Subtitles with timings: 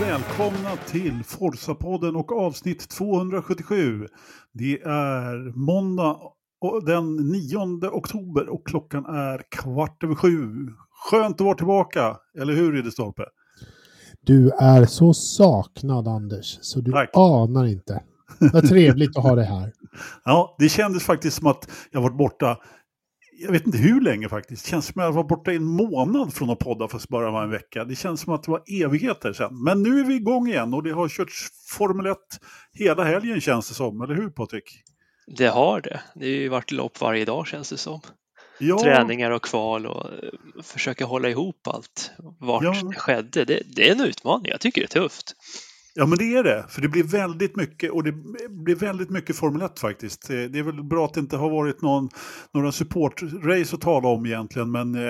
[0.00, 4.08] välkomna till Forsa-podden och avsnitt 277.
[4.52, 6.16] Det är måndag
[6.86, 7.58] den 9
[7.92, 10.48] oktober och klockan är kvart över sju.
[11.10, 13.24] Skönt att vara tillbaka, eller hur Ridderstolpe?
[14.20, 17.10] Du är så saknad Anders, så du Tack.
[17.12, 18.02] anar inte.
[18.52, 19.72] Vad trevligt att ha dig här.
[20.24, 22.58] Ja, det kändes faktiskt som att jag varit borta
[23.38, 24.64] jag vet inte hur länge faktiskt.
[24.64, 27.30] Det känns som att jag var borta i en månad från att podda fast bara
[27.30, 27.84] var en vecka.
[27.84, 29.64] Det känns som att det var evigheter sedan.
[29.64, 32.18] Men nu är vi igång igen och det har körts Formel 1
[32.72, 34.00] hela helgen känns det som.
[34.00, 34.82] Eller hur Patrik?
[35.26, 36.00] Det har det.
[36.14, 38.00] Det har ju varit lopp varje dag känns det som.
[38.58, 38.78] Ja.
[38.78, 42.12] Träningar och kval och eh, försöka hålla ihop allt.
[42.40, 42.74] Vart ja.
[42.90, 43.44] det skedde.
[43.44, 44.50] Det, det är en utmaning.
[44.50, 45.34] Jag tycker det är tufft.
[45.96, 48.12] Ja men det är det, för det blir väldigt mycket och det
[48.48, 50.28] blir väldigt mycket Formel 1 faktiskt.
[50.28, 52.08] Det är väl bra att det inte har varit någon,
[52.54, 55.00] några supportrace att tala om egentligen men eh,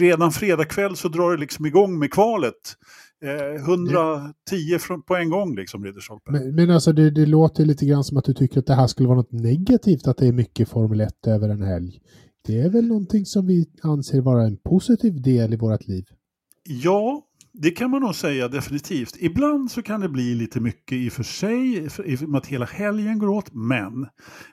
[0.00, 2.76] redan fredag kväll så drar det liksom igång med kvalet.
[3.24, 6.30] Eh, 110 från, på en gång liksom Ridderstolpe.
[6.30, 8.86] Men, men alltså det, det låter lite grann som att du tycker att det här
[8.86, 12.00] skulle vara något negativt att det är mycket Formel 1 över en helg.
[12.46, 16.04] Det är väl någonting som vi anser vara en positiv del i vårt liv?
[16.64, 17.22] Ja,
[17.54, 19.16] det kan man nog säga definitivt.
[19.18, 22.46] Ibland så kan det bli lite mycket i och för sig, i och med att
[22.46, 24.02] hela helgen går åt, men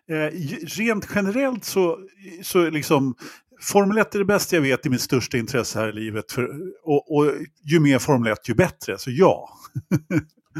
[0.09, 0.31] eh,
[0.77, 1.97] rent generellt så,
[2.43, 3.15] så liksom
[3.61, 6.31] Formel 1 är det bästa jag vet, i mitt största intresse här i livet.
[6.31, 6.49] För,
[6.83, 7.33] och, och
[7.63, 9.49] ju mer Formel 1 ju bättre, så ja.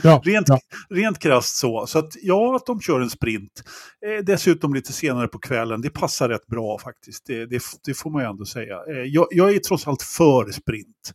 [0.04, 0.60] Ja, rent, ja.
[0.90, 1.88] rent krasst så.
[1.88, 3.64] Så att ja, att de kör en sprint.
[4.06, 7.26] Eh, dessutom lite senare på kvällen, det passar rätt bra faktiskt.
[7.26, 8.76] Det, det, det får man ju ändå säga.
[8.90, 11.14] Eh, jag, jag, är trots allt för sprint.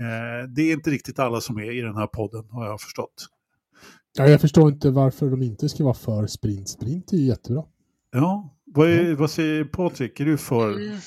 [0.00, 3.28] Eh, det är inte riktigt alla som är i den här podden har jag förstått.
[4.18, 6.68] Ja, jag förstår inte varför de inte ska vara för sprint.
[6.68, 7.64] Sprint är ju jättebra.
[8.12, 9.16] Ja, vad, är, ja.
[9.16, 10.20] vad säger Patrik?
[10.20, 10.72] Är du för?
[10.72, 10.98] Mm.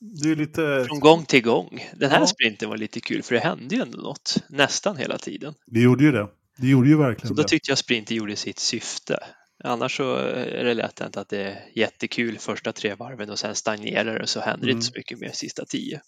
[0.00, 0.84] Du är lite...
[0.88, 1.84] Från gång till gång.
[1.96, 2.26] Den här ja.
[2.26, 5.54] sprinten var lite kul för det hände ju ändå något nästan hela tiden.
[5.66, 6.28] Det gjorde ju det.
[6.56, 9.18] Det gjorde ju verkligen Så då tyckte jag sprinten gjorde sitt syfte.
[9.64, 13.54] Annars så är det lätt hänt att det är jättekul första tre varven och sen
[13.54, 14.76] stagnerar det och så händer det mm.
[14.76, 16.00] inte så mycket mer sista tio.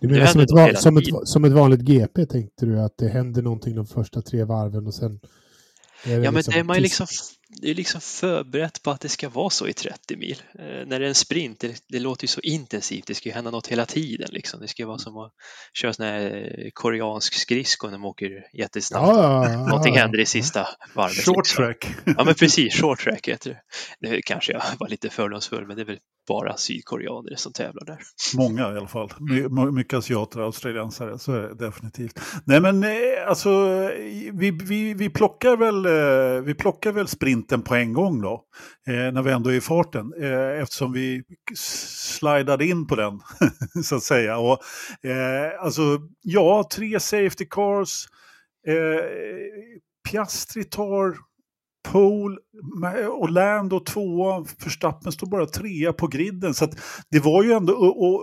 [0.00, 3.42] Du menar som ett, som, ett, som ett vanligt GP tänkte du att det händer
[3.42, 5.20] någonting de första tre varven och sen
[6.04, 7.06] ja, men liksom det är man liksom
[7.48, 10.42] det är liksom förberett på att det ska vara så i 30 mil.
[10.58, 13.34] Eh, när det är en sprint, det, det, låter ju så intensivt, det ska ju
[13.34, 14.28] hända något hela tiden.
[14.32, 14.60] Liksom.
[14.60, 15.32] Det ska vara som att
[15.72, 19.06] köra sån här eh, koreansk skridsko när man åker jättesnabbt.
[19.06, 21.24] Ja, ja, Någonting ja, händer i sista varvet.
[21.24, 21.64] Short liksom.
[21.64, 21.86] track.
[22.04, 23.60] Ja men precis, short track heter det.
[24.08, 25.98] Nu kanske jag var lite fördomsfull men det är väl
[26.28, 27.98] bara sydkoreaner som tävlar där.
[28.36, 29.12] Många i alla fall.
[29.50, 32.20] My mycket asiater och australiensare, så är det definitivt.
[32.44, 32.90] Nej men eh,
[33.26, 33.50] alltså,
[34.32, 38.44] vi, vi, vi, plockar väl, eh, vi plockar väl vintern på en gång då.
[38.88, 40.12] Eh, när vi ändå är i farten.
[40.20, 41.22] Eh, eftersom vi
[41.54, 43.20] slidade in på den,
[43.84, 44.38] så att säga.
[44.38, 44.58] Och,
[45.10, 45.82] eh, alltså,
[46.22, 48.06] ja, tre safety cars.
[48.68, 49.04] Eh,
[50.10, 51.16] Piastri tar
[51.88, 52.36] Pole
[53.08, 56.54] och Lando tvåa, Verstappen står bara trea på griden.
[56.54, 56.68] Så
[57.10, 57.72] det var ju ändå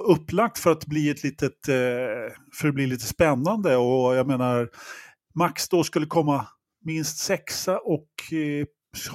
[0.08, 3.75] upplagt för att bli ett litet, eh, för att bli lite spännande.
[3.75, 4.70] Och jag menar,
[5.36, 6.48] Max då skulle komma
[6.86, 8.66] minst sexa och eh,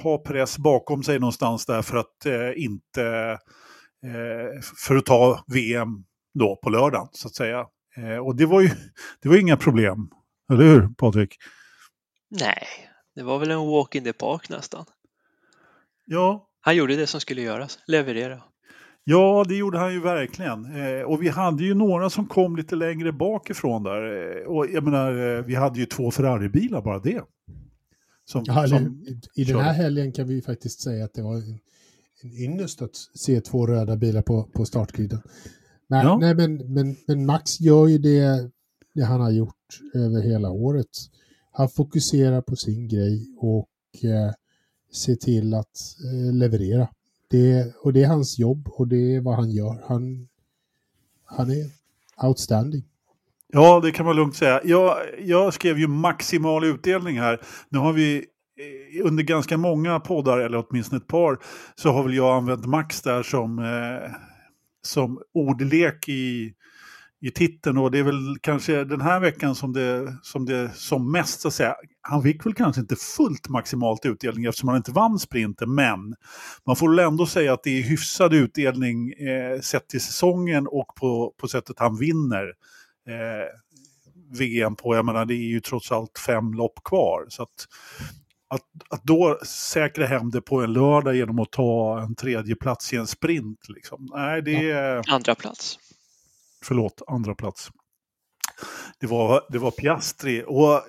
[0.02, 3.38] ha press bakom sig någonstans där för att eh, inte,
[4.86, 6.04] för att ta VM
[6.34, 7.66] då på lördagen så att säga.
[8.22, 8.70] Och det var ju
[9.22, 10.10] det var inga problem,
[10.52, 11.36] eller hur Patrik?
[12.30, 12.66] Nej,
[13.14, 14.84] det var väl en walk in the park nästan.
[16.06, 16.46] Ja.
[16.60, 18.42] Han gjorde det som skulle göras, leverera.
[19.04, 20.64] Ja, det gjorde han ju verkligen.
[20.76, 24.02] Eh, och vi hade ju några som kom lite längre bakifrån där.
[24.02, 27.22] Eh, och jag menar, eh, vi hade ju två Ferrari-bilar, bara det.
[28.30, 31.58] Som, ja, som I den här helgen kan vi faktiskt säga att det var en,
[32.22, 35.22] en ynnest att se två röda bilar på, på startgriden.
[35.86, 36.18] Men, ja.
[36.18, 38.50] nej, men, men, men Max gör ju det,
[38.94, 40.88] det han har gjort över hela året
[41.52, 43.68] han fokuserar på sin grej och
[44.02, 44.32] eh,
[44.92, 46.88] ser till att eh, leverera.
[47.28, 49.84] Det, och det är hans jobb och det är vad han gör.
[49.86, 50.28] Han,
[51.24, 51.70] han är
[52.22, 52.84] outstanding.
[53.52, 54.60] Ja, det kan man lugnt säga.
[54.64, 57.40] Jag, jag skrev ju maximal utdelning här.
[57.68, 61.38] Nu har vi eh, under ganska många poddar, eller åtminstone ett par,
[61.74, 64.10] så har väl jag använt max där som, eh,
[64.82, 66.54] som ordlek i
[67.22, 71.12] i titeln och det är väl kanske den här veckan som det som, det, som
[71.12, 71.74] mest så att säga.
[72.02, 76.14] Han fick väl kanske inte fullt maximalt utdelning eftersom han inte vann sprinten men
[76.66, 80.86] man får väl ändå säga att det är hyfsad utdelning eh, sett till säsongen och
[81.00, 82.52] på, på sättet han vinner
[83.10, 83.46] eh,
[84.38, 84.96] VM på.
[84.96, 87.68] Jag menar det är ju trots allt fem lopp kvar så att
[88.54, 92.92] att, att då säkra hem det på en lördag genom att ta en tredje plats
[92.92, 93.68] i en sprint.
[93.68, 94.08] Liksom.
[94.14, 95.12] Nej, det är...
[95.12, 95.78] Andra plats
[96.64, 97.70] förlåt, andra plats.
[99.00, 100.44] Det var, det var Piastri.
[100.46, 100.82] Och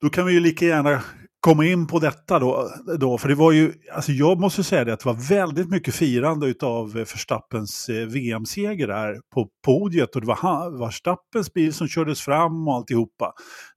[0.00, 1.02] då kan vi ju lika gärna
[1.44, 4.92] komma in på detta då, då, för det var ju, alltså jag måste säga det
[4.92, 10.26] att det var väldigt mycket firande av Verstappens eh, VM-seger där på podiet och det
[10.26, 13.32] var Verstappens bil som kördes fram och alltihopa.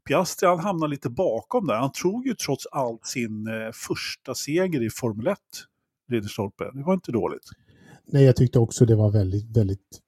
[0.08, 4.84] Piastri han hamnade lite bakom där, han tog ju trots allt sin eh, första seger
[4.84, 5.38] i Formel 1,
[6.12, 6.64] Ridderstolpe.
[6.74, 7.50] Det var inte dåligt.
[8.06, 10.02] Nej, jag tyckte också det var väldigt, väldigt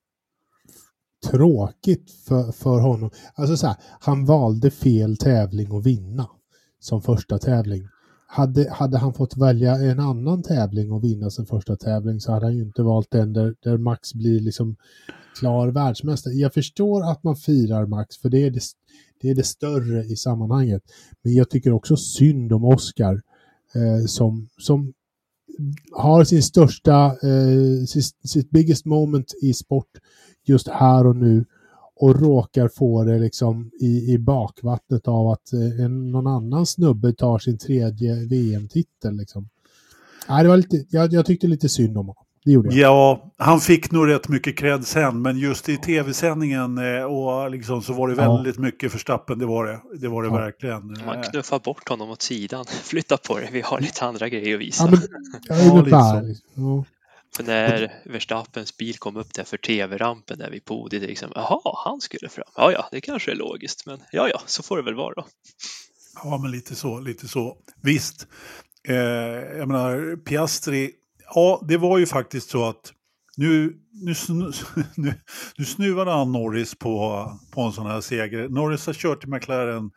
[1.31, 3.09] tråkigt för, för honom.
[3.35, 6.27] Alltså så här, han valde fel tävling att vinna
[6.79, 7.87] som första tävling.
[8.27, 12.45] Hade, hade han fått välja en annan tävling och vinna sin första tävling så hade
[12.45, 14.75] han ju inte valt den där, där Max blir liksom
[15.39, 16.33] klar världsmästare.
[16.33, 18.61] Jag förstår att man firar Max för det är det,
[19.21, 20.83] det är det större i sammanhanget.
[21.21, 23.21] Men jag tycker också synd om Oscar
[23.75, 24.93] eh, som, som
[25.91, 29.89] har sin största, eh, sitt, sitt biggest moment i sport
[30.45, 31.45] just här och nu
[31.99, 37.13] och råkar få det liksom i, i bakvattnet av att eh, en, någon annan snubbe
[37.13, 39.17] tar sin tredje VM-titel.
[39.17, 39.49] Liksom.
[40.29, 42.25] Nej, det var lite, jag, jag tyckte lite synd om honom.
[42.45, 42.91] Det gjorde jag.
[42.91, 47.81] Ja, han fick nog rätt mycket cred sen, men just i tv-sändningen eh, och liksom
[47.81, 48.61] så var det väldigt ja.
[48.61, 49.79] mycket förstappen, det var det.
[49.97, 50.35] Det var det ja.
[50.35, 50.97] verkligen.
[51.05, 54.61] Man knuffar bort honom åt sidan, flytta på det, vi har lite andra grejer att
[54.61, 54.83] visa.
[54.83, 54.99] Ja, men,
[55.59, 56.35] ja, ungefär.
[56.55, 56.85] Ja.
[57.35, 62.01] För när Verstappens bil kom upp där för tv-rampen där vid podiet, liksom, jaha, han
[62.01, 62.45] skulle fram.
[62.55, 65.27] Ja, ja, det kanske är logiskt, men ja, ja, så får det väl vara då.
[66.23, 67.57] Ja, men lite så, lite så.
[67.81, 68.27] Visst,
[68.87, 68.95] eh,
[69.57, 70.91] jag menar, Piastri,
[71.35, 72.93] ja, det var ju faktiskt så att
[73.37, 74.13] nu, nu,
[74.95, 75.13] nu,
[75.57, 78.49] nu snuvade han Norris på, på en sån här seger.
[78.49, 79.91] Norris har kört i McLaren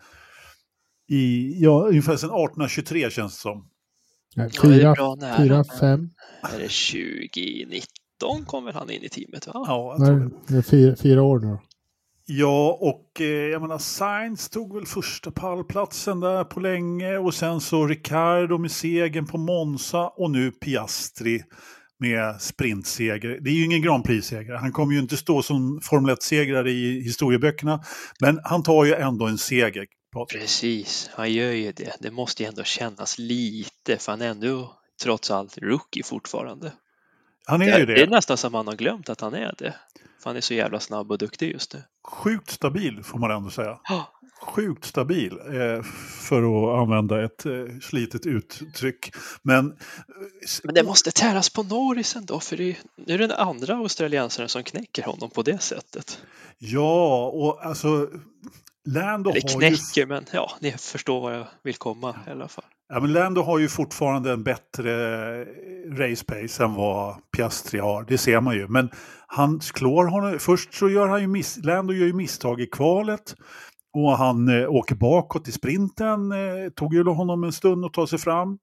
[1.08, 3.68] i, ja, ungefär sedan 1823 känns det som.
[4.36, 4.94] Fyra,
[5.36, 6.10] fyra, fem.
[6.42, 9.46] Är det 2019 kom väl han in i teamet?
[9.46, 9.52] Va?
[9.54, 10.56] Ja, jag tror det.
[10.56, 11.58] är fyra, fyra år nu
[12.26, 17.60] Ja, och eh, jag menar Sainz tog väl första pallplatsen där på länge och sen
[17.60, 21.42] så Ricardo med segern på Monza och nu Piastri
[21.98, 23.38] med sprintseger.
[23.40, 24.54] Det är ju ingen Grand Prix-seger.
[24.54, 27.80] Han kommer ju inte stå som Formel 1-segrare i historieböckerna,
[28.20, 29.86] men han tar ju ändå en seger.
[30.30, 31.96] Precis, han gör ju det.
[32.00, 36.72] Det måste ju ändå kännas lite, för han är ändå trots allt rookie fortfarande.
[37.46, 37.94] Han är ju det.
[37.94, 39.74] Det är nästan som man har glömt att han är det.
[40.22, 41.82] För han är så jävla snabb och duktig just nu.
[42.08, 43.78] Sjukt stabil får man ändå säga.
[44.42, 45.82] Sjukt stabil eh,
[46.20, 49.10] för att använda ett eh, slitet uttryck.
[49.42, 49.78] Men,
[50.64, 53.74] Men det måste täras på Norris ändå för det är, nu är det den andra
[53.74, 56.22] australiensaren som knäcker honom på det sättet.
[56.58, 58.08] Ja, och alltså
[58.84, 60.06] Lando Eller knäcker, ju...
[60.06, 62.64] men ja, ni förstår vad jag vill komma i alla fall.
[62.88, 65.44] Ja, men Lando har ju fortfarande en bättre
[65.84, 68.68] race pace än vad Piastri har, det ser man ju.
[68.68, 68.90] Men
[69.26, 73.34] han klår honom, först så gör han ju miss, Lando gör ju misstag i kvalet
[73.92, 78.06] och han eh, åker bakåt i sprinten, eh, tog ju honom en stund att ta
[78.06, 78.58] sig fram.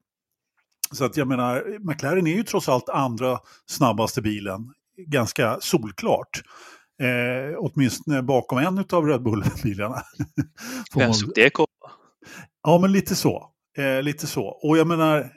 [0.92, 4.74] Så att jag menar, McLaren är ju trots allt andra snabbaste bilen,
[5.08, 6.42] ganska solklart.
[7.00, 10.02] Eh, åtminstone bakom en av Red Bull-bilarna.
[10.96, 11.68] Vem såg det komma?
[12.64, 13.50] Ja, men lite så.
[13.78, 14.46] Eh, lite så.
[14.46, 15.32] Och jag menar,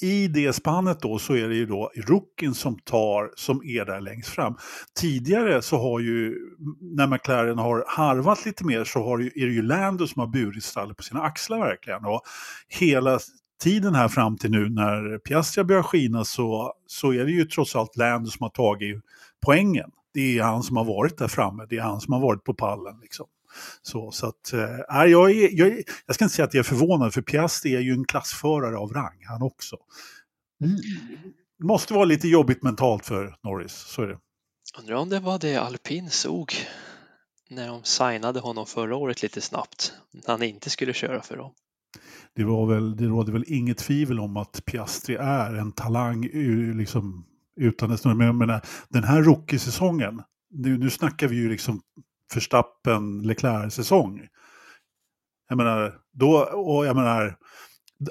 [0.00, 4.00] i det spannet då så är det ju då rookien som tar, som är där
[4.00, 4.56] längst fram.
[5.00, 6.36] Tidigare så har ju,
[6.80, 10.64] när McLaren har harvat lite mer så har, är det ju Lando som har burit
[10.64, 12.04] stallet på sina axlar verkligen.
[12.04, 12.22] Och
[12.68, 13.18] hela
[13.62, 17.76] tiden här fram till nu när Piastri börjar skina så, så är det ju trots
[17.76, 19.02] allt Lando som har tagit
[19.46, 19.90] poängen.
[20.14, 22.54] Det är han som har varit där framme, det är han som har varit på
[22.54, 22.98] pallen.
[23.00, 23.26] Liksom.
[23.82, 27.14] Så, så att, äh, jag, är, jag, jag ska inte säga att jag är förvånad,
[27.14, 29.76] för Piastri är ju en klassförare av rang, han också.
[30.64, 30.76] Mm.
[31.58, 34.18] Det måste vara lite jobbigt mentalt för Norris, så är det.
[34.78, 36.52] Undrar om det var det alpin såg
[37.50, 41.52] när de signade honom förra året lite snabbt, när han inte skulle köra för dem.
[42.34, 46.28] Det, var väl, det råder väl inget tvivel om att Piastri är en talang
[46.78, 47.24] liksom,
[47.58, 51.80] utan dess Men jag menar, den här rookie-säsongen, nu, nu snackar vi ju liksom
[52.34, 54.26] Verstappen Leclerc-säsong.
[55.48, 57.36] Jag menar, då, och jag menar,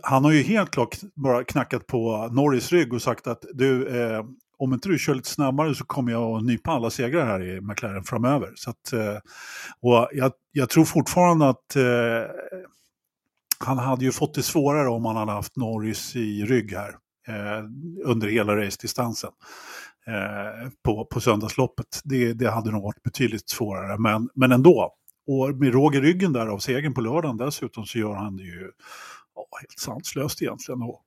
[0.04, 4.26] han har ju helt klart bara knackat på Norris rygg och sagt att du, eh,
[4.58, 7.62] om inte du kör lite snabbare så kommer jag att nypa alla segrar här i
[7.62, 8.52] McLaren framöver.
[8.56, 9.18] Så att, eh,
[9.82, 12.32] och jag, jag, tror fortfarande att eh,
[13.60, 16.96] han hade ju fått det svårare om han hade haft Norris i rygg här
[17.28, 17.64] Eh,
[18.04, 19.32] under hela race-distansen
[20.08, 22.02] eh, på, på söndagsloppet.
[22.04, 24.94] Det, det hade nog varit betydligt svårare, men, men ändå.
[25.28, 28.44] Och med råg i ryggen där av segern på lördagen dessutom så gör han det
[28.44, 28.72] ju
[29.36, 30.82] ja, helt sanslöst egentligen.
[30.82, 31.04] Och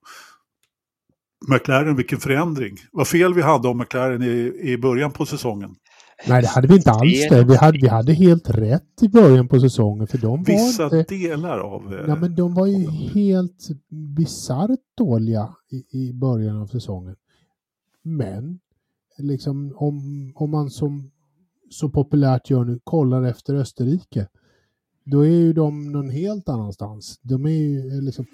[1.47, 2.77] McLaren, vilken förändring.
[2.91, 5.75] Vad fel vi hade om McLaren i, i början på säsongen.
[6.27, 7.43] Nej, det hade vi inte alls det.
[7.43, 10.07] Vi hade, vi hade helt rätt i början på säsongen.
[10.07, 12.03] För de Vissa var inte, delar av...
[12.07, 17.15] Ja, men de var ju helt bisarrt dåliga i, i början av säsongen.
[18.03, 18.59] Men,
[19.17, 19.97] liksom om,
[20.35, 21.11] om man som
[21.69, 24.27] så populärt gör nu kollar efter Österrike,
[25.03, 27.19] då är ju de någon helt annanstans.
[27.21, 28.25] De är ju liksom...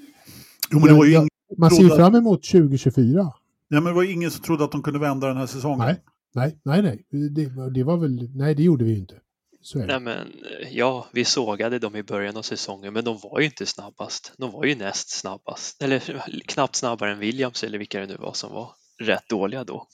[0.72, 1.28] Jo, men det var ju jag,
[1.58, 3.34] man ser ju fram emot 2024.
[3.68, 5.80] Ja, men det var ingen som trodde att de kunde vända den här säsongen.
[5.80, 6.02] Nej,
[6.38, 6.82] nej, nej.
[6.82, 7.30] nej.
[7.30, 9.22] Det, det var väl, nej, det gjorde vi ju inte.
[9.76, 10.34] Nej, men,
[10.72, 14.34] ja, vi sågade dem i början av säsongen, men de var ju inte snabbast.
[14.38, 18.34] De var ju näst snabbast, eller knappt snabbare än Williams eller vilka det nu var
[18.34, 19.88] som var rätt dåliga då.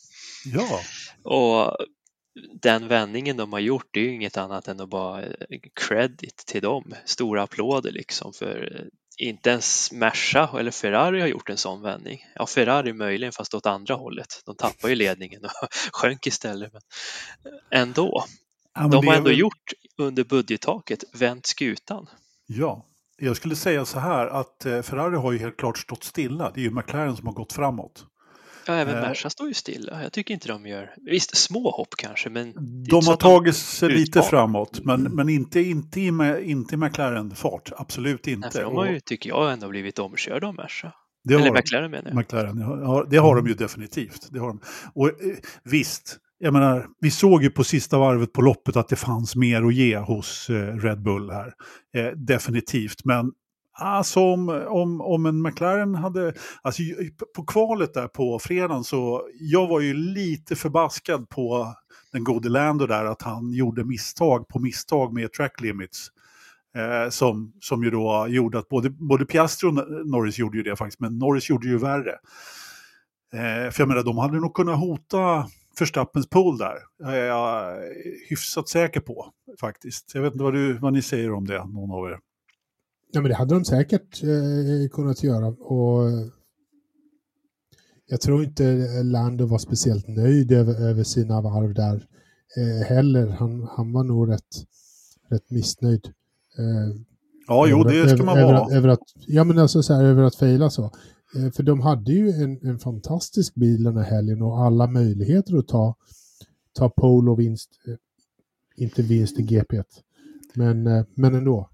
[0.45, 0.79] Ja.
[1.23, 1.77] Och
[2.61, 5.23] den vändningen de har gjort, det är ju inget annat än att bara
[5.73, 6.93] credit till dem.
[7.05, 12.25] Stora applåder liksom för inte ens Merca eller Ferrari har gjort en sån vändning.
[12.35, 14.41] Ja, Ferrari möjligen fast åt andra hållet.
[14.45, 15.51] De tappar ju ledningen och
[15.91, 16.73] sjönk istället.
[16.73, 16.81] Men
[17.71, 18.25] ändå.
[18.73, 19.39] Ja, de har ändå väl...
[19.39, 22.09] gjort under budgettaket, vänt skutan.
[22.45, 22.85] Ja,
[23.17, 26.51] jag skulle säga så här att eh, Ferrari har ju helt klart stått stilla.
[26.51, 28.05] Det är ju McLaren som har gått framåt.
[28.65, 29.01] Ja, även eh.
[29.01, 30.03] Merca står ju stilla.
[30.03, 32.53] Jag tycker inte de gör, visst små hopp kanske, men...
[32.89, 36.07] De har tagit sig lite framåt, men, men inte, inte, i,
[36.43, 37.71] inte i McLaren-fart.
[37.77, 38.49] Absolut inte.
[38.53, 40.93] Nej, de har ju, tycker jag, ändå blivit omkörda av Merca.
[41.23, 42.17] Det Eller har, McLaren menar jag.
[42.17, 44.27] McLaren, ja, det har de ju definitivt.
[44.31, 44.61] Det har de.
[44.93, 45.13] Och eh,
[45.63, 49.63] visst, jag menar, vi såg ju på sista varvet på loppet att det fanns mer
[49.63, 51.53] att ge hos eh, Red Bull här.
[51.97, 53.31] Eh, definitivt, men
[53.75, 56.83] Alltså om, om, om en McLaren hade, alltså
[57.35, 61.73] på kvalet där på fredagen så, jag var ju lite förbaskad på
[62.11, 66.07] den gode Lando där att han gjorde misstag på misstag med track limits.
[66.75, 69.73] Eh, som, som ju då gjorde att både, både Piastri och
[70.05, 72.11] Norris gjorde ju det faktiskt, men Norris gjorde ju värre.
[73.33, 76.77] Eh, för jag menar, de hade nog kunnat hota Förstappens pool där.
[77.03, 77.77] är jag
[78.29, 80.11] hyfsat säker på faktiskt.
[80.15, 82.19] Jag vet inte vad, du, vad ni säger om det, någon av er.
[83.13, 85.47] Ja, men det hade de säkert eh, kunnat göra.
[85.47, 86.09] Och
[88.05, 92.07] jag tror inte Lando var speciellt nöjd över, över sina varv där
[92.57, 93.27] eh, heller.
[93.27, 94.65] Han, han var nog rätt,
[95.29, 96.05] rätt missnöjd.
[96.57, 96.95] Eh,
[97.47, 98.75] ja, jo, det ska man över, vara.
[98.75, 100.91] Över att, ja, men alltså så här, över att fejla så.
[101.35, 105.57] Eh, för de hade ju en, en fantastisk bil den här helgen och alla möjligheter
[105.57, 105.95] att ta,
[106.73, 107.69] ta pole och vinst.
[107.87, 107.95] Eh,
[108.83, 109.83] inte vinst i GP.
[110.53, 111.69] Men, eh, men ändå.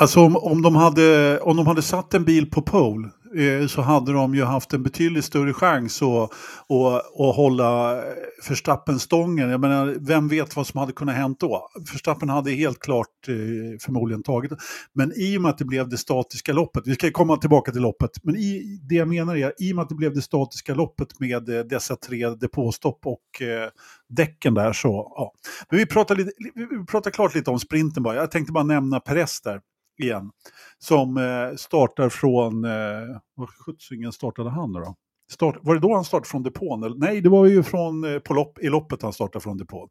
[0.00, 3.82] Alltså om, om, de hade, om de hade satt en bil på pole eh, så
[3.82, 6.22] hade de ju haft en betydligt större chans att,
[6.68, 8.00] att, att hålla
[8.42, 9.50] Förstappen stången.
[9.50, 11.68] Jag menar, vem vet vad som hade kunnat hänt då?
[11.88, 13.34] Förstappen hade helt klart eh,
[13.80, 14.52] förmodligen tagit
[14.92, 17.82] Men i och med att det blev det statiska loppet, vi ska komma tillbaka till
[17.82, 20.74] loppet, men i, det jag menar är i och med att det blev det statiska
[20.74, 23.68] loppet med eh, dessa tre depåstopp och eh,
[24.08, 25.32] däcken där så, ja.
[25.70, 28.14] Men vi pratar, lite, vi pratar klart lite om sprinten bara.
[28.14, 29.60] Jag tänkte bara nämna Perez där
[29.98, 30.30] igen.
[30.78, 34.96] Som eh, startar från, eh, vad sjuttsingen startade han då?
[35.30, 36.82] Start, var det då han startade från depån?
[36.82, 36.96] Eller?
[36.96, 39.88] Nej, det var ju från, eh, på lopp, i loppet han startade från depån.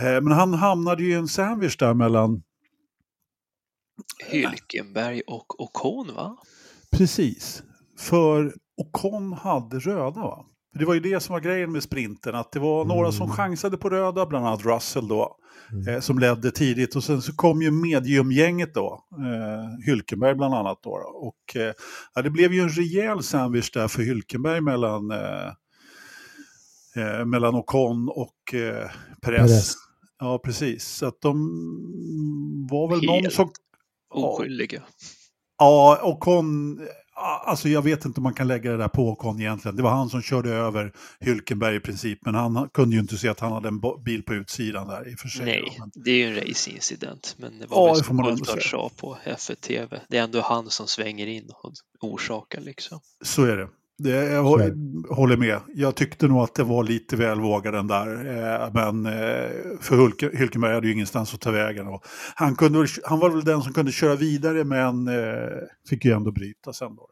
[0.00, 2.42] Men han hamnade ju i en sandwich där mellan...
[4.26, 6.36] Hylkenberg och Ocon va?
[6.92, 7.62] Precis.
[7.98, 10.46] För Ocon hade röda va?
[10.78, 13.36] Det var ju det som var grejen med sprinten, att det var några som mm.
[13.36, 15.36] chansade på röda, bland annat Russell då,
[15.72, 15.88] mm.
[15.88, 16.96] eh, som ledde tidigt.
[16.96, 20.90] Och sen så kom ju mediumgänget då, eh, Hylkenberg bland annat då.
[21.14, 21.72] Och eh,
[22.14, 25.48] ja, det blev ju en rejäl sandwich där för Hylkenberg mellan, eh,
[26.96, 28.90] eh mellan Ocon och eh,
[29.22, 29.50] Perez.
[29.50, 29.74] Perez.
[30.18, 30.84] Ja, precis.
[30.84, 31.36] Så att de
[32.70, 33.50] var väl Helt någon som...
[34.10, 34.82] oskyldiga.
[35.58, 36.78] Ja, Ocon
[37.18, 39.76] Alltså jag vet inte om man kan lägga det där på Ocon egentligen.
[39.76, 43.28] Det var han som körde över Hylkenberg i princip, men han kunde ju inte se
[43.28, 45.44] att han hade en bil på utsidan där i och för sig.
[45.44, 49.18] Nej, det är ju en racingincident, men det var ja, väl som Coulthard sa på
[49.24, 50.00] F1 TV.
[50.08, 53.00] Det är ändå han som svänger in och orsakar liksom.
[53.24, 53.68] Så är det.
[53.98, 54.42] Det, jag
[55.10, 55.60] håller med.
[55.74, 58.08] Jag tyckte nog att det var lite väl vågad den där.
[58.08, 59.50] Eh, men eh,
[59.80, 61.86] för Hulke, Hylkenberg hade ju ingenstans att ta vägen.
[61.86, 65.48] Och han, kunde, han var väl den som kunde köra vidare men eh,
[65.88, 66.96] fick ju ändå bryta sen.
[66.96, 67.08] Då.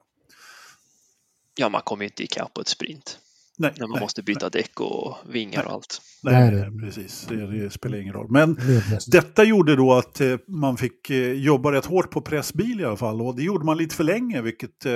[1.54, 3.18] Ja, man kommer ju inte ikapp på ett sprint.
[3.58, 4.62] Nej, när man nej, måste byta nej.
[4.62, 5.66] däck och vingar nej.
[5.66, 6.00] och allt.
[6.22, 7.26] Nej, nej precis.
[7.28, 8.30] Det, det, spelar ingen roll.
[8.30, 8.58] Men
[9.06, 12.96] detta gjorde då att eh, man fick eh, jobba rätt hårt på pressbil i alla
[12.96, 13.22] fall.
[13.22, 14.92] Och det gjorde man lite för länge, vilket eh,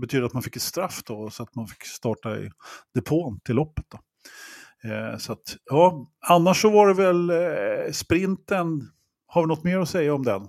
[0.00, 1.30] betyder att man fick ett straff då.
[1.30, 2.50] Så att man fick starta i
[2.94, 3.84] depån till loppet.
[3.88, 3.98] Då.
[4.90, 8.90] Eh, så att, ja, annars så var det väl eh, sprinten.
[9.26, 10.48] Har vi något mer att säga om den?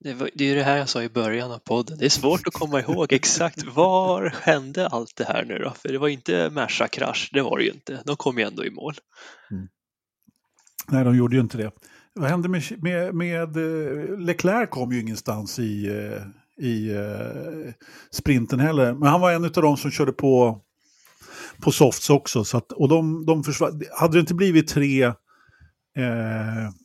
[0.00, 1.98] Det, var, det är det här jag sa i början av podden.
[1.98, 5.70] Det är svårt att komma ihåg exakt var hände allt det här nu då?
[5.70, 8.02] För det var inte Merca-krasch, det var det ju inte.
[8.04, 8.94] De kom ju ändå i mål.
[9.50, 9.68] Mm.
[10.88, 11.70] Nej, de gjorde ju inte det.
[12.14, 17.72] Vad hände med, med, med eh, Leclerc kom ju ingenstans i, eh, i eh,
[18.10, 18.94] sprinten heller.
[18.94, 20.60] Men han var en av de som körde på,
[21.62, 22.44] på softs också.
[22.44, 23.82] Så att, och de, de försvann.
[24.00, 25.14] Hade det inte blivit tre eh,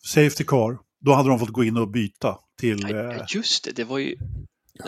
[0.04, 2.86] safety car, då hade de fått gå in och byta till...
[2.90, 4.16] Ja, just det, det var ju...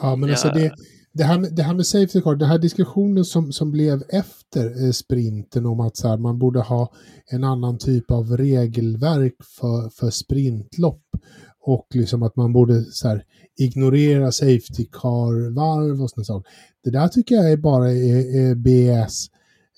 [0.02, 0.76] Ja, men alltså det,
[1.14, 4.86] det, här med, det här med safety car, den här diskussionen som, som blev efter
[4.86, 6.94] eh, sprinten om att så här, man borde ha
[7.26, 11.04] en annan typ av regelverk för, för sprintlopp
[11.60, 13.24] och liksom att man borde så här,
[13.60, 16.52] ignorera safety car-varv och sådana saker.
[16.84, 19.28] Det där tycker jag är bara är, är BS.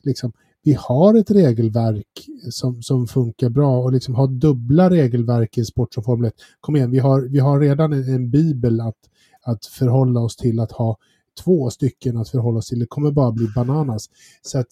[0.03, 0.31] Liksom,
[0.63, 5.93] vi har ett regelverk som, som funkar bra och liksom ha dubbla regelverk i sport
[5.93, 6.33] som Formel 1.
[6.59, 8.97] Kom igen, vi har, vi har redan en, en bibel att,
[9.41, 10.97] att förhålla oss till att ha
[11.43, 12.79] två stycken att förhålla oss till.
[12.79, 14.09] Det kommer bara bli bananas.
[14.41, 14.67] Så att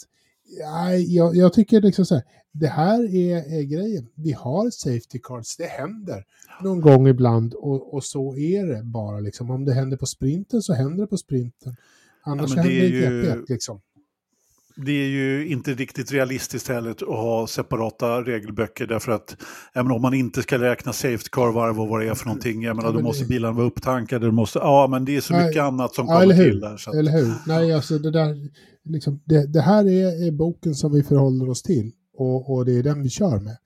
[0.60, 4.08] ja, jag, jag tycker liksom så här, det här är, är, grejen.
[4.16, 6.24] Vi har safety cards, det händer
[6.64, 9.20] någon gång ibland och, och så är det bara.
[9.20, 9.52] Liksom.
[9.52, 11.76] Om det händer på sprinten så händer det på sprinten.
[12.24, 13.54] Annars ja, händer det i GP.
[13.54, 13.82] Liksom
[14.76, 19.38] det är ju inte riktigt realistiskt heller att ha separata regelböcker därför att
[19.74, 22.76] menar, om man inte ska räkna safety car-varv och vad det är för någonting, jag
[22.76, 25.94] menar, då måste bilarna vara upptankade, måste, ja men det är så nej, mycket annat
[25.94, 26.78] som ja, kommer till där.
[26.78, 26.96] Så att...
[26.96, 28.50] Eller hur, nej alltså det där,
[28.84, 32.80] liksom, det, det här är, är, boken som vi förhåller oss till och, och det
[32.80, 33.58] är den vi kör med.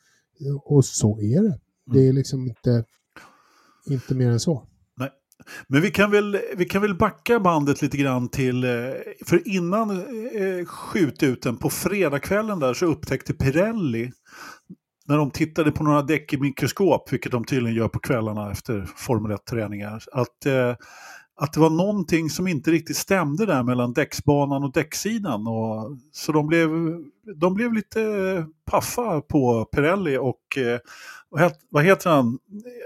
[0.63, 1.59] Och så är det.
[1.85, 2.15] Det är mm.
[2.15, 2.83] liksom inte,
[3.89, 4.63] inte mer än så.
[5.67, 8.69] Men vi kan, väl, vi kan väl backa bandet lite grann till, eh,
[9.25, 14.11] för innan eh, eh skjututen på fredagskvällen där så upptäckte Pirelli,
[15.09, 18.85] när de tittade på några däck i mikroskop, vilket de tydligen gör på kvällarna efter
[18.95, 20.75] Formel 1-träningar, att, eh,
[21.41, 25.47] att det var någonting som inte riktigt stämde där mellan däcksbanan och däcksidan.
[25.47, 26.69] Och, så de blev,
[27.35, 27.99] de blev lite
[28.71, 30.79] paffa på Pirelli och eh,
[31.69, 32.39] vad heter han,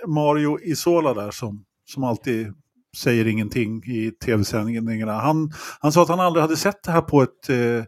[0.07, 2.53] Mario Isola där som som alltid
[2.97, 5.13] säger ingenting i tv-sändningarna.
[5.13, 7.85] Han, han sa att han aldrig hade sett det här på ett, eh,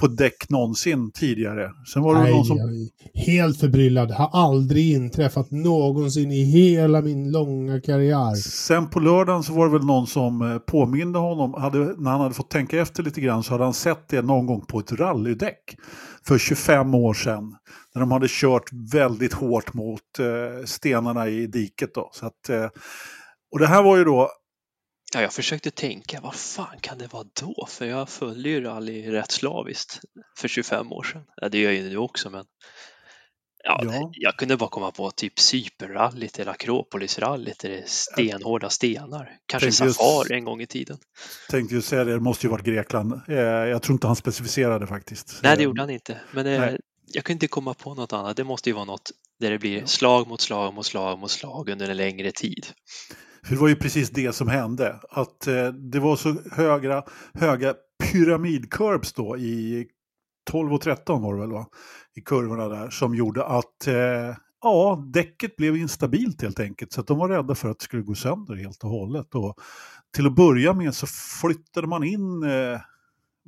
[0.00, 1.70] på däck någonsin tidigare.
[1.92, 2.88] Sen var det Nej, någon som...
[3.14, 4.10] helt förbryllad.
[4.10, 8.34] Har aldrig inträffat någonsin i hela min långa karriär.
[8.34, 12.20] Sen på lördagen så var det väl någon som eh, påminde honom, hade, när han
[12.20, 14.92] hade fått tänka efter lite grann så hade han sett det någon gång på ett
[14.92, 15.76] rallydäck
[16.26, 17.56] för 25 år sedan.
[17.94, 21.94] När de hade kört väldigt hårt mot eh, stenarna i diket.
[21.94, 22.10] Då.
[22.12, 22.66] Så att, eh,
[23.52, 24.30] och det här var ju då...
[25.14, 27.66] Ja, jag försökte tänka, vad fan kan det vara då?
[27.68, 30.00] För jag följde ju rally rätt slaviskt
[30.38, 31.22] för 25 år sedan.
[31.36, 32.44] Ja, det gör jag ju nu också, men
[33.64, 34.10] ja, ja.
[34.12, 39.36] jag kunde bara komma på typ Cypernrallyt eller Akropolisrallyt där det är stenhårda stenar.
[39.46, 40.98] Kanske Safari en gång i tiden.
[41.50, 43.20] Tänkte ju säga det, det måste ju varit Grekland.
[43.28, 45.40] Eh, jag tror inte han specificerade faktiskt.
[45.42, 46.20] Nej, det gjorde han inte.
[46.32, 48.36] Men det, jag kunde inte komma på något annat.
[48.36, 49.10] Det måste ju vara något
[49.40, 52.66] där det blir slag mot slag mot slag mot slag under en längre tid.
[53.44, 55.00] För det var ju precis det som hände.
[55.10, 57.74] Att eh, det var så höga, höga
[58.12, 59.86] pyramidkurbs då i
[60.50, 61.66] 12 och 13 var det väl va?
[62.16, 66.92] I kurvorna där som gjorde att eh, ja, däcket blev instabilt helt enkelt.
[66.92, 69.34] Så att de var rädda för att det skulle gå sönder helt och hållet.
[69.34, 69.54] Och
[70.14, 71.06] till att börja med så
[71.40, 72.80] flyttade man in, eh,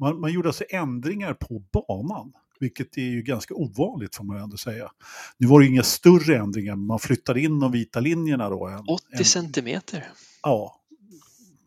[0.01, 4.57] man, man gjorde alltså ändringar på banan vilket är ju ganska ovanligt får man ändå
[4.57, 4.91] säga.
[5.39, 8.67] Nu var det inga större ändringar, men man flyttade in de vita linjerna då.
[8.67, 10.09] En, 80 en, centimeter?
[10.43, 10.81] Ja.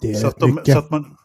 [0.01, 1.17] Det är, så att de, så att man,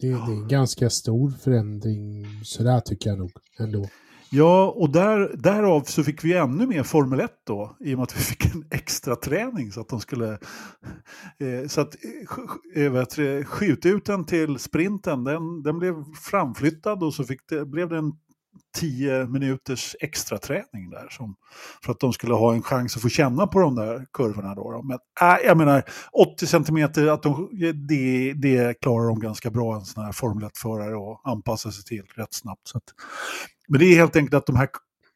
[0.00, 3.88] det, det är en ganska stor förändring, sådär tycker jag nog ändå.
[4.30, 8.02] Ja, och där, därav så fick vi ännu mer Formel 1 då, i och med
[8.02, 10.32] att vi fick en extra träning så att de skulle...
[11.38, 11.96] Eh, så att
[12.74, 17.88] eh, vet, ut den till sprinten, den, den blev framflyttad och så fick det, blev
[17.88, 18.12] det en
[18.78, 21.08] tio minuters extra träning där.
[21.10, 21.36] Som,
[21.84, 24.54] för att de skulle ha en chans att få känna på de där kurvorna.
[24.54, 24.82] Då, då.
[24.82, 27.48] Men äh, jag menar, 80 centimeter, att de,
[27.88, 32.04] det, det klarar de ganska bra, en sån här Formel 1-förare, och anpassa sig till
[32.14, 32.68] rätt snabbt.
[32.68, 32.84] Så att,
[33.68, 34.68] men det är helt enkelt att de här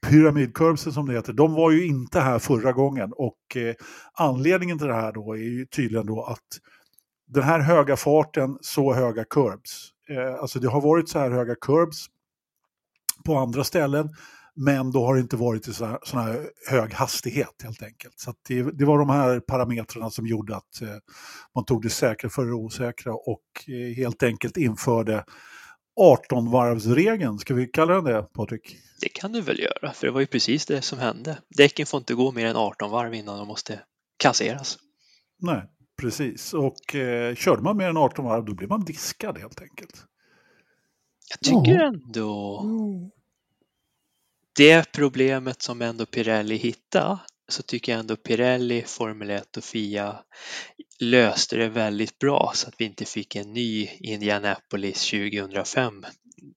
[0.06, 3.12] pyramidkurvsen som det heter, de var ju inte här förra gången.
[3.12, 3.74] Och eh,
[4.14, 6.58] anledningen till det här då är ju tydligen då att
[7.28, 9.90] den här höga farten, så höga kurbs.
[10.08, 12.06] Eh, alltså det har varit så här höga kurbs
[13.24, 14.08] på andra ställen.
[14.54, 18.20] Men då har det inte varit i sån här hög hastighet helt enkelt.
[18.20, 20.88] Så det, det, var de här parametrarna som gjorde att eh,
[21.54, 25.24] man tog det säkra för det osäkra och eh, helt enkelt införde
[26.00, 27.38] 18-varvsregeln.
[27.38, 28.76] Ska vi kalla den det, Patrik?
[29.00, 31.38] Det kan du väl göra, för det var ju precis det som hände.
[31.56, 33.80] Däcken får inte gå mer än 18 varv innan de måste
[34.16, 34.78] kasseras.
[35.40, 35.62] Nej,
[36.00, 36.54] precis.
[36.54, 40.04] Och eh, körde man mer än 18 varv då blir man diskad helt enkelt.
[41.40, 41.86] Jag tycker ja.
[41.86, 42.62] ändå
[44.56, 47.18] det problemet som ändå Pirelli hittade
[47.48, 50.20] så tycker jag ändå Pirelli, Formel 1 och Fia
[51.00, 56.04] löste det väldigt bra så att vi inte fick en ny Indianapolis 2005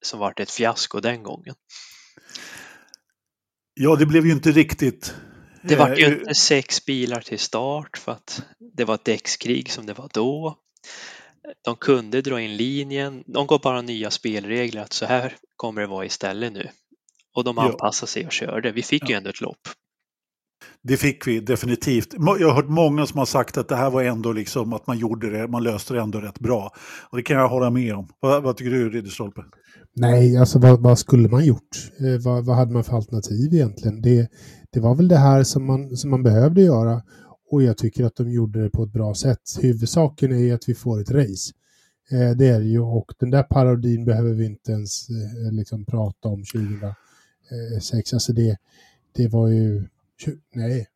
[0.02, 1.56] som vart ett fiasko den gången.
[3.74, 5.16] Ja, det blev ju inte riktigt.
[5.64, 8.44] Det var ju eh, inte sex bilar till start för att
[8.78, 10.58] det var ett däckskrig som det var då.
[11.62, 13.24] De kunde dra in linjen.
[13.28, 16.70] De gav bara nya spelregler att så här kommer det vara istället nu.
[17.36, 18.72] Och de anpassade sig och körde.
[18.72, 19.10] Vi fick ja.
[19.10, 19.68] ju ändå ett lopp.
[20.84, 22.08] Det fick vi definitivt.
[22.40, 24.98] Jag har hört många som har sagt att det här var ändå liksom att man
[24.98, 26.72] gjorde det, man löste det ändå rätt bra.
[27.10, 28.08] Och det kan jag hålla med om.
[28.20, 29.42] Vad, vad tycker du Ridderstolpe?
[29.96, 31.92] Nej, alltså vad, vad, skulle man gjort?
[32.00, 34.02] Eh, vad, vad hade man för alternativ egentligen?
[34.02, 34.30] Det,
[34.72, 37.02] det var väl det här som man, som man behövde göra.
[37.50, 39.42] Och jag tycker att de gjorde det på ett bra sätt.
[39.62, 41.54] Huvudsaken är att vi får ett race.
[42.12, 45.86] Eh, det är det ju och den där parodin behöver vi inte ens eh, liksom
[45.86, 48.14] prata om 2006.
[48.14, 48.58] Eh, alltså det,
[49.16, 49.84] det var ju
[50.54, 50.88] Nej.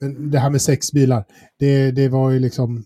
[0.00, 1.24] Men det här med sex bilar,
[1.56, 2.84] det, det var ju liksom...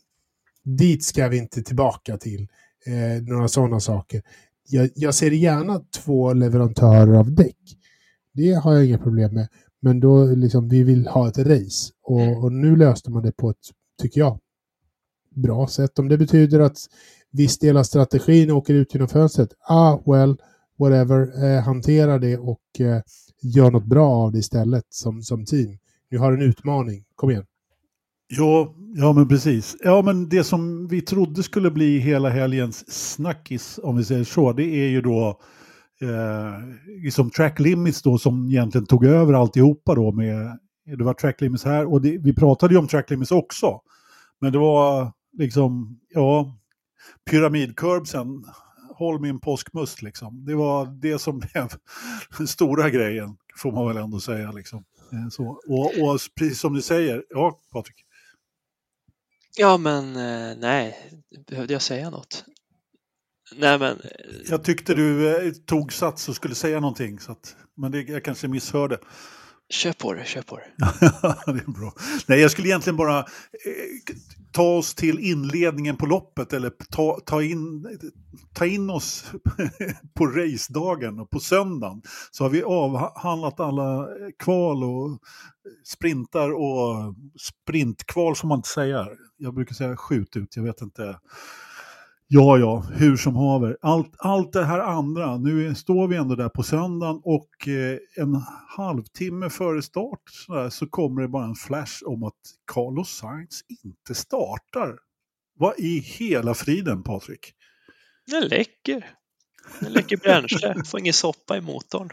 [0.62, 2.48] Dit ska vi inte tillbaka till.
[2.86, 4.22] Eh, några sådana saker.
[4.68, 7.56] Jag, jag ser gärna två leverantörer av däck.
[8.32, 9.48] Det har jag inga problem med.
[9.80, 11.92] Men då liksom, vi vill ha ett race.
[12.02, 12.44] Och, mm.
[12.44, 13.56] och, nu löste man det på ett,
[14.02, 14.38] tycker jag,
[15.34, 15.98] bra sätt.
[15.98, 16.78] Om det betyder att
[17.30, 19.48] viss del av strategin åker ut genom fönstret.
[19.68, 20.36] Ah, well,
[20.78, 21.44] whatever.
[21.44, 23.02] Eh, hantera det och eh,
[23.42, 25.78] gör något bra av det istället som, som team.
[26.10, 27.46] Ni har en utmaning, kom igen.
[28.28, 29.76] Ja, ja men precis.
[29.84, 34.52] Ja men det som vi trodde skulle bli hela helgens snackis, om vi säger så,
[34.52, 35.40] det är ju då
[36.02, 36.68] eh,
[37.02, 41.64] liksom track limits då som egentligen tog över alltihopa då med, det var track limits
[41.64, 43.80] här och det, vi pratade ju om track limits också.
[44.40, 46.56] Men det var liksom, ja,
[47.30, 48.44] pyramidkurbsen
[48.98, 50.44] håll min påskmust liksom.
[50.44, 51.68] Det var det som blev
[52.38, 54.84] den stora grejen, får man väl ändå säga liksom.
[55.12, 55.44] Eh, så.
[55.46, 58.04] Och, och precis som du säger, ja Patrik?
[59.56, 60.96] Ja men eh, nej,
[61.46, 62.44] behövde jag säga något?
[63.56, 63.92] Nej men...
[63.92, 64.08] Eh,
[64.48, 68.48] jag tyckte du tog sats och skulle säga någonting, så att, men det, jag kanske
[68.48, 68.98] misshörde.
[69.70, 70.64] Kör på det, kör på det.
[71.52, 71.92] det är bra.
[72.26, 73.24] Nej, jag skulle egentligen bara eh,
[74.52, 77.98] ta oss till inledningen på loppet eller ta, ta, in,
[78.54, 79.32] ta in oss
[80.14, 82.02] på racedagen och på söndagen.
[82.30, 84.08] Så har vi avhandlat alla
[84.38, 85.18] kval och
[85.84, 89.08] sprintar och sprintkval får man inte säga.
[89.36, 91.18] Jag brukar säga skjut ut, jag vet inte
[92.30, 93.76] Ja, ja, hur som haver.
[93.80, 98.42] Allt, allt det här andra, nu står vi ändå där på söndagen och eh, en
[98.76, 102.40] halvtimme före start så, så kommer det bara en flash om att
[102.72, 104.98] Carlos Sainz inte startar.
[105.58, 107.52] Vad i hela friden, Patrik?
[108.26, 109.10] Det läcker.
[109.80, 112.10] Det läcker bränsle, får ingen soppa i motorn.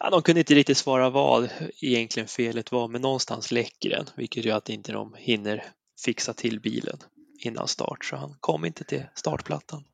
[0.00, 1.48] Ja, de kunde inte riktigt svara vad
[1.82, 5.64] egentligen felet var, men någonstans läcker den, vilket gör att inte de hinner
[6.04, 6.98] fixa till bilen
[7.38, 9.84] innan start så han kom inte till startplattan.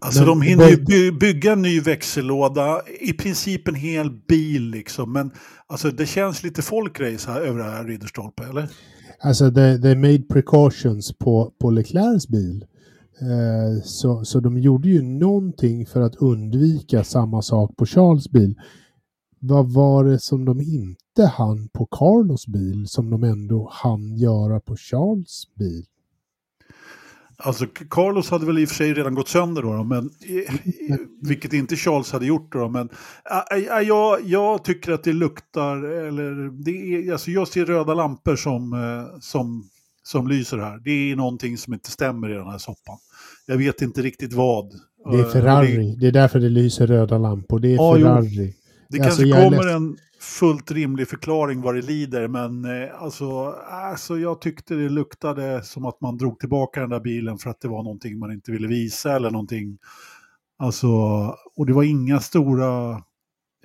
[0.00, 4.70] Alltså men, de hinner ju by bygga en ny växellåda, i princip en hel bil
[4.70, 5.12] liksom.
[5.12, 5.30] Men
[5.66, 8.68] alltså, det känns lite folkrace här över det här Ridderstolpe, eller?
[9.20, 12.64] Alltså they, they made precautions på, på Leclercs bil.
[13.20, 18.54] Eh, så, så de gjorde ju någonting för att undvika samma sak på Charles bil.
[19.40, 24.60] Vad var det som de inte hann på Carlos bil som de ändå hann göra
[24.60, 25.84] på Charles bil?
[27.38, 30.10] Alltså Carlos hade väl i och för sig redan gått sönder då, men,
[31.22, 32.68] vilket inte Charles hade gjort då.
[32.68, 32.88] Men
[33.50, 38.36] äh, jag, jag tycker att det luktar, eller det är, alltså jag ser röda lampor
[38.36, 39.64] som, eh, som,
[40.02, 40.78] som lyser här.
[40.84, 42.96] Det är någonting som inte stämmer i den här soppan.
[43.46, 44.72] Jag vet inte riktigt vad.
[45.10, 47.58] Det är Ferrari, det, det är därför det lyser röda lampor.
[47.58, 48.54] Det är ja, Ferrari.
[48.56, 48.65] Jo.
[48.88, 54.18] Det alltså, kanske kommer en fullt rimlig förklaring vad det lider, men eh, alltså, alltså
[54.18, 57.68] jag tyckte det luktade som att man drog tillbaka den där bilen för att det
[57.68, 59.78] var någonting man inte ville visa eller någonting.
[60.58, 60.88] Alltså,
[61.56, 63.02] och det var inga stora,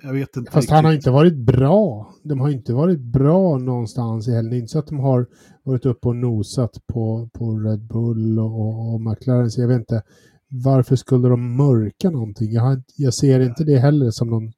[0.02, 0.50] jag vet inte.
[0.50, 0.70] Fast riktigt.
[0.70, 2.14] han har inte varit bra.
[2.24, 4.58] De har inte varit bra någonstans i helgen.
[4.58, 5.26] Inte så att de har
[5.62, 10.02] varit uppe och nosat på, på Red Bull och, och McLaren, så jag vet inte.
[10.48, 12.52] Varför skulle de mörka någonting?
[12.52, 14.52] Jag, har, jag ser inte det heller som någon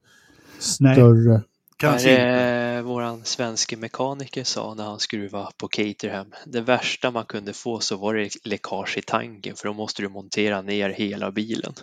[0.64, 1.30] större...
[1.30, 1.40] Nej.
[1.76, 6.26] Kanske det våran svenske mekaniker sa när han skruvade på Caterham.
[6.46, 10.08] Det värsta man kunde få så var det läckage i tanken för då måste du
[10.08, 11.74] montera ner hela bilen.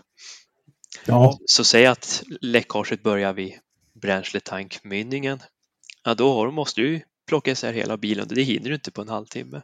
[1.05, 1.37] Ja.
[1.45, 3.53] Så säg att läckaget börjar vid
[4.01, 5.39] bränsletankmynningen.
[6.03, 8.27] Ja, då måste du plocka isär hela bilen.
[8.29, 9.61] Det hinner du inte på en halvtimme.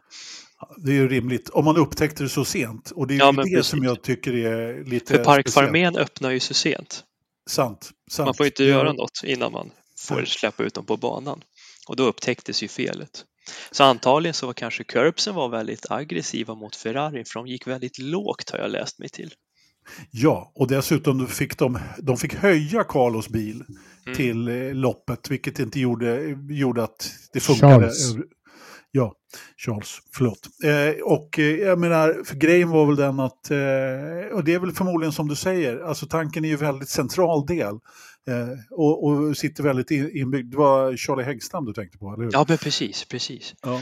[0.78, 2.92] Det är ju rimligt, om man upptäckte det så sent.
[2.92, 3.66] Och det är ja, det precis.
[3.66, 7.04] som jag tycker är lite För Parkfarmén öppnar ju så sent.
[7.48, 8.28] Sant, sant.
[8.28, 11.42] Man får inte göra något innan man får släppa ut dem på banan.
[11.88, 13.26] Och då upptäcktes ju felet.
[13.72, 18.00] Så antagligen så var kanske Curbsen var väldigt aggressiva mot Ferrari för de gick väldigt
[18.00, 19.34] lågt har jag läst mig till.
[20.12, 23.64] Ja, och dessutom fick de, de fick höja Carlos bil
[24.06, 24.18] mm.
[24.18, 27.74] till eh, loppet, vilket inte gjorde, gjorde att det funkade.
[27.74, 28.16] Charles.
[28.92, 29.14] Ja,
[29.58, 30.48] Charles, förlåt.
[30.64, 34.60] Eh, och eh, jag menar, för grejen var väl den att, eh, och det är
[34.60, 37.80] väl förmodligen som du säger, alltså tanken är ju väldigt central del.
[38.28, 40.52] Eh, och, och, sitter väldigt inbyggd.
[40.52, 42.32] Det var Charlie Häggstam du tänkte på, eller hur?
[42.34, 43.56] Ja, men precis, precis.
[43.62, 43.82] Ja.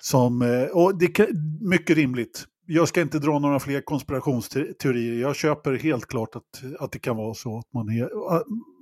[0.00, 1.28] Som, eh, och det är
[1.70, 2.44] mycket rimligt.
[2.66, 5.20] Jag ska inte dra några fler konspirationsteorier.
[5.20, 7.58] Jag köper helt klart att, att det kan vara så.
[7.58, 8.08] Att man är,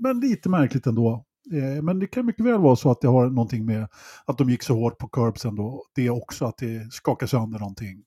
[0.03, 1.25] men lite märkligt ändå.
[1.53, 3.89] Eh, men det kan mycket väl vara så att det har någonting med
[4.25, 5.85] att de gick så hårt på curbsen då.
[5.95, 8.05] Det är också att det skakar sönder någonting.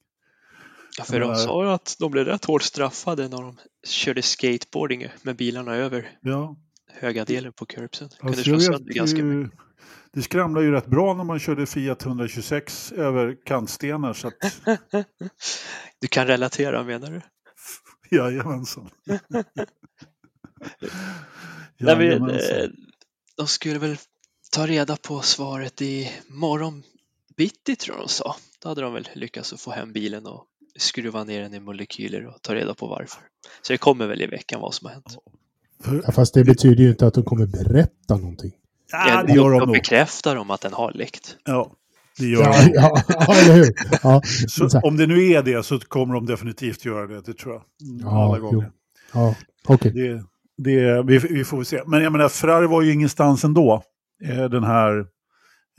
[0.97, 5.07] Ja, för de sa ju att de blev rätt hårt straffade när de körde skateboarding
[5.23, 6.55] med bilarna över ja.
[6.87, 8.09] höga delen på curbsen.
[8.19, 9.51] Alltså, mycket.
[10.13, 14.13] Det skramlar ju rätt bra när man körde Fiat 126 över kantstenar.
[14.13, 14.33] Så att...
[15.99, 17.21] du kan relatera menar du?
[18.17, 18.89] Jajamensan.
[21.77, 22.75] Jajamensan
[23.37, 23.97] de skulle väl
[24.51, 26.83] ta reda på svaret i morgon
[27.37, 28.35] bitti tror jag de sa.
[28.59, 30.45] Då hade de väl lyckats att få hem bilen och
[30.77, 33.21] skruva ner den i molekyler och ta reda på varför.
[33.61, 35.17] Så det kommer väl i veckan vad som har hänt.
[36.05, 38.51] Ja, fast det betyder ju inte att de kommer berätta någonting.
[38.91, 41.37] Ja, det gör de, de bekräftar de att den har läckt.
[41.45, 41.75] Ja,
[42.17, 42.71] det gör ja, de.
[42.73, 43.73] Ja, ja, eller hur?
[44.03, 44.21] Ja.
[44.47, 47.63] Så, om det nu är det så kommer de definitivt göra det, det tror jag.
[48.01, 48.71] Ja, Alla gånger.
[49.13, 49.91] Ja, okej.
[49.91, 50.23] Okay det,
[51.05, 51.81] vi, vi får se.
[51.85, 53.83] Men jag menar, Ferrari var ju ingenstans ändå
[54.23, 54.99] eh, den, här,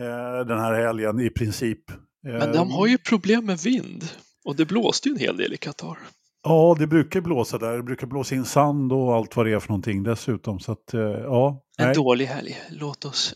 [0.01, 1.91] eh, den här helgen i princip.
[1.91, 1.97] Eh,
[2.33, 4.05] Men de har ju problem med vind
[4.45, 5.99] och det blåste ju en hel del i Qatar.
[6.45, 7.77] Ja, det brukar blåsa där.
[7.77, 10.61] Det brukar blåsa in sand och allt vad det är för någonting dessutom.
[10.61, 10.91] Så att,
[11.23, 11.95] ja, en nej.
[11.95, 12.61] dålig helg.
[12.71, 13.35] Låt oss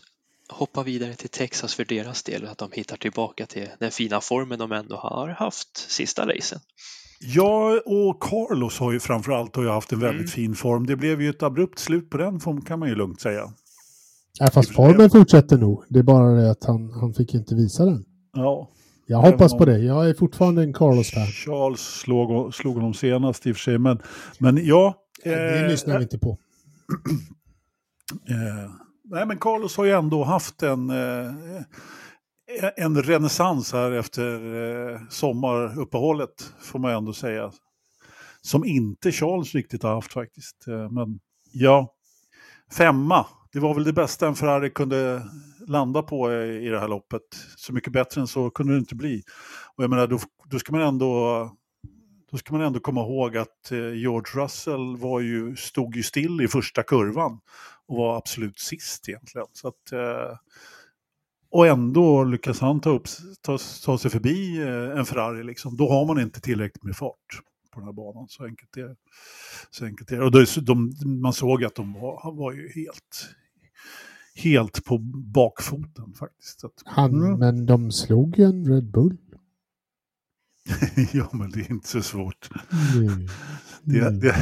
[0.49, 2.47] hoppa vidare till Texas för deras del.
[2.47, 6.59] Att de hittar tillbaka till den fina formen de ändå har haft sista racen.
[7.19, 10.27] Ja, och Carlos har ju framförallt har ju haft en väldigt mm.
[10.27, 10.85] fin form.
[10.85, 13.53] Det blev ju ett abrupt slut på den form kan man ju lugnt säga.
[14.39, 15.83] Ja, fast formen fortsätter nog.
[15.89, 18.05] Det är bara det att han, han fick inte visa den.
[18.33, 18.69] Ja.
[19.05, 19.79] Jag hoppas på det.
[19.79, 21.27] Jag är fortfarande en Carlos-fan.
[21.27, 23.77] Charles slog, slog honom senast i och för sig.
[23.77, 23.99] Men,
[24.39, 24.93] men ja.
[25.23, 26.37] Eh, det lyssnar vi inte på.
[28.29, 28.71] Eh,
[29.03, 30.89] nej, men Carlos har ju ändå haft en...
[30.89, 31.31] Eh,
[32.49, 37.51] Eh, en renässans här efter eh, sommaruppehållet får man ändå säga.
[38.41, 40.67] Som inte Charles riktigt har haft faktiskt.
[40.67, 41.19] Eh, men
[41.51, 41.93] ja,
[42.77, 43.25] femma.
[43.51, 45.23] Det var väl det bästa en Ferrari kunde
[45.67, 47.21] landa på i det här loppet.
[47.55, 49.23] Så mycket bättre än så kunde det inte bli.
[49.75, 51.51] Och jag menar, då, då ska man ändå
[52.31, 56.47] då ska man ändå komma ihåg att George Russell var ju, stod ju still i
[56.47, 57.39] första kurvan
[57.87, 59.47] och var absolut sist egentligen.
[59.53, 60.37] Så att, eh,
[61.49, 63.07] och ändå lyckas han ta, upp,
[63.41, 65.43] ta, ta sig förbi eh, en Ferrari.
[65.43, 65.77] Liksom.
[65.77, 67.41] Då har man inte tillräckligt med fart
[67.73, 68.25] på den här banan.
[68.29, 68.95] Så enkelt är det.
[69.69, 70.23] Så enkelt är det.
[70.23, 73.29] Och då, de, man såg att de var, var ju helt,
[74.35, 74.97] helt på
[75.33, 76.63] bakfoten faktiskt.
[76.63, 77.39] Att, han, mm.
[77.39, 79.17] Men de slog ju en Red Bull.
[81.13, 82.49] ja, men det är inte så svårt.
[82.95, 83.27] Mm.
[83.83, 84.19] Det, det,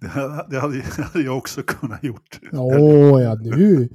[0.00, 0.08] det,
[0.50, 2.40] det, hade, det hade jag också kunnat gjort.
[2.52, 3.88] Åh, ja, nu.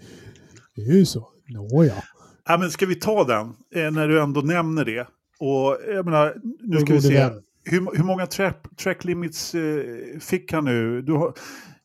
[0.76, 1.37] Det är ju så.
[1.50, 2.04] Nåja.
[2.46, 5.08] Ja, men ska vi ta den, eh, när du ändå nämner det?
[5.40, 7.30] Och jag menar, nu ska vi se.
[7.64, 11.06] Hur, hur, många track, track limits eh, fick han nu?
[11.08, 11.34] Har,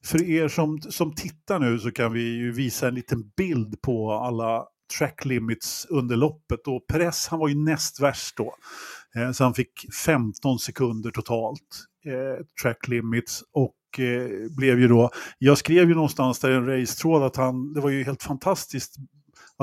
[0.05, 4.13] för er som, som tittar nu så kan vi ju visa en liten bild på
[4.13, 4.65] alla
[4.99, 6.67] track limits under loppet.
[6.67, 8.55] Och Press han var ju näst värst då.
[9.17, 13.43] Eh, så han fick 15 sekunder totalt eh, track limits.
[13.53, 17.73] Och eh, blev ju då, jag skrev ju någonstans där i en racetråd att han,
[17.73, 18.97] det var ju helt fantastiskt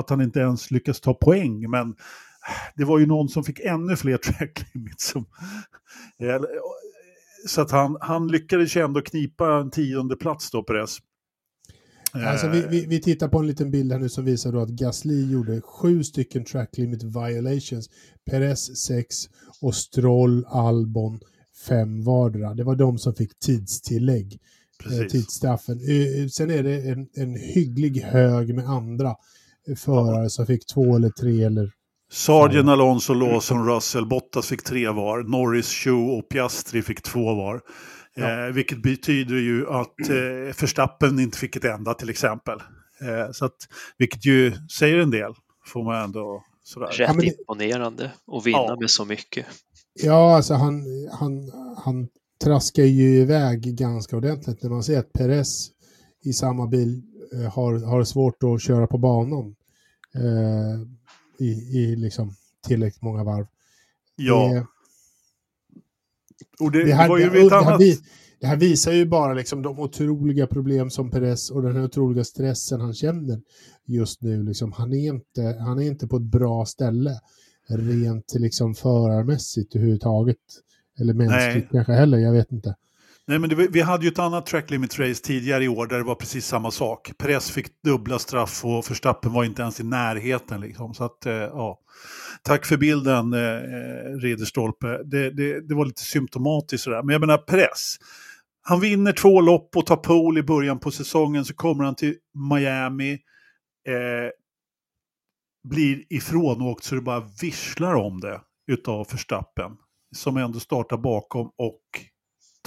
[0.00, 1.70] att han inte ens lyckas ta poäng.
[1.70, 1.94] Men
[2.76, 5.06] det var ju någon som fick ännu fler track limits.
[5.06, 5.26] Som,
[7.46, 10.98] så att han, han lyckades ju ändå knipa en tionde plats då, Perez.
[12.12, 14.68] Alltså, vi, vi, vi, tittar på en liten bild här nu som visar då att
[14.68, 17.90] Gasly gjorde sju stycken track limit violations.
[18.30, 19.16] Perez sex
[19.60, 21.20] och Stroll, Albon
[21.66, 22.54] fem vardera.
[22.54, 24.40] Det var de som fick tidstillägg.
[24.84, 25.78] Eh, tidsstraffen.
[25.78, 29.16] Eh, sen är det en, en hygglig hög med andra
[29.76, 31.70] förare som fick två eller tre eller...
[32.12, 35.22] Sargent, Alonso, Lawson, Russell, Bottas fick tre var.
[35.22, 37.60] Norris, Shoe och Piastri fick två var.
[38.14, 38.46] Ja.
[38.46, 42.58] Eh, vilket betyder ju att eh, Förstappen inte fick ett enda till exempel.
[43.00, 43.56] Eh, så att,
[43.98, 45.32] vilket ju säger en del,
[45.66, 46.86] får man ändå Sådär.
[46.86, 47.26] Rätt ja, det...
[47.26, 48.76] imponerande att vinna ja.
[48.80, 49.46] med så mycket.
[50.02, 52.08] Ja, alltså han, han, han
[52.44, 55.70] traskar ju iväg ganska ordentligt när man ser att Perez
[56.24, 57.02] i samma bil
[57.32, 59.54] eh, har, har svårt att köra på banan
[60.14, 60.80] eh,
[61.38, 62.34] i, i liksom
[62.66, 63.46] tillräckligt många varv.
[64.16, 64.52] Ja.
[64.54, 64.66] Det,
[66.64, 67.78] och det, det, här, var ju det, det, här,
[68.40, 72.24] det här visar ju bara liksom de otroliga problem som Perez och den här otroliga
[72.24, 73.40] stressen han känner
[73.84, 74.42] just nu.
[74.42, 77.20] Liksom, han, är inte, han är inte på ett bra ställe
[77.68, 80.36] rent liksom förarmässigt överhuvudtaget.
[81.00, 81.68] Eller mänskligt Nej.
[81.72, 82.76] kanske heller, jag vet inte.
[83.30, 85.98] Nej, men det, vi hade ju ett annat track limit race tidigare i år där
[85.98, 87.12] det var precis samma sak.
[87.18, 90.60] Press fick dubbla straff och Förstappen var inte ens i närheten.
[90.60, 90.94] Liksom.
[90.94, 91.80] Så att, eh, ja.
[92.42, 95.02] Tack för bilden, eh, eh Ridderstolpe.
[95.04, 97.02] Det, det, det, var lite symptomatiskt sådär.
[97.02, 97.96] Men jag menar, press.
[98.62, 101.44] Han vinner två lopp och tar pole i början på säsongen.
[101.44, 102.14] Så kommer han till
[102.52, 103.12] Miami.
[103.88, 104.30] Eh,
[105.68, 108.40] blir ifrånåkt så det bara visslar om det
[108.72, 109.72] utav Förstappen.
[110.16, 111.80] Som ändå startar bakom och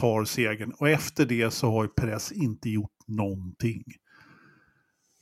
[0.03, 0.73] tar segern.
[0.77, 3.83] Och efter det så har ju Perez inte gjort någonting.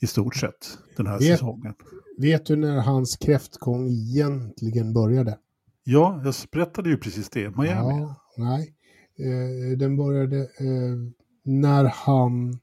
[0.01, 1.73] I stort sett den här vet, säsongen.
[2.17, 5.37] Vet du när hans kräftgång egentligen började?
[5.83, 7.57] Ja, jag berättade ju precis det.
[7.57, 8.01] Miami.
[8.01, 8.73] Ja, nej,
[9.19, 10.97] eh, den började eh,
[11.43, 12.59] när han...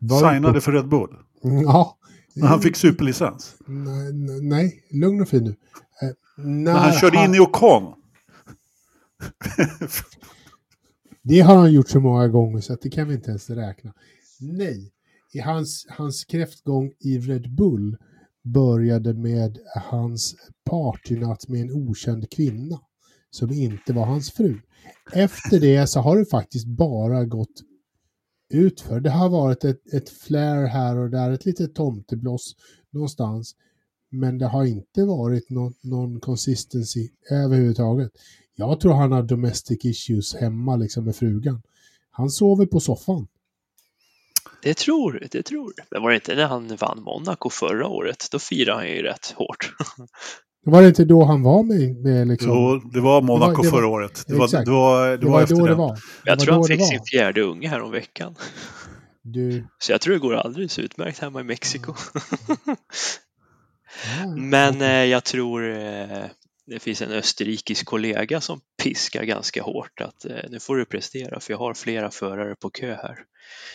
[0.00, 0.60] Signade på...
[0.60, 1.16] för Red Bull?
[1.42, 1.98] Ja.
[2.34, 3.56] När han fick superlicens?
[3.66, 5.50] Nej, nej lugn och fin nu.
[5.50, 7.28] Eh, när, när han körde han...
[7.28, 7.94] in i Ocon?
[11.22, 13.94] Det har han gjort så många gånger så att det kan vi inte ens räkna.
[14.40, 14.92] Nej,
[15.32, 17.96] i hans, hans kräftgång i Red Bull
[18.42, 22.80] började med hans partynatt med en okänd kvinna
[23.30, 24.60] som inte var hans fru.
[25.12, 27.62] Efter det så har det faktiskt bara gått
[28.52, 29.00] utför.
[29.00, 32.56] Det har varit ett, ett flare här och där, ett litet tomtebloss
[32.90, 33.54] någonstans.
[34.10, 38.10] Men det har inte varit någon, någon consistency överhuvudtaget.
[38.54, 41.62] Jag tror han har domestic issues hemma liksom med frugan.
[42.10, 43.26] Han sover på soffan.
[44.62, 48.28] Det tror det tror Det var det inte när han vann Monaco förra året?
[48.32, 49.74] Då firade han ju rätt hårt.
[50.64, 51.96] Var det inte då han var med?
[51.96, 52.50] med liksom...
[52.50, 54.24] Jo, det var Monaco det var, det var, förra året.
[54.26, 54.64] Det var, exakt.
[54.64, 55.98] det var, det, det var, efter då det var.
[56.24, 58.34] Jag tror han fick sin fjärde unge här om veckan.
[59.22, 59.66] Du...
[59.78, 61.94] Så jag tror det går alldeles utmärkt hemma i Mexiko.
[64.22, 64.48] Mm.
[64.50, 66.24] Men eh, jag tror eh,
[66.72, 71.40] det finns en österrikisk kollega som piskar ganska hårt att eh, nu får du prestera
[71.40, 73.18] för jag har flera förare på kö här.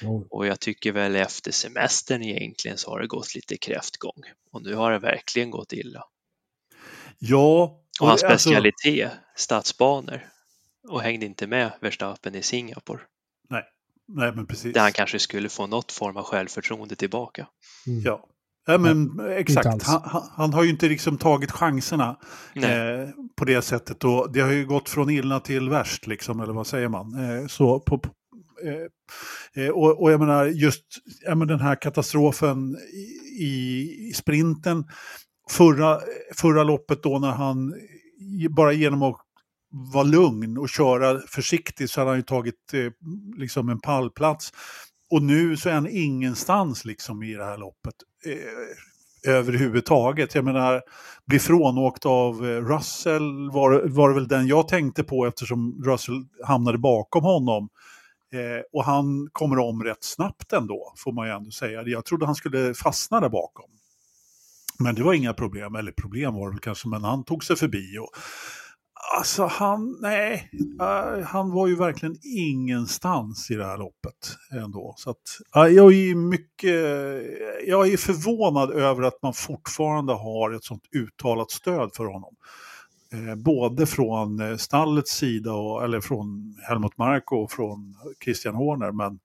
[0.01, 0.23] Mm.
[0.29, 4.75] Och jag tycker väl efter semestern egentligen så har det gått lite kräftgång och nu
[4.75, 6.03] har det verkligen gått illa.
[7.19, 7.63] Ja.
[7.63, 8.49] Och, och hans alltså...
[8.49, 10.29] specialitet, stadsbanor
[10.87, 13.01] och hängde inte med Verstappen i Singapore.
[13.49, 13.63] Nej,
[14.07, 14.73] nej men precis.
[14.73, 17.47] Där han kanske skulle få något form av självförtroende tillbaka.
[17.87, 18.01] Mm.
[18.01, 18.27] Ja,
[18.69, 19.83] Ja, men exakt.
[19.83, 22.17] Han, han, har ju inte liksom tagit chanserna
[22.55, 24.03] eh, på det sättet.
[24.03, 27.13] Och det har ju gått från illa till värst, liksom, eller vad säger man?
[27.13, 28.01] Eh, så på,
[28.63, 30.83] eh, eh och, och, jag menar, just
[31.25, 32.77] ja, men den här katastrofen
[33.39, 34.85] i, i sprinten.
[35.49, 35.99] Förra,
[36.35, 37.73] förra loppet då när han
[38.49, 39.17] bara genom att
[39.93, 42.91] vara lugn och köra försiktigt så hade han ju tagit eh,
[43.37, 44.53] liksom en pallplats.
[45.09, 47.95] Och nu så är han ingenstans liksom i det här loppet
[48.31, 50.35] eh, överhuvudtaget.
[50.35, 50.81] Jag menar,
[51.25, 56.77] bli frånåkt av eh, Russell var, var väl den jag tänkte på eftersom Russell hamnade
[56.77, 57.69] bakom honom.
[58.33, 61.83] Eh, och han kommer om rätt snabbt ändå, får man ju ändå säga.
[61.85, 63.69] Jag trodde han skulle fastna där bakom.
[64.79, 67.55] Men det var inga problem, eller problem var det väl kanske, men han tog sig
[67.55, 67.97] förbi.
[67.97, 68.09] Och,
[69.15, 70.49] Alltså han, nej,
[70.81, 74.93] uh, han var ju verkligen ingenstans i det här loppet ändå.
[74.97, 75.17] Så att,
[75.57, 76.73] uh, jag är mycket,
[77.67, 82.35] jag är förvånad över att man fortfarande har ett sånt uttalat stöd för honom.
[83.13, 88.91] Uh, både från uh, stallets sida, och, eller från Helmut Marko och från Christian Horner.
[88.91, 89.19] Men,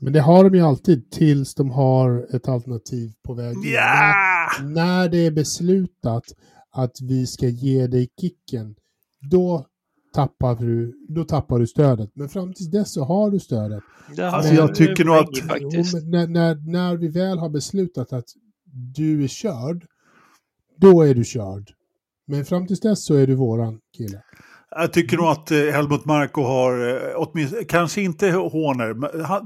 [0.00, 4.62] men det har de ju alltid tills de har ett alternativ på väg yeah!
[4.62, 6.24] när, när det är beslutat
[6.72, 8.74] att vi ska ge dig kicken,
[9.30, 9.66] då
[10.14, 12.10] tappar du, då tappar du stödet.
[12.14, 13.82] Men fram tills dess så har du stödet.
[14.20, 15.28] Alltså jag tycker nog att...
[16.04, 18.28] När, när, när vi väl har beslutat att
[18.94, 19.86] du är körd,
[20.76, 21.70] då är du körd.
[22.26, 24.22] Men fram tills dess så är du våran kille.
[24.70, 28.94] Jag tycker nog att eh, Helmut Marko har, eh, åtminstone, kanske inte Horner,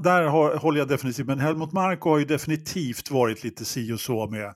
[0.03, 3.99] där har, håller jag definitivt, men Helmut Marko har ju definitivt varit lite si och
[3.99, 4.53] så med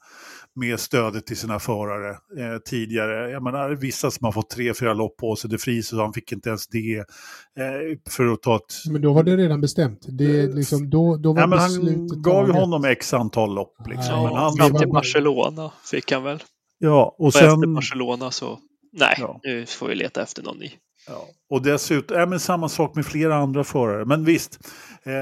[0.60, 3.32] med stödet till sina förare eh, tidigare.
[3.32, 6.14] Jag menar, vissa som har fått tre, fyra lopp på sig, det fryser så han
[6.14, 6.97] fick inte ens det.
[6.97, 8.91] Eh, för att ta ett...
[8.91, 10.05] Men då var det redan bestämt.
[10.07, 13.76] Det, liksom, då, då var ja, men han gav ju honom x antal lopp.
[13.88, 14.14] Liksom.
[14.14, 16.43] Ja, men han, till Barcelona fick han väl.
[16.80, 17.45] Ja, och, och sen...
[17.45, 18.60] efter Barcelona så,
[18.92, 19.40] nej, ja.
[19.44, 20.72] nu får vi leta efter någon ny.
[21.08, 21.28] Ja.
[21.50, 24.06] Och dessutom, ja, men samma sak med flera andra förare.
[24.06, 24.60] Men visst,
[25.04, 25.14] eh,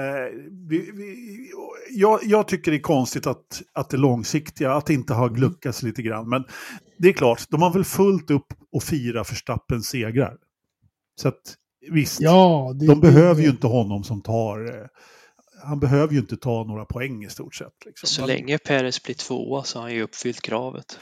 [0.69, 1.51] vi, vi,
[1.89, 5.39] jag, jag, tycker det är konstigt att, att det långsiktiga, att det inte har mm.
[5.39, 6.29] gluckats lite grann.
[6.29, 6.43] Men
[6.97, 10.37] det är klart, de har väl fullt upp och fira Förstappens segrar.
[11.21, 11.55] Så att
[11.91, 13.41] visst, ja, det, de behöver det.
[13.41, 14.65] ju inte honom som tar...
[14.65, 14.87] Eh,
[15.63, 17.85] han behöver ju inte ta några poäng i stort sett.
[17.85, 18.07] Liksom.
[18.07, 20.99] Så länge Peres blir tvåa så har han ju uppfyllt kravet.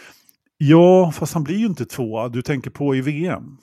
[0.58, 2.30] Ja, fast han blir ju inte tvåa.
[2.30, 3.58] Du tänker på i VM.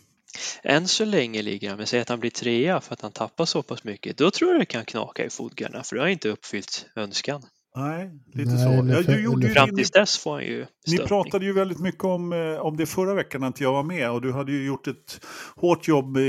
[0.63, 3.45] Än så länge ligger han, men säg att han blir trea för att han tappar
[3.45, 6.29] så pass mycket, då tror jag det kan knaka i fogarna för det har inte
[6.29, 7.43] uppfyllt önskan.
[7.77, 8.93] Nej, lite Nej, så.
[8.93, 11.03] Ja, du gjorde ju Fram tills dess får han ju stötning.
[11.03, 13.83] Ni pratade ju väldigt mycket om, eh, om det förra veckan när inte jag var
[13.83, 15.25] med och du hade ju gjort ett
[15.57, 16.23] hårt jobb, eh,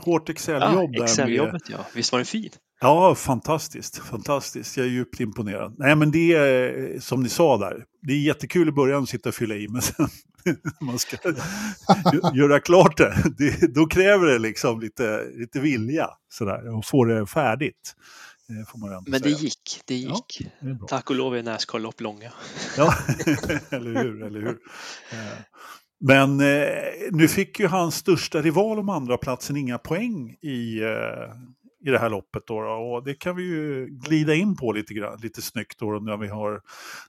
[0.00, 0.90] hårt Excel-jobb.
[0.92, 2.58] Ja, Excel-jobbet ja, visst var det fint?
[2.82, 3.98] Ja, fantastiskt.
[3.98, 4.76] Fantastiskt.
[4.76, 5.74] Jag är djupt imponerad.
[5.78, 7.84] Nej, men det är som ni sa där.
[8.02, 10.08] Det är jättekul i början att sitta och fylla i, men sen
[10.80, 11.16] man ska
[12.34, 17.26] göra klart det, det, då kräver det liksom lite, lite vilja sådär, och få det
[17.26, 17.94] färdigt.
[18.68, 20.40] Får man men det gick, det gick.
[20.40, 22.32] Ja, det Tack och lov är Nascar-lopp långa.
[22.76, 22.94] ja,
[23.70, 24.58] eller hur, eller hur.
[25.12, 25.38] Eh,
[26.00, 26.66] men eh,
[27.10, 31.34] nu fick ju hans största rival om andra platsen inga poäng i, eh,
[31.86, 32.42] i det här loppet.
[32.46, 36.16] Då, och det kan vi ju glida in på lite, grann, lite snyggt då, när
[36.16, 36.60] vi har,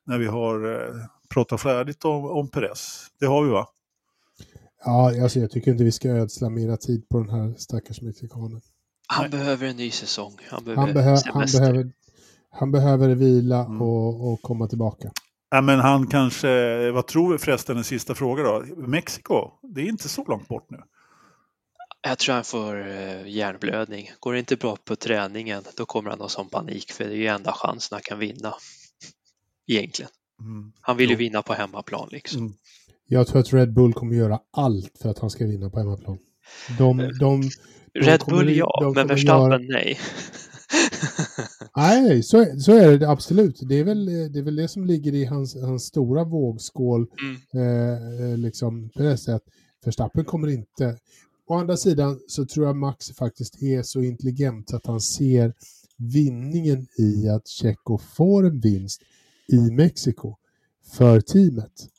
[0.03, 0.95] när vi har eh,
[1.29, 3.07] pratat färdigt om, om Perez.
[3.19, 3.67] Det har vi va?
[4.85, 8.61] Ja, alltså jag tycker inte vi ska ödsla mera tid på den här stackars mexikanen.
[9.07, 9.39] Han Nej.
[9.39, 10.37] behöver en ny säsong.
[10.49, 11.91] Han behöver, han, behö han behöver,
[12.49, 13.81] han behöver vila mm.
[13.81, 15.11] och, och komma tillbaka.
[15.51, 18.65] Ja, men han kanske, vad tror vi förresten, en sista fråga då.
[18.77, 20.77] Mexiko, det är inte så långt bort nu.
[22.05, 24.11] Jag tror han får eh, hjärnblödning.
[24.19, 27.15] Går det inte bra på träningen då kommer han ha sån panik för det är
[27.15, 28.53] ju enda chansen han kan vinna.
[29.67, 30.11] Egentligen.
[30.41, 30.71] Mm.
[30.81, 32.39] Han vill ju vinna på hemmaplan liksom.
[32.39, 32.53] Mm.
[33.07, 36.17] Jag tror att Red Bull kommer göra allt för att han ska vinna på hemmaplan.
[36.77, 37.49] De, de, de
[37.99, 39.57] Red Bull ja, men Verstappen göra...
[39.57, 39.99] nej.
[41.75, 43.59] nej, så, så är det absolut.
[43.61, 47.07] Det är, väl, det är väl det som ligger i hans, hans stora vågskål.
[47.21, 47.37] Mm.
[47.53, 49.53] Eh, eh liksom, på det sättet.
[49.85, 50.97] Verstappen kommer inte...
[51.47, 55.53] Å andra sidan så tror jag Max faktiskt är så intelligent att han ser
[55.97, 59.01] vinningen i att Checo får en vinst
[59.47, 60.35] i Mexiko
[60.97, 61.89] för teamet.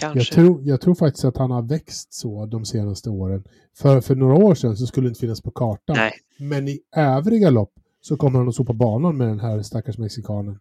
[0.00, 0.18] Kanske.
[0.18, 3.44] Jag tror, jag tror faktiskt att han har växt så de senaste åren.
[3.76, 5.96] För, för några år sedan så skulle det inte finnas på kartan.
[5.96, 6.12] Nej.
[6.38, 10.58] Men i övriga lopp så kommer han att sopa banan med den här stackars mexikanen.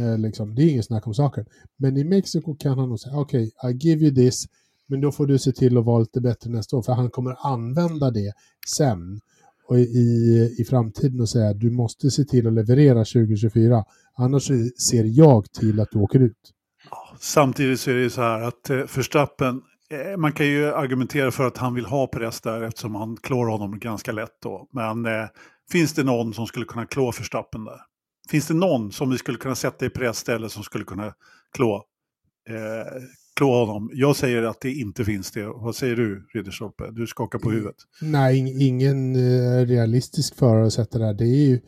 [0.00, 0.54] Eh, liksom.
[0.54, 1.46] Det är ingen snack om saker.
[1.76, 4.46] Men i Mexiko kan han nog säga okej, okay, I give you this,
[4.92, 7.36] men då får du se till att vara lite bättre nästa år, för han kommer
[7.46, 8.32] använda det
[8.66, 9.20] sen
[9.68, 13.84] och i, i framtiden och säga du måste se till att leverera 2024,
[14.16, 14.46] annars
[14.88, 16.52] ser jag till att du åker ut.
[17.18, 21.30] Samtidigt så är det ju så här att eh, Förstappen, eh, man kan ju argumentera
[21.30, 24.68] för att han vill ha press där eftersom han klår honom ganska lätt då.
[24.72, 25.26] Men eh,
[25.70, 27.80] finns det någon som skulle kunna klå Förstappen där?
[28.30, 31.14] Finns det någon som vi skulle kunna sätta i press eller som skulle kunna
[31.52, 31.84] klå,
[32.48, 33.02] eh,
[33.36, 33.90] klå honom?
[33.94, 35.46] Jag säger att det inte finns det.
[35.46, 36.90] Vad säger du, Ridderstolpe?
[36.90, 37.76] Du skakar på huvudet.
[38.00, 41.14] Nej, ingen eh, realistisk förare att sätta där.
[41.14, 41.60] Det är ju...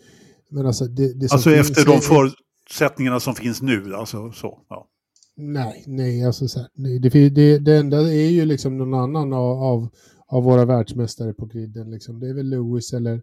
[0.51, 4.61] Men alltså, det, det alltså efter de förutsättningarna som finns nu, alltså så.
[4.69, 4.89] Ja.
[5.37, 9.33] Nej, nej, alltså så här, nej, det, det, det enda är ju liksom någon annan
[9.33, 9.89] av, av,
[10.29, 11.91] av våra världsmästare på griden.
[11.91, 12.21] Liksom.
[12.21, 13.23] Det är väl Lewis eller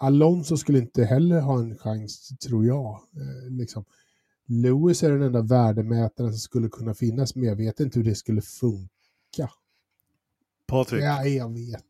[0.00, 2.86] Alonso skulle inte heller ha en chans, tror jag.
[2.86, 3.84] Eh, liksom.
[4.48, 8.14] Lewis är den enda värdemätaren som skulle kunna finnas, men jag vet inte hur det
[8.14, 9.50] skulle funka.
[10.66, 11.02] Patrik?
[11.02, 11.84] Ja, jag vet.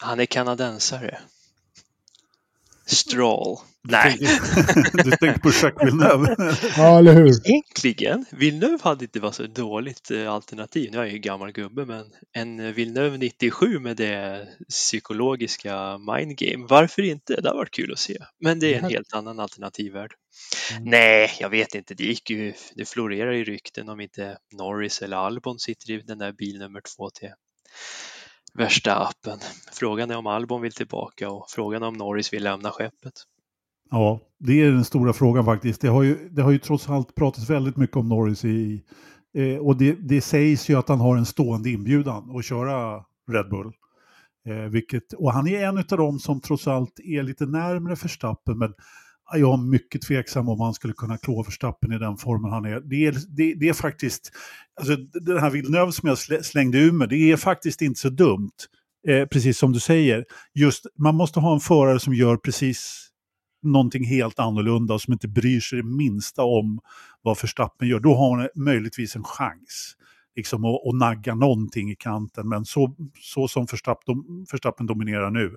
[0.00, 1.18] Han är kanadensare.
[2.86, 3.58] Stroll.
[3.88, 4.18] Nej.
[4.92, 6.36] du tänker på Jacques Villeneuve?
[6.76, 7.48] ja, eller hur?
[7.48, 10.90] Egentligen, Villeneuve hade inte varit så dåligt eh, alternativ.
[10.92, 17.02] Nu är jag ju gammal gubbe, men en Villeneuve 97 med det psykologiska mindgame, varför
[17.02, 17.40] inte?
[17.40, 18.18] Det har varit kul att se.
[18.40, 20.12] Men det är en helt annan alternativvärld.
[20.70, 20.90] Mm.
[20.90, 21.94] Nej, jag vet inte.
[21.94, 26.18] Det gick ju, det florerar ju rykten om inte Norris eller Albon sitter i den
[26.18, 27.30] där bil nummer två till
[28.56, 29.38] värsta appen.
[29.72, 33.12] Frågan är om Albon vill tillbaka och frågan är om Norris vill lämna skeppet.
[33.90, 35.80] Ja, det är den stora frågan faktiskt.
[35.80, 38.82] Det har ju, det har ju trots allt pratats väldigt mycket om Norris i,
[39.34, 43.48] eh, och det, det sägs ju att han har en stående inbjudan att köra Red
[43.50, 43.72] Bull.
[44.46, 48.58] Eh, vilket, och han är en av dem som trots allt är lite närmre Verstappen,
[48.58, 48.74] men
[49.34, 52.80] jag är mycket tveksam om han skulle kunna klå Verstappen i den formen han är.
[52.80, 54.32] Det är, det, det är faktiskt,
[54.76, 58.52] alltså den här Villeneuve som jag slängde ur mig, det är faktiskt inte så dumt.
[59.08, 60.24] Eh, precis som du säger.
[60.54, 63.08] Just, man måste ha en förare som gör precis
[63.62, 66.80] någonting helt annorlunda och som inte bryr sig det minsta om
[67.22, 69.96] vad Verstappen gör, då har man eh, möjligtvis en chans
[70.36, 72.48] liksom att, att nagga någonting i kanten.
[72.48, 74.14] Men så, så som Verstappen,
[74.52, 75.56] Verstappen dominerar nu,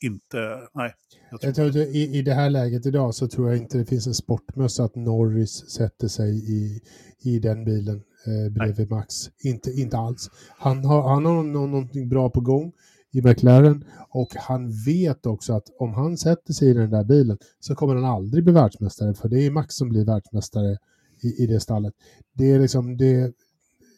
[0.00, 0.94] inte, nej.
[1.30, 1.64] Jag tror...
[1.64, 4.14] Jag tror i, I det här läget idag så tror jag inte det finns en
[4.14, 6.80] sportmössa att Norris sätter sig i,
[7.22, 8.90] i den bilen eh, bredvid.
[8.90, 9.30] Max.
[9.44, 10.30] Inte, inte alls.
[10.58, 12.72] Han har, han har någonting bra på gång
[13.12, 17.38] i McLaren och han vet också att om han sätter sig i den där bilen
[17.60, 20.78] så kommer han aldrig bli världsmästare för det är Max som blir världsmästare
[21.22, 21.94] i, i det stallet.
[22.32, 23.34] Det är liksom det,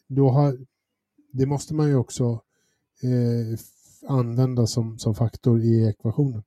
[0.08, 0.56] då har,
[1.32, 2.40] det måste man ju också
[3.02, 3.58] eh,
[4.08, 6.42] använda som, som faktor i ekvationen.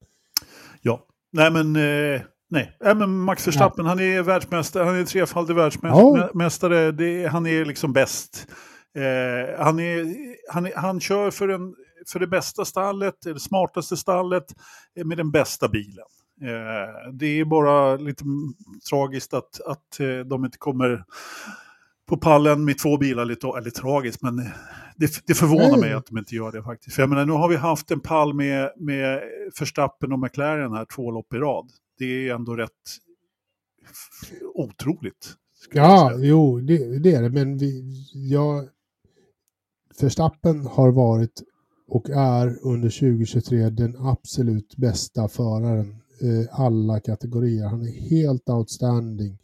[0.81, 2.21] Ja, nej men eh...
[2.49, 3.89] Nej, äh, men Max Verstappen, ja.
[3.89, 6.91] han är världsmästare, han är trefaldig världsmästare, ja.
[6.91, 8.47] det, han är liksom bäst.
[8.95, 10.15] Eh, han, är,
[10.53, 11.75] han, han kör för, en,
[12.11, 14.45] för det bästa stallet, det smartaste stallet,
[14.97, 16.05] eh, med den bästa bilen.
[16.41, 18.23] Eh, det är bara lite
[18.89, 21.03] tragiskt att, att eh, de inte kommer
[22.07, 24.35] på pallen med två bilar, lite, eller tragiskt, men
[24.95, 25.79] det, det förvånar Nej.
[25.79, 26.95] mig att de inte gör det faktiskt.
[26.95, 29.21] För jag menar, nu har vi haft en pall med, med
[29.59, 31.69] Verstappen och McLaren här två lopp i rad.
[31.97, 32.71] Det är ändå rätt
[34.53, 35.35] otroligt.
[35.73, 37.83] Ja, jo, det, det, är det, men vi,
[38.13, 38.69] jag,
[40.01, 41.43] Verstappen har varit
[41.87, 47.65] och är under 2023 den absolut bästa föraren eh, alla kategorier.
[47.65, 49.37] Han är helt outstanding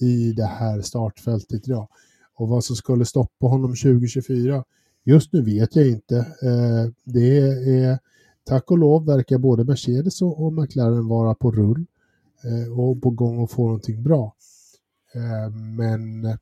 [0.00, 1.88] i det här startfältet idag.
[2.34, 4.64] Och vad som skulle stoppa honom 2024,
[5.04, 6.16] just nu vet jag inte.
[6.16, 7.98] Eh, det är,
[8.44, 11.86] tack och lov verkar både Mercedes och McLaren vara på rull
[12.46, 14.34] Eh, och på gång att få någonting bra.
[15.14, 16.36] Eh, men,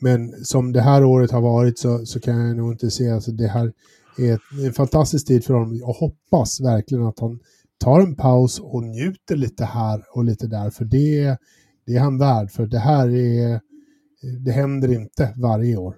[0.00, 3.14] men som det här året har varit så, så kan jag nog inte se att
[3.14, 3.72] alltså det här
[4.18, 5.76] är en fantastisk tid för honom.
[5.76, 7.40] Jag hoppas verkligen att han
[7.78, 11.38] tar en paus och njuter lite här och lite där, för det,
[11.86, 12.50] det är han värd.
[12.50, 13.60] För det här är,
[14.44, 15.96] det händer inte varje år.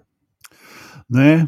[1.06, 1.46] Nej,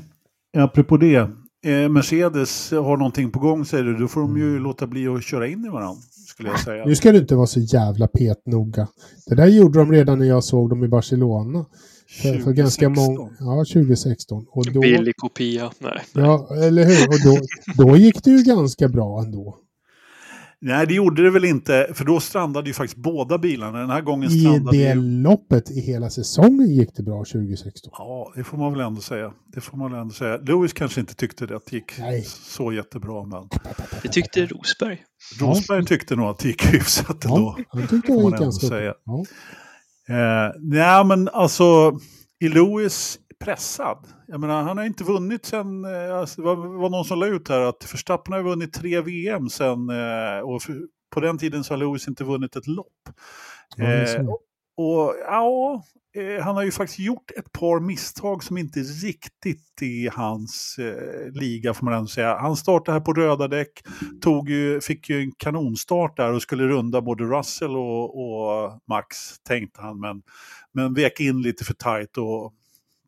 [0.56, 1.30] apropå det.
[1.66, 4.62] Eh, Mercedes har någonting på gång säger du, då får de ju mm.
[4.62, 6.02] låta bli att köra in i varandra.
[6.26, 6.84] Skulle jag säga.
[6.84, 8.88] Nu ska du inte vara så jävla petnoga.
[9.26, 11.64] Det där gjorde de redan när jag såg dem i Barcelona.
[12.22, 14.46] För, för ganska många, ja 2016.
[14.50, 16.02] Och då, Billig kopia, nej.
[16.12, 17.08] Ja, eller hur.
[17.08, 17.46] Och då,
[17.84, 19.56] då gick det ju ganska bra ändå.
[20.66, 23.78] Nej, det gjorde det väl inte, för då strandade ju faktiskt båda bilarna.
[23.78, 25.00] Den här gången strandade I det ju...
[25.00, 27.90] loppet i hela säsongen gick det bra 2016.
[27.92, 29.32] Ja, det får man väl ändå säga.
[29.54, 30.36] Det får man väl ändå säga.
[30.36, 32.22] Lewis kanske inte tyckte det, att det gick Nej.
[32.26, 33.26] så jättebra.
[33.26, 33.48] Men...
[34.02, 35.02] Det tyckte Rosberg.
[35.40, 35.84] Rosberg ja.
[35.84, 37.58] tyckte nog att det gick hyfsat ja, ändå.
[37.68, 38.94] Han tyckte det gick ganska säga.
[39.04, 39.24] Ja.
[40.14, 41.98] Eh, nej, men alltså,
[42.40, 44.06] i Lewis pressad.
[44.26, 47.26] Jag menar, han har inte vunnit sen, eh, alltså, det var, var någon som la
[47.26, 50.62] ut här att Verstappen har vunnit tre VM sen, eh, och
[51.14, 53.08] på den tiden så har Lewis inte vunnit ett lopp.
[53.78, 54.40] Eh, och,
[54.76, 55.82] och ja,
[56.16, 61.32] eh, han har ju faktiskt gjort ett par misstag som inte riktigt är hans eh,
[61.32, 62.38] liga får man ändå säga.
[62.38, 63.82] Han startade här på röda däck,
[64.20, 69.38] tog ju, fick ju en kanonstart där och skulle runda både Russell och, och Max
[69.42, 70.22] tänkte han, men,
[70.72, 72.52] men vek in lite för tajt och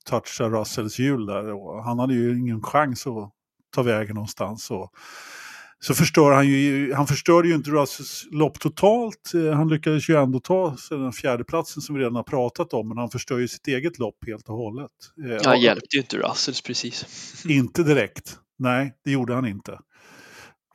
[0.09, 1.53] toucha Russells hjul där.
[1.53, 3.33] Och han hade ju ingen chans att
[3.75, 4.71] ta vägen någonstans.
[4.71, 4.93] Och,
[5.81, 9.35] så förstör han ju, han förstörde ju inte Russells lopp totalt.
[9.35, 12.89] Eh, han lyckades ju ändå ta den fjärde platsen som vi redan har pratat om,
[12.89, 14.91] men han förstör ju sitt eget lopp helt och hållet.
[15.27, 17.45] Eh, han hjälpte ju inte Russells precis.
[17.49, 18.39] Inte direkt.
[18.59, 19.79] Nej, det gjorde han inte.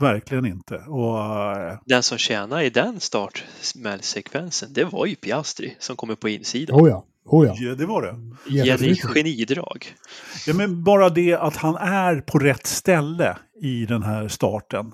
[0.03, 0.75] Verkligen inte.
[0.75, 6.29] Och, uh, den som tjänade i den startsekvensen, det var ju Piastri som kommer på
[6.29, 6.81] insidan.
[6.81, 7.05] Oh ja.
[7.25, 7.55] Oh ja.
[7.57, 8.15] ja, det var det.
[8.65, 9.95] Jenny genidrag.
[10.47, 14.91] Ja, men bara det att han är på rätt ställe i den här starten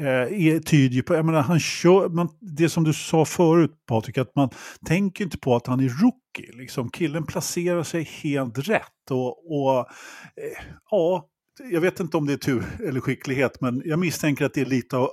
[0.00, 4.18] eh, tyder ju på, jag menar, han kör, man, det som du sa förut Patrik,
[4.18, 4.50] att man
[4.86, 6.52] tänker inte på att han är rookie.
[6.52, 6.90] Liksom.
[6.90, 9.10] Killen placerar sig helt rätt.
[9.10, 11.28] Och, och eh, ja,
[11.58, 14.66] jag vet inte om det är tur eller skicklighet, men jag misstänker att det är
[14.66, 15.10] lite av,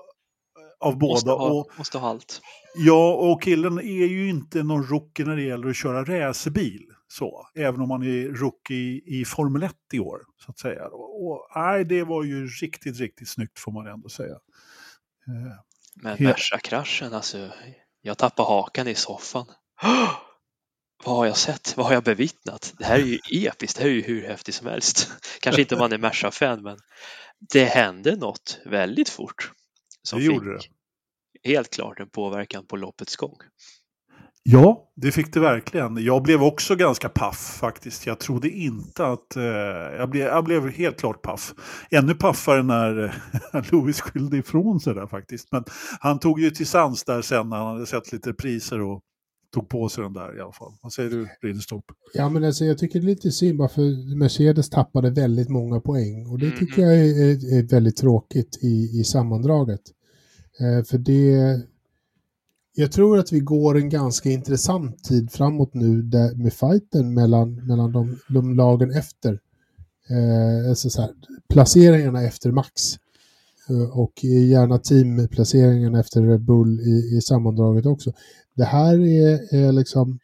[0.79, 1.13] av båda.
[1.13, 2.41] Måste ha, och, måste ha allt.
[2.75, 6.81] Ja, och killen är ju inte någon rookie när det gäller att köra racerbil.
[7.07, 10.87] Så, även om han är rookie i Formel 1 i år, så att säga.
[10.87, 14.33] Och, och nej, det var ju riktigt, riktigt snyggt får man ändå säga.
[15.27, 15.55] Eh,
[15.95, 17.51] Men Merca-kraschen, alltså,
[18.01, 19.45] jag tappade hakan i soffan.
[21.03, 21.77] Vad har jag sett?
[21.77, 22.73] Vad har jag bevittnat?
[22.77, 25.11] Det här är ju episkt, det här är ju hur häftigt som helst.
[25.41, 26.77] Kanske inte om man är Merca-fan, men
[27.53, 29.51] det hände något väldigt fort.
[30.03, 30.61] Som det gjorde det
[31.43, 33.37] helt klart en påverkan på loppets gång.
[34.43, 36.03] Ja, det fick det verkligen.
[36.03, 38.05] Jag blev också ganska paff faktiskt.
[38.05, 39.35] Jag trodde inte att...
[39.35, 39.43] Eh,
[39.97, 41.53] jag, blev, jag blev helt klart paff.
[41.91, 43.13] Ännu paffare när
[43.71, 45.51] Louis skyllde ifrån sig där faktiskt.
[45.51, 45.63] Men
[45.99, 49.01] han tog ju till sans där sen när han hade sett lite priser och
[49.51, 50.71] tog på sig den där i alla fall.
[50.81, 51.85] Vad säger du, Ridderstolp?
[52.13, 55.79] Ja, men alltså, jag tycker det är lite synd bara för Mercedes tappade väldigt många
[55.79, 59.81] poäng och det tycker jag är, är, väldigt tråkigt i, i sammandraget.
[60.59, 61.61] Eh, för det...
[62.73, 67.67] Jag tror att vi går en ganska intressant tid framåt nu där, med fighten mellan,
[67.67, 69.39] mellan de, de lagen efter.
[70.09, 71.11] Eh, alltså så här,
[71.49, 72.71] placeringarna efter Max.
[73.69, 78.13] Eh, och gärna teamplaceringarna efter Red Bull i, i sammandraget också.
[78.55, 80.19] Det här är, är liksom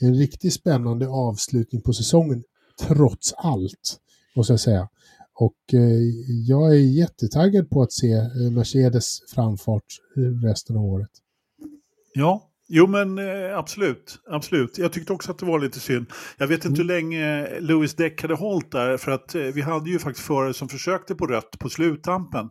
[0.00, 2.42] en riktigt spännande avslutning på säsongen,
[2.80, 4.00] trots allt,
[4.36, 4.88] måste jag säga.
[5.34, 6.00] Och eh,
[6.46, 9.84] jag är jättetaggad på att se eh, Mercedes framfart
[10.42, 11.10] resten av året.
[12.14, 14.18] Ja, jo men eh, absolut.
[14.30, 14.78] absolut.
[14.78, 16.06] Jag tyckte också att det var lite synd.
[16.38, 16.78] Jag vet inte mm.
[16.78, 20.54] hur länge Lewis Deck hade hållit där, för att eh, vi hade ju faktiskt förare
[20.54, 22.50] som försökte på rött på sluttampen.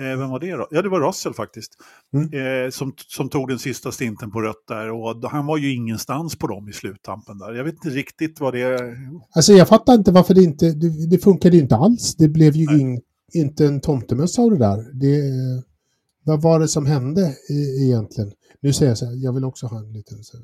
[0.00, 0.68] Eh, vem var det då?
[0.70, 1.72] Ja, det var Russell faktiskt.
[2.14, 2.64] Mm.
[2.64, 4.90] Eh, som, som tog den sista stinten på rött där.
[4.90, 7.54] Och han var ju ingenstans på dem i sluttampen där.
[7.54, 8.96] Jag vet inte riktigt vad det...
[9.34, 10.72] Alltså jag fattar inte varför det inte...
[10.72, 12.14] Det, det funkade ju inte alls.
[12.16, 13.00] Det blev ju in,
[13.32, 14.92] inte en tomtemössa av det där.
[14.92, 15.22] Det,
[16.24, 17.36] vad var det som hände
[17.80, 18.32] egentligen?
[18.60, 20.24] Nu säger jag så här, jag vill också ha en liten...
[20.24, 20.38] Så,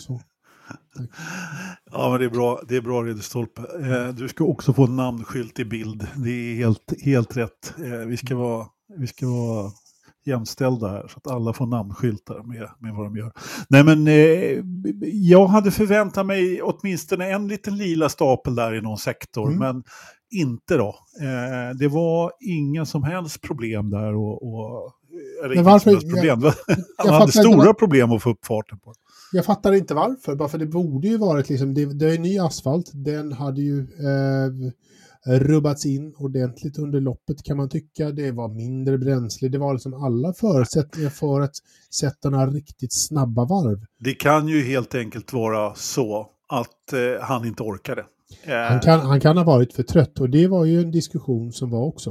[0.00, 0.20] så.
[1.92, 3.62] Ja, men det är bra, det är bra Ridderstolpe.
[3.62, 6.06] Eh, du ska också få namnskylt i bild.
[6.16, 7.74] Det är helt, helt rätt.
[7.78, 8.66] Eh, vi, ska vara,
[8.98, 9.70] vi ska vara
[10.26, 13.32] jämställda här så att alla får namnskyltar med, med vad de gör.
[13.68, 14.64] Nej men eh,
[15.02, 19.58] jag hade förväntat mig åtminstone en liten lila stapel där i någon sektor, mm.
[19.58, 19.82] men
[20.30, 20.88] inte då.
[21.20, 24.92] Eh, det var inga som helst problem där och, och
[25.44, 26.40] eller men varför, problem.
[26.42, 26.54] Jag,
[26.98, 27.74] jag Han hade stora var...
[27.74, 28.94] problem att få upp farten på.
[29.32, 32.38] Jag fattar inte varför, bara för det borde ju varit liksom, det, det är ny
[32.38, 34.72] asfalt, den hade ju eh,
[35.26, 38.10] rubbats in ordentligt under loppet kan man tycka.
[38.10, 41.54] Det var mindre bränsle, det var liksom alla förutsättningar för att
[42.00, 43.78] sätta några riktigt snabba varv.
[43.98, 48.04] Det kan ju helt enkelt vara så att eh, han inte orkade.
[48.44, 48.54] Eh.
[48.54, 51.70] Han, kan, han kan ha varit för trött och det var ju en diskussion som
[51.70, 52.10] var också.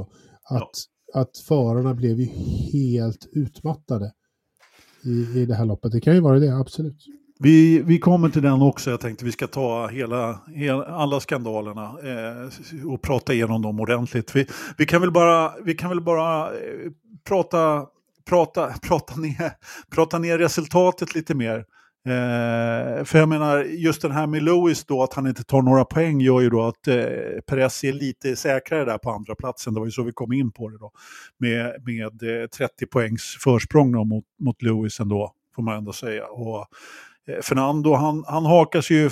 [0.50, 0.70] Att,
[1.12, 1.20] ja.
[1.20, 2.26] att förarna blev ju
[2.72, 4.12] helt utmattade
[5.02, 5.92] i, i det här loppet.
[5.92, 7.06] Det kan ju vara det, absolut.
[7.42, 8.90] Vi, vi kommer till den också.
[8.90, 14.36] Jag tänkte vi ska ta hela, hela alla skandalerna eh, och prata igenom dem ordentligt.
[14.36, 14.46] Vi,
[14.76, 16.90] vi, kan väl bara, vi kan väl bara eh,
[17.28, 17.86] prata,
[18.28, 19.52] prata, prata, ner,
[19.90, 21.64] prata ner resultatet lite mer.
[22.06, 25.84] Eh, för jag menar, just den här med Lewis då, att han inte tar några
[25.84, 26.96] poäng gör ju då att eh,
[27.46, 29.74] Perez är lite säkrare där på andra platsen.
[29.74, 30.92] Det var ju så vi kom in på det då.
[31.38, 36.26] Med, med eh, 30 poängs försprång då mot, mot Lewis ändå, får man ändå säga.
[36.26, 36.66] Och
[37.28, 39.10] eh, Fernando han, han hakar sig ju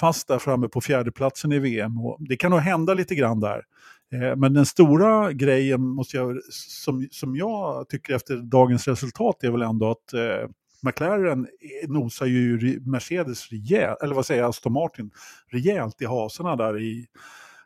[0.00, 1.98] fast där framme på fjärdeplatsen i VM.
[1.98, 3.62] Och det kan nog hända lite grann där.
[4.12, 9.50] Eh, men den stora grejen måste jag, som, som jag tycker efter dagens resultat är
[9.50, 10.48] väl ändå att eh,
[10.84, 11.48] McLaren
[11.88, 15.10] nosar ju Mercedes rejält, eller vad säger jag, Aston Martin,
[15.50, 17.06] rejält i hasorna där i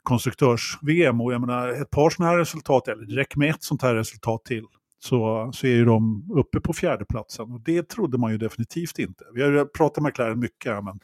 [0.02, 1.20] konstruktörs-VM.
[1.20, 3.94] Och jag menar, ett par sådana här resultat, eller det räcker med ett sånt här
[3.94, 4.64] resultat till,
[4.98, 7.52] så, så är ju de uppe på fjärdeplatsen.
[7.52, 9.24] Och det trodde man ju definitivt inte.
[9.34, 11.00] Vi har pratat med McLaren mycket här, men,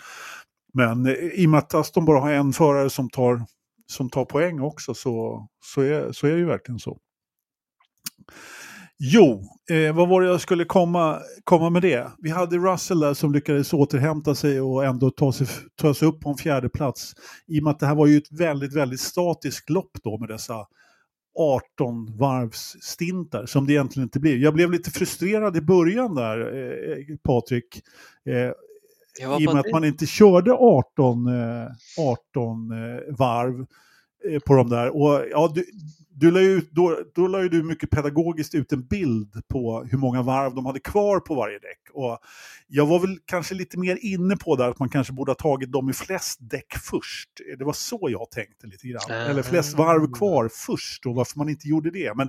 [0.75, 3.43] men i och med att Aston bara har en förare som tar,
[3.87, 6.99] som tar poäng också så, så, är, så är det ju verkligen så.
[8.99, 12.13] Jo, eh, vad var det jag skulle komma, komma med det?
[12.19, 16.21] Vi hade Russell där som lyckades återhämta sig och ändå ta sig, ta sig upp
[16.21, 17.15] på en fjärde plats.
[17.47, 20.29] I och med att det här var ju ett väldigt, väldigt statiskt lopp då med
[20.29, 20.67] dessa
[21.39, 24.39] 18 varvsstintar som det egentligen inte blir.
[24.39, 27.83] Jag blev lite frustrerad i början där, eh, Patrik.
[28.29, 28.51] Eh,
[29.41, 31.69] I och med att man inte körde 18, eh,
[31.99, 33.67] 18 eh, varv
[34.31, 34.97] eh, på de där.
[34.97, 35.65] Och, ja, du,
[36.17, 39.99] du la ut, då, då la ju du mycket pedagogiskt ut en bild på hur
[39.99, 41.81] många varv de hade kvar på varje däck.
[41.93, 42.19] Och
[42.67, 45.73] jag var väl kanske lite mer inne på där att man kanske borde ha tagit
[45.73, 47.31] dem i flest däck först.
[47.59, 49.11] Det var så jag tänkte lite grann.
[49.11, 49.31] Mm.
[49.31, 52.17] Eller flest varv kvar först och varför man inte gjorde det.
[52.17, 52.29] Men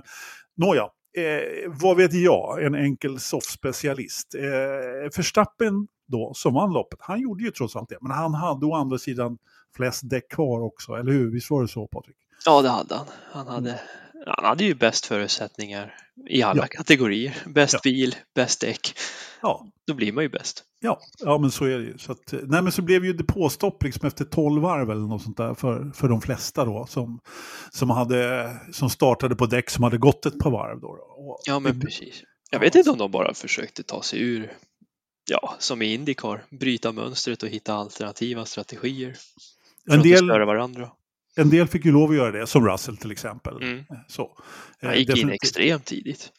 [0.56, 0.82] nåja,
[1.16, 4.34] eh, vad vet jag, en enkel soft-specialist.
[4.34, 7.98] Eh, Verstappen då, som vann loppet, han gjorde ju trots allt det.
[8.00, 9.38] Men han hade å andra sidan
[9.76, 11.30] flest däck kvar också, eller hur?
[11.30, 12.16] Visst var det så Patrik?
[12.44, 13.06] Ja, det hade han.
[13.32, 14.24] Han hade, mm.
[14.26, 15.94] han hade ju bäst förutsättningar
[16.28, 16.66] i alla ja.
[16.66, 17.36] kategorier.
[17.46, 17.80] Bäst ja.
[17.84, 18.98] bil, bäst däck.
[19.42, 19.66] Ja.
[19.86, 20.64] Då blir man ju bäst.
[20.80, 21.98] Ja, ja men så är det ju.
[21.98, 25.36] Så, att, nej, men så blev ju depåstopp liksom efter 12 varv eller något sånt
[25.36, 27.20] där för, för de flesta då som,
[27.70, 30.80] som, hade, som startade på däck som hade gått ett par varv.
[30.80, 32.22] Då, Och, ja, men precis.
[32.50, 34.52] Jag vet inte om de bara försökte ta sig ur
[35.30, 39.16] ja, som i Indycar, bryta mönstret och hitta alternativa strategier.
[39.86, 40.90] För en del, att varandra.
[41.36, 43.62] En del fick ju lov att göra det, som Russell till exempel.
[43.62, 43.84] Mm.
[44.08, 44.38] Så.
[44.82, 45.28] Han gick Definitivt.
[45.28, 46.32] in extremt tidigt.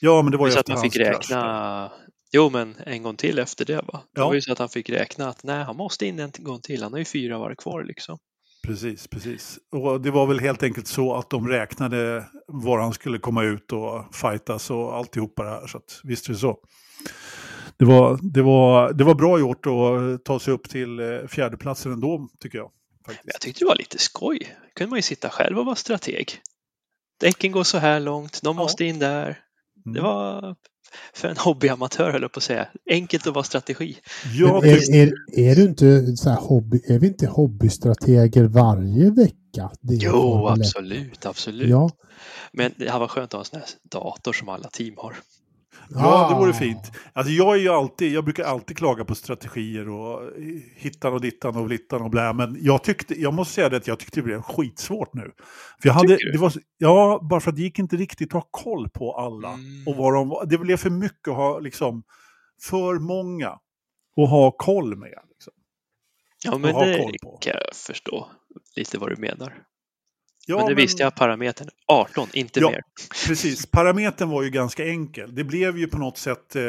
[0.00, 1.90] Ja, men det var ju så att man fick räkna
[2.32, 4.02] Jo, men en gång till efter det va?
[4.14, 6.60] Det var ju så att han fick räkna att nej, han måste in en gång
[6.60, 6.82] till.
[6.82, 8.18] Han har ju fyra varv kvar liksom.
[8.62, 9.58] Precis, precis.
[9.72, 13.72] Och det var väl helt enkelt så att de räknade var han skulle komma ut
[13.72, 15.66] och fightas och alltihopa det här.
[15.66, 16.58] Så att, visst är det så.
[17.76, 21.92] Det var, det, var, det var bra gjort att ta sig upp till eh, fjärdeplatsen
[21.92, 22.70] ändå, tycker jag.
[23.06, 23.28] Faktiskt.
[23.32, 24.38] Jag tyckte det var lite skoj.
[24.62, 26.40] Då kunde man ju sitta själv och vara strateg.
[27.20, 29.38] Däcken går så här långt, de måste in där.
[29.84, 30.02] Det mm.
[30.04, 30.56] var
[31.14, 32.68] för en hobbyamatör höll jag på att säga.
[32.90, 33.98] Enkelt att vara strategi.
[34.34, 39.70] Ja, är, är, är, du inte så hobby, är vi inte hobbystrateger varje vecka?
[39.82, 41.68] jo, absolut, absolut.
[41.68, 41.90] Ja.
[42.52, 45.16] Men det här var skönt att ha en sån här dator som alla team har.
[45.94, 46.92] Ja, det vore fint.
[47.12, 50.32] Alltså jag, är ju alltid, jag brukar alltid klaga på strategier och
[50.76, 52.32] hittan och dittan och littan och blä.
[52.32, 55.32] Men jag, tyckte, jag måste säga det att jag tyckte det blev skitsvårt nu.
[55.82, 58.48] För jag hade, det var, ja, bara för att det gick inte riktigt att ha
[58.50, 59.48] koll på alla.
[59.48, 59.88] Mm.
[59.88, 62.02] Och vad de, det blev för mycket att ha, liksom,
[62.62, 63.48] för många
[64.16, 65.18] att ha koll med.
[65.28, 65.52] Liksom.
[66.44, 68.28] Ja, men det kan jag förstå
[68.76, 69.54] lite vad du menar.
[70.46, 70.76] Ja, men det men...
[70.76, 72.82] visste jag parametern 18, inte ja, mer.
[73.26, 75.34] Precis, parametern var ju ganska enkel.
[75.34, 76.62] Det blev ju på något sätt eh,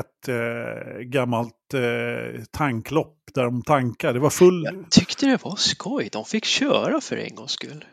[0.00, 4.12] ett eh, gammalt eh, tanklopp där de tankade.
[4.12, 4.64] Det var full...
[4.64, 6.08] Jag tyckte det var skoj.
[6.12, 7.84] De fick köra för en gångs skull.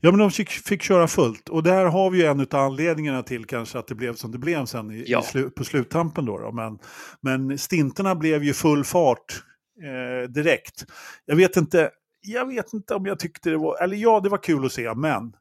[0.00, 1.48] Ja, men de fick, fick köra fullt.
[1.48, 4.38] Och där har vi ju en av anledningarna till kanske att det blev som det
[4.38, 5.20] blev sen i, ja.
[5.20, 6.24] i slu, på sluttampen.
[6.24, 6.78] Då, då, Men,
[7.20, 9.42] men stinterna blev ju full fart
[9.82, 10.84] eh, direkt.
[11.26, 11.90] Jag vet inte,
[12.22, 14.94] jag vet inte om jag tyckte det var, eller ja, det var kul att se,
[14.94, 15.36] men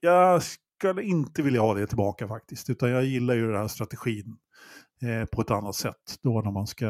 [0.00, 4.36] jag skulle inte vilja ha det tillbaka faktiskt, utan jag gillar ju den här strategin
[5.02, 6.86] eh, på ett annat sätt då när man ska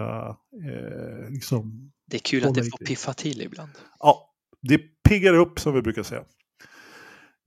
[0.65, 1.93] eh, liksom...
[2.07, 3.71] Det är kul att det får piffa till ibland.
[3.99, 4.31] Ja,
[4.63, 4.79] det
[5.09, 6.25] piggar upp som vi brukar säga.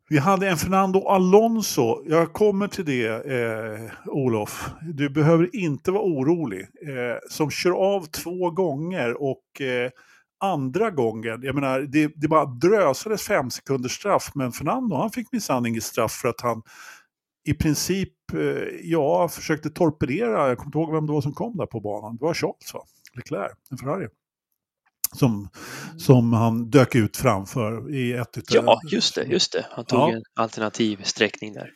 [0.10, 2.04] Vi hade en Fernando Alonso.
[2.06, 4.70] Jag kommer till det, eh, Olof.
[4.94, 6.62] Du behöver inte vara orolig.
[6.62, 9.92] Eh, som kör av två gånger och eh,
[10.44, 15.32] andra gången, jag menar, det, det bara drösades fem sekunders straff, men Fernando han fick
[15.32, 16.62] minsann inget straff för att han
[17.46, 18.40] i princip, eh,
[18.84, 22.18] ja, försökte torpedera, jag kommer inte ihåg vem det var som kom där på banan,
[22.18, 22.80] det var Charles va?
[23.16, 24.08] Leclerc, en Ferrari.
[25.16, 25.50] Som,
[25.98, 28.66] som han dök ut framför i ett utav...
[28.66, 29.66] Ja, just det, just det.
[29.72, 30.12] Han tog ja.
[30.12, 31.70] en alternativ sträckning där.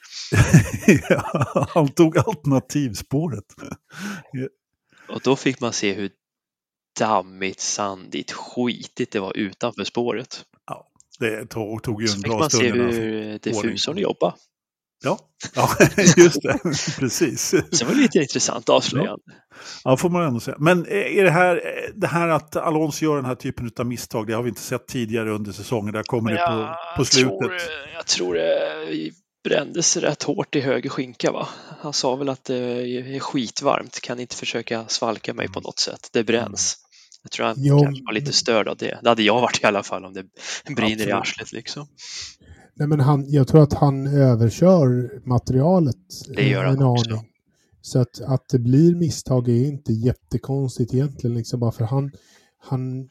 [1.10, 3.46] ja, han tog alternativspåret.
[5.10, 6.10] Och då fick man se hur
[6.98, 10.46] dammigt, sandigt, skitigt det var utanför spåret.
[10.66, 10.88] Ja,
[11.20, 12.78] det tog, tog ju en bra stund.
[12.78, 14.34] Man se hur diffusorn jobbar.
[15.04, 15.20] Ja,
[15.56, 15.70] ja
[16.18, 16.60] just det.
[17.00, 17.50] Precis.
[17.50, 19.24] Så det var lite intressant avslöjande.
[19.26, 19.34] Ja.
[19.84, 20.58] ja, får man ändå säga.
[20.60, 21.62] Men är det här,
[21.96, 24.88] det här att Alonso gör den här typen av misstag, det har vi inte sett
[24.88, 25.94] tidigare under säsongen.
[25.94, 27.40] Där kommer det på, på slutet.
[27.40, 27.54] Tror,
[27.96, 29.12] jag tror det
[29.44, 31.48] brändes rätt hårt i höger skinka va?
[31.80, 36.10] Han sa väl att det är skitvarmt, kan inte försöka svalka mig på något sätt.
[36.14, 36.78] Det bränns.
[37.28, 37.80] Jag tror han jo.
[37.80, 39.00] kanske var lite störd av det.
[39.04, 40.24] Det hade jag varit i alla fall om det
[40.76, 41.08] brinner Absolut.
[41.08, 41.88] i arslet liksom.
[42.76, 45.96] Nej, men han, jag tror att han överkör materialet.
[46.36, 47.12] Det gör han också.
[47.12, 47.26] Aning.
[47.82, 51.38] Så att, att det blir misstag är inte jättekonstigt egentligen.
[51.38, 52.12] Liksom bara för han,
[52.58, 53.10] han,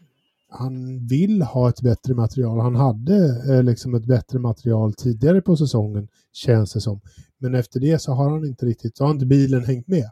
[0.48, 2.60] han vill ha ett bättre material.
[2.60, 7.00] Han hade eh, liksom ett bättre material tidigare på säsongen, känns det som.
[7.38, 10.10] Men efter det så har han inte riktigt, så har inte bilen hängt med.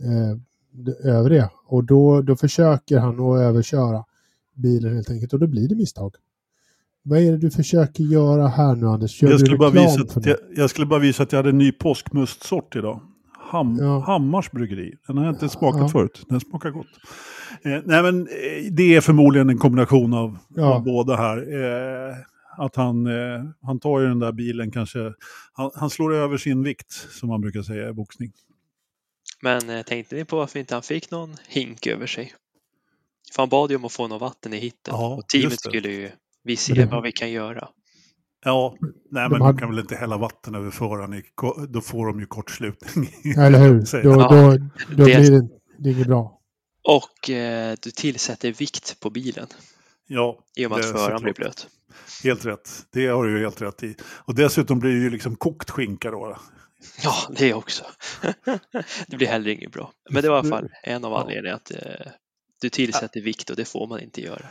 [0.00, 0.36] Eh,
[1.04, 1.50] övriga.
[1.66, 4.04] Och då, då försöker han att överköra
[4.54, 6.14] bilen helt enkelt och då blir det misstag.
[7.02, 9.22] Vad är det du försöker göra här nu Anders?
[9.22, 11.72] jag, skulle bara visa att jag, jag, skulle bara visa att jag hade en ny
[11.72, 13.00] påskmustsort idag.
[13.50, 13.98] Ham, ja.
[14.06, 14.94] Hammars bryggeri.
[15.06, 15.88] Den har jag inte smakat ja.
[15.88, 16.26] förut.
[16.28, 16.86] Den smakar gott.
[17.62, 20.74] Eh, nej men eh, det är förmodligen en kombination av, ja.
[20.74, 21.36] av båda här.
[21.36, 22.16] Eh,
[22.58, 24.98] att han, eh, han tar ju den där bilen kanske,
[25.52, 28.32] han, han slår över sin vikt som man brukar säga i boxning.
[29.42, 32.34] Men eh, tänkte ni på varför inte han fick någon hink över sig?
[33.34, 35.88] För han bad ju om att få något vatten i hitten ja, och teamet skulle
[35.88, 36.10] ju,
[36.44, 37.68] vi ser vad vi kan göra.
[38.44, 38.76] Ja,
[39.10, 41.22] nej men de kan väl inte hälla vatten över föraren,
[41.68, 43.10] då får de ju kortslutning.
[43.38, 44.50] Eller hur, då, ja, då,
[44.96, 46.40] då det, blir det, det inget bra.
[46.82, 49.46] Och eh, du tillsätter vikt på bilen.
[50.06, 50.38] Ja.
[50.56, 51.66] I och med att föraren blir blöt.
[52.24, 53.96] Helt rätt, det har du ju helt rätt i.
[54.02, 56.38] Och dessutom blir det ju liksom kokt skinka då.
[57.04, 57.84] Ja, det också.
[59.06, 59.92] det blir heller inget bra.
[60.10, 62.12] Men det var i alla fall en av anledningarna att eh,
[62.60, 64.46] du tillsätter vikt och det får man inte göra.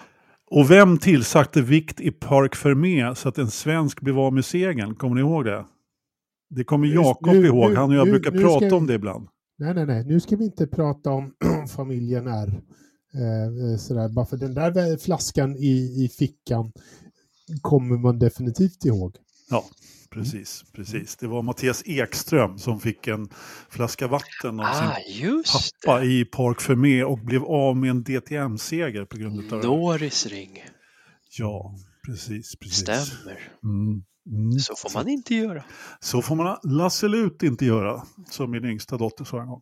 [0.51, 4.95] Och vem tillsatte vikt i Park Fermé så att en svensk blev av med segern?
[4.95, 5.65] Kommer ni ihåg det?
[6.49, 9.27] Det kommer Jakob ihåg, han och jag nu, brukar nu prata vi, om det ibland.
[9.57, 10.05] Nej, nej, nej.
[10.05, 11.33] Nu ska vi inte prata om
[11.75, 12.61] familjen R.
[13.13, 14.09] Eh, eh, sådär.
[14.09, 16.71] Bara för den där flaskan i, i fickan
[17.61, 19.15] kommer man definitivt ihåg.
[19.49, 19.65] Ja,
[20.15, 20.63] precis.
[20.71, 21.15] precis.
[21.15, 23.29] Det var Mattias Ekström som fick en
[23.69, 26.05] flaska vatten av ah, sin pappa det.
[26.05, 29.67] i Park Fermé och blev av med en DTM-seger på grund av det.
[29.67, 30.63] Norris ring.
[31.37, 32.55] Ja, precis.
[32.55, 32.77] precis.
[32.77, 33.39] Stämmer.
[33.63, 34.03] Mm.
[34.31, 34.51] Mm.
[34.51, 35.63] Så får man inte göra.
[35.99, 39.61] Så får man absolut inte göra, som min yngsta dotter sa en gång.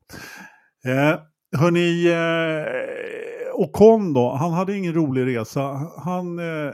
[0.86, 1.20] Eh,
[1.60, 5.91] hörni, eh, Ocon då, han hade ingen rolig resa.
[5.97, 6.74] Han, eh,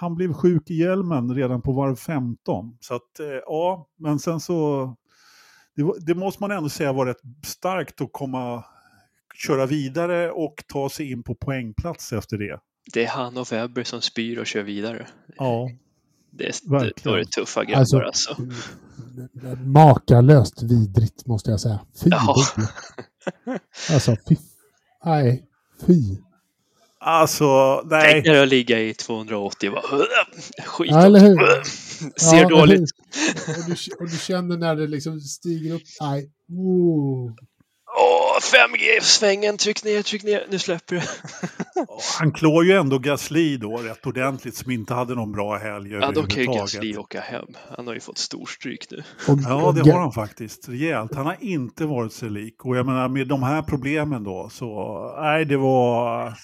[0.00, 2.76] han blev sjuk i hjälmen redan på varv 15.
[2.80, 4.86] Så att, eh, ja, men sen så,
[5.76, 8.64] det, det, måste man ändå säga var rätt starkt att komma,
[9.46, 12.60] köra vidare och ta sig in på poängplats efter det.
[12.94, 15.06] Det är han och Webber som spyr och kör vidare.
[15.36, 15.70] Ja,
[16.30, 17.98] det, det, då är det tuffa grabbar alltså.
[17.98, 18.36] alltså.
[19.64, 21.80] Makalöst vidrigt måste jag säga.
[22.04, 22.36] Fy ja.
[23.92, 24.36] Alltså fy.
[25.04, 25.44] Nej,
[25.86, 26.16] fy.
[27.00, 28.12] Alltså, nej.
[28.12, 29.82] Tänk dig att ligga i 280 bara,
[30.64, 31.62] skit ja, eller hur?
[32.20, 32.90] Ser ja, dåligt.
[33.48, 35.82] Och du, och du känner när det liksom stiger upp.
[36.00, 36.30] Nej.
[36.48, 37.34] Oh.
[37.96, 41.02] Åh, 5G-svängen, tryck ner, tryck ner, nu släpper det.
[42.18, 46.10] Han klår ju ändå Gasly då rätt ordentligt som inte hade någon bra helg Ja,
[46.14, 47.46] då kan ju Gasly åka hem.
[47.76, 49.02] Han har ju fått storstryk nu.
[49.26, 50.68] ja, det har han faktiskt.
[50.68, 51.14] Rejält.
[51.14, 52.64] Han har inte varit sig lik.
[52.64, 56.34] Och jag menar med de här problemen då så, nej det var...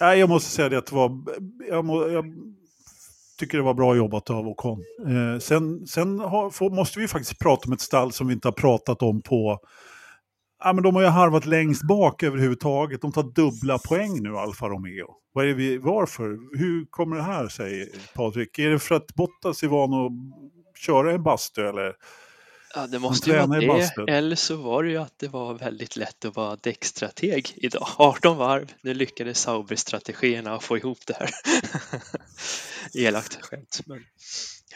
[0.00, 1.18] Nej, jag måste säga det att det var...
[1.68, 2.24] Jag, må, jag
[3.38, 4.84] tycker det var bra jobbat av Ocon.
[5.06, 8.48] Eh, sen sen har, får, måste vi faktiskt prata om ett stall som vi inte
[8.48, 9.60] har pratat om på
[10.64, 13.00] Ja, men de har ju harvat längst bak överhuvudtaget.
[13.00, 15.14] De tar dubbla poäng nu, Alfa Romeo.
[15.32, 16.38] Vad är vi, varför?
[16.58, 18.58] Hur kommer det här sig, Patrik?
[18.58, 20.12] Är det för att Bottas är van att
[20.78, 21.92] köra en bastu eller?
[22.78, 24.12] Ja, det måste ju vara det.
[24.12, 27.88] Eller så var det ju att det var väldigt lätt att vara däckstrateg idag.
[27.96, 31.30] 18 varv, nu lyckades Sauber-strategierna få ihop det här.
[33.06, 33.80] Elakt skämt.
[33.86, 34.00] Men...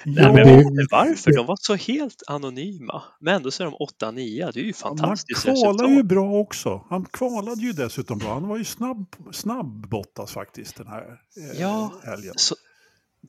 [0.04, 1.36] Nej, men det, varför?
[1.36, 3.02] De var så helt anonyma.
[3.20, 4.52] Men ändå så är de 8-9.
[4.52, 6.86] Det är ju fantastiskt Han kvalade ju bra också.
[6.90, 8.34] Han kvalade ju dessutom bra.
[8.34, 11.02] Han var ju snabb, snabb Bottas faktiskt den här
[11.36, 12.34] eh, ja, helgen.
[12.36, 12.54] Så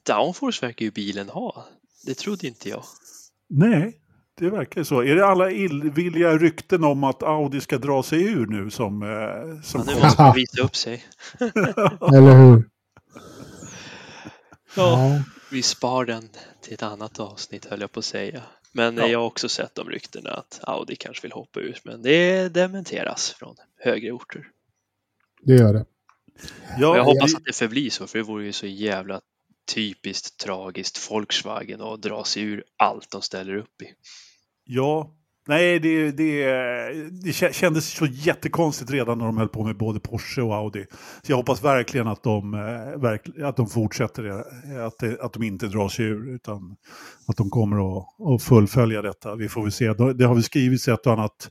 [0.05, 1.65] downforce verkar ju bilen ha.
[2.05, 2.83] Det trodde inte jag.
[3.49, 3.99] Nej,
[4.35, 5.03] det verkar så.
[5.03, 9.03] Är det alla illvilliga rykten om att Audi ska dra sig ur nu som...
[9.03, 11.03] Eh, som ja, nu måste man visa upp sig.
[12.13, 12.69] Eller hur?
[14.75, 16.29] Ja, vi spar den
[16.61, 18.41] till ett annat avsnitt höll jag på att säga.
[18.71, 19.07] Men ja.
[19.07, 23.29] jag har också sett de ryktena att Audi kanske vill hoppa ut, men det dementeras
[23.29, 24.47] från högre orter.
[25.41, 25.85] Det gör det.
[26.77, 29.21] Ja, jag hoppas att det förblir så, för det vore ju så jävla
[29.65, 33.85] typiskt tragiskt Volkswagen och dra sig ur allt de ställer upp i.
[34.65, 35.15] Ja,
[35.47, 36.53] Nej, det, det,
[37.23, 40.85] det kändes så jättekonstigt redan när de höll på med både Porsche och Audi.
[41.21, 45.43] Så jag hoppas verkligen att de, eh, att de fortsätter det, att, det, att de
[45.43, 46.75] inte drar sig ur, utan
[47.27, 48.05] att de kommer att,
[48.35, 49.35] att fullfölja detta.
[49.35, 51.49] Vi får väl se, det har väl skrivits ett och annat.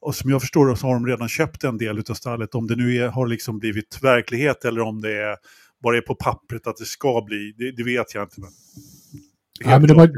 [0.00, 2.54] Och som jag förstår så har de redan köpt en del av stallet.
[2.54, 5.36] Om det nu är, har liksom blivit verklighet eller om det är,
[5.82, 8.40] bara är på pappret att det ska bli, det, det vet jag inte.
[8.40, 8.50] Men
[9.64, 10.10] Ja, men det var,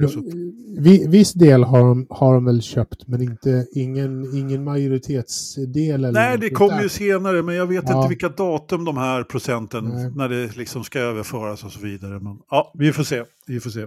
[0.81, 5.95] vi, viss del har de, har de väl köpt, men inte, ingen, ingen majoritetsdel.
[5.95, 7.97] Eller Nej, det kommer ju senare, men jag vet ja.
[7.97, 10.13] inte vilka datum de här procenten, Nej.
[10.17, 12.21] när det liksom ska överföras och så vidare.
[12.21, 13.25] Men ja, vi får se.
[13.47, 13.81] Vi får se.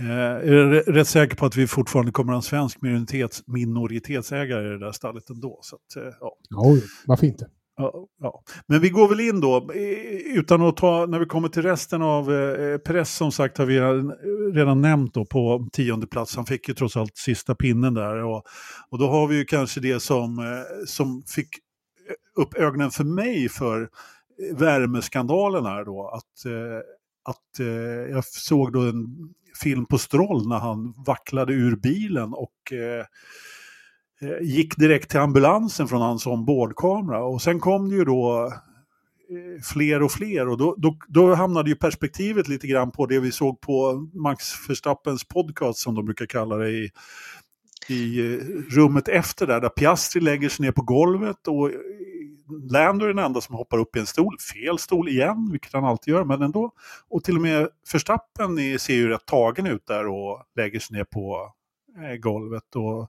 [0.00, 4.70] Eh, är rätt säker på att vi fortfarande kommer ha en svensk minoritets, minoritetsägare i
[4.70, 5.58] det där stallet ändå.
[5.62, 6.36] Så att, eh, ja.
[6.48, 6.76] ja,
[7.06, 7.46] varför inte?
[7.76, 9.72] Ja, ja, Men vi går väl in då,
[10.36, 13.66] utan att ta, när vi kommer till resten av eh, eh press som sagt har
[13.66, 16.36] vi eh, redan nämnt då på tionde plats.
[16.36, 18.24] Han fick ju trots allt sista pinnen där.
[18.24, 18.42] Och,
[18.90, 21.48] och då har vi ju kanske det som, eh, som fick
[22.08, 23.88] eh, upp ögonen för mig för
[24.52, 26.08] värmeskandalen här då.
[26.08, 26.78] Att, eh,
[27.24, 29.06] att eh, jag såg då en
[29.62, 32.72] film på Stroll när han vacklade ur bilen och
[34.20, 37.24] Eh, gick direkt till ambulansen från hans ombordkamera.
[37.24, 38.44] Och sen kom det ju då
[39.30, 40.48] eh, fler och fler.
[40.48, 44.68] Och då, då, då hamnade ju perspektivet lite grann på det vi såg på Max
[44.68, 46.90] Verstappens podcast som de brukar kalla det i,
[47.88, 48.38] i eh,
[48.70, 51.70] rummet efter där, där Piastri lägger sig ner på golvet och
[52.70, 55.84] Lando är den enda som hoppar upp i en stol, fel stol igen, vilket han
[55.84, 56.70] alltid gör, men ändå.
[57.08, 61.04] Och till och med Verstappen ser ju rätt tagen ut där och lägger sig ner
[61.04, 61.52] på
[62.18, 62.76] golvet.
[62.76, 63.00] Och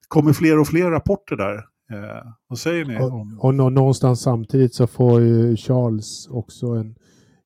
[0.00, 1.56] det kommer fler och fler rapporter där.
[1.90, 2.96] Eh, vad säger ni?
[2.96, 3.38] Om...
[3.38, 6.94] Och, och någonstans samtidigt så får ju Charles också en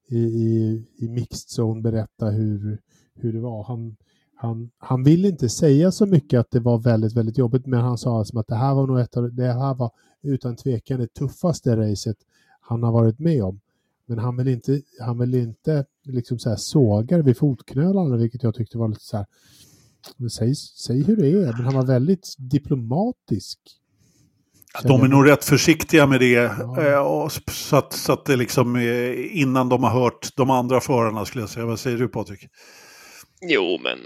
[0.08, 2.78] i, i, i mixed zone berätta hur,
[3.14, 3.64] hur det var.
[3.64, 3.96] Han,
[4.34, 7.98] han, han ville inte säga så mycket att det var väldigt, väldigt jobbigt, men han
[7.98, 9.90] sa alltså att det här var nog ett av, det här var
[10.22, 12.16] utan tvekan det tuffaste racet
[12.60, 13.60] han har varit med om.
[14.06, 18.54] Men han vill inte, han vill inte liksom så här såga vid fotknölarna, vilket jag
[18.54, 19.26] tyckte var lite så här,
[20.30, 23.58] säg, säg hur det är, men han var väldigt diplomatisk.
[24.82, 26.82] De är nog rätt försiktiga med det, ja.
[26.82, 28.76] Eh, så, att, så att det liksom
[29.32, 31.66] innan de har hört de andra förarna skulle jag säga.
[31.66, 32.40] Vad säger du Patrik?
[33.40, 33.98] Jo, men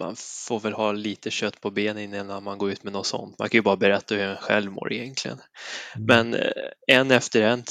[0.00, 3.38] man får väl ha lite kött på benen innan man går ut med något sånt.
[3.38, 5.38] Man kan ju bara berätta hur en själv mår egentligen.
[5.96, 6.06] Mm.
[6.06, 6.50] Men eh,
[6.86, 7.62] en efter en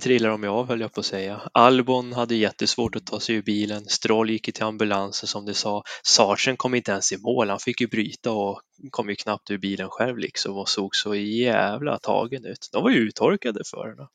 [0.00, 1.40] trillar de ju av höll jag på att säga.
[1.52, 3.84] Albon hade jättesvårt att ta sig ur bilen.
[3.88, 5.82] Stroll gick till ambulansen som det sa.
[6.02, 7.50] Sarsen kom inte ens i mål.
[7.50, 8.60] Han fick ju bryta och
[8.90, 12.68] kom ju knappt ur bilen själv liksom och såg så jävla tagen ut.
[12.72, 14.08] De var ju uttorkade förarna.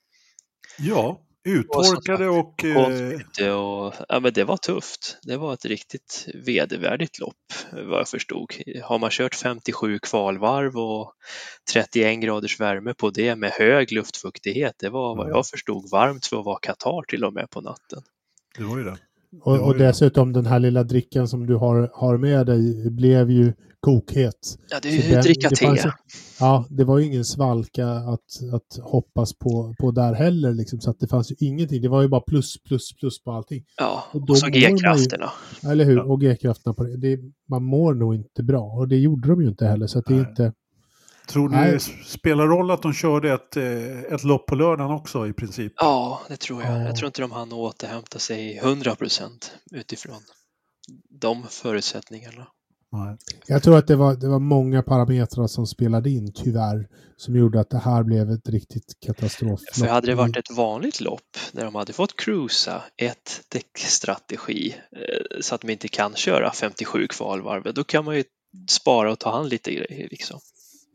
[0.78, 2.66] Ja, Uttorkade och...
[2.66, 5.18] Eh, och ja, men det var tufft.
[5.24, 7.36] Det var ett riktigt vedervärdigt lopp
[7.72, 8.54] vad jag förstod.
[8.84, 11.14] Har man kört 57 kvalvarv och
[11.74, 16.40] 31 graders värme på det med hög luftfuktighet, det var vad jag förstod varmt för
[16.40, 18.02] att vara Qatar till och med på natten.
[18.58, 18.98] Det var ju det.
[19.42, 23.54] Och, och dessutom den här lilla drickan som du har, har med dig blev ju
[23.80, 24.58] kokhet.
[24.70, 25.66] Ja, det är ju dricka te.
[25.66, 25.86] Fanns,
[26.40, 30.54] ja, det var ju ingen svalka att, att hoppas på, på där heller.
[30.54, 31.82] Liksom, så att det fanns ju ingenting.
[31.82, 33.64] Det var ju bara plus, plus, plus på allting.
[33.78, 35.30] Ja, och, och så G-krafterna.
[35.64, 35.98] Eller hur?
[35.98, 36.04] Ja.
[36.04, 36.98] Och G-krafterna på det.
[36.98, 37.20] det.
[37.50, 38.64] Man mår nog inte bra.
[38.64, 39.88] Och det gjorde de ju inte heller.
[39.88, 40.54] Så att det är inte...
[41.30, 45.28] Tror ni det spelar roll att de körde ett, eh, ett lopp på lördagen också
[45.28, 45.74] i princip?
[45.76, 46.82] Ja, det tror jag.
[46.82, 50.22] Jag tror inte de hann återhämta sig 100 procent utifrån
[51.10, 52.48] de förutsättningarna.
[52.92, 53.18] Nej.
[53.48, 57.60] Jag tror att det var, det var många parametrar som spelade in, tyvärr, som gjorde
[57.60, 59.60] att det här blev ett riktigt katastrof.
[59.74, 65.40] För hade det varit ett vanligt lopp där de hade fått cruisa ett däckstrategi eh,
[65.42, 68.24] så att de inte kan köra 57 kvalvarv, då kan man ju
[68.70, 70.40] spara och ta hand lite grejer liksom.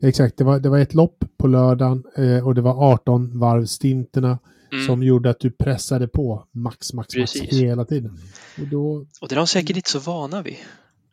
[0.03, 3.65] Exakt, det var, det var ett lopp på lördagen eh, och det var 18 varv
[3.65, 4.39] stinterna
[4.71, 4.85] mm.
[4.85, 8.19] som gjorde att du pressade på max, max, max hela tiden.
[8.61, 9.05] Och, då...
[9.21, 10.55] och det är de säkert inte så vana vid.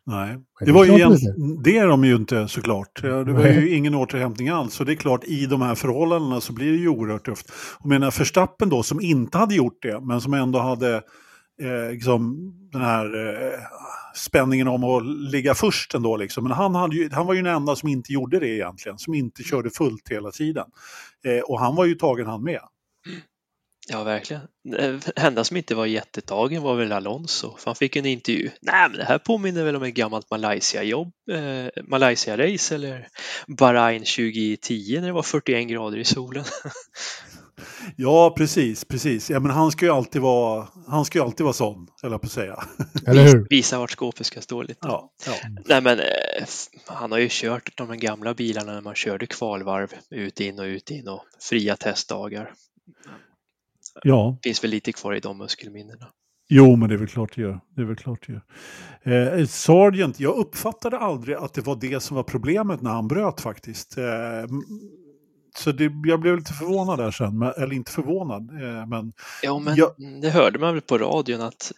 [0.05, 1.17] Nej, det var ju igen,
[1.63, 3.01] det är de ju inte såklart.
[3.01, 4.73] Det var ju ingen återhämtning alls.
[4.73, 7.51] Så det är klart, i de här förhållandena så blir det ju oerhört tufft.
[7.79, 10.95] Och menar Förstappen då, som inte hade gjort det, men som ändå hade
[11.61, 13.59] eh, liksom, den här eh,
[14.13, 16.17] spänningen om att ligga först ändå.
[16.17, 16.43] Liksom.
[16.43, 19.13] Men han, hade ju, han var ju den enda som inte gjorde det egentligen, som
[19.13, 20.65] inte körde fullt hela tiden.
[21.25, 22.61] Eh, och han var ju tagen han med.
[23.87, 24.41] Ja, verkligen.
[25.15, 28.49] Enda som inte var jättetagen var väl Alonso, för han fick en intervju.
[28.61, 33.07] Nej, men det här påminner väl om ett gammalt Malaysia-jobb, eh, Malaysia-race eller
[33.47, 36.43] Bahrain 2010 när det var 41 grader i solen.
[37.95, 39.29] Ja, precis, precis.
[39.29, 42.25] Ja, men han ska ju alltid vara, han ska ju alltid vara sån, eller på
[42.25, 42.63] att säga.
[43.07, 43.47] Eller hur?
[43.49, 44.79] Visa vart skåpet ska stå lite.
[44.81, 45.33] Ja, ja.
[45.65, 46.45] Nej, men eh,
[46.85, 50.91] han har ju kört de gamla bilarna när man körde kvalvarv ut, in och ut,
[50.91, 52.53] in och fria testdagar.
[54.03, 54.37] Ja.
[54.43, 56.07] finns väl lite kvar i de muskelminnena.
[56.49, 57.59] Jo, men det är väl klart det gör.
[57.75, 59.39] Det är väl klart det gör.
[59.39, 63.41] Eh, Sargent, jag uppfattade aldrig att det var det som var problemet när han bröt
[63.41, 63.97] faktiskt.
[63.97, 64.03] Eh,
[65.57, 68.49] så det, jag blev lite förvånad där sen, men, eller inte förvånad.
[68.49, 69.91] Eh, men ja, men jag...
[70.21, 71.71] det hörde man väl på radion att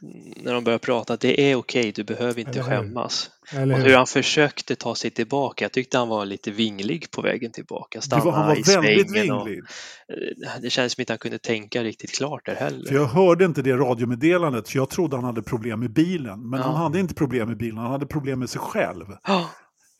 [0.44, 3.32] när de började prata att det är okej, du behöver inte eller skämmas.
[3.54, 5.66] Eller och hur han försökte ta sig tillbaka.
[5.66, 8.02] Jag tyckte han var lite vinglig på vägen tillbaka.
[8.02, 9.64] Stanna var, han var i väldigt vinglig.
[9.64, 12.86] Och, eh, det känns som att han kunde tänka riktigt klart där heller.
[12.88, 16.50] För jag hörde inte det radiomeddelandet, så jag trodde han hade problem med bilen.
[16.50, 16.66] Men ja.
[16.66, 19.06] han hade inte problem med bilen, han hade problem med sig själv.
[19.28, 19.50] Ja.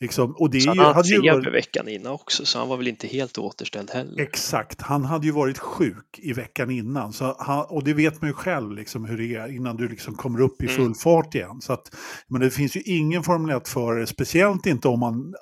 [0.00, 1.54] Liksom, och det så han hade ju varit...
[1.54, 4.22] veckan innan också, så han var väl inte helt återställd heller.
[4.22, 7.12] Exakt, han hade ju varit sjuk i veckan innan.
[7.12, 10.14] Så han, och det vet man ju själv liksom, hur det är innan du liksom
[10.14, 10.94] kommer upp i full mm.
[10.94, 11.60] fart igen.
[11.60, 11.94] Så att,
[12.28, 15.34] men det finns ju ingen Formel 1-förare, speciellt inte om man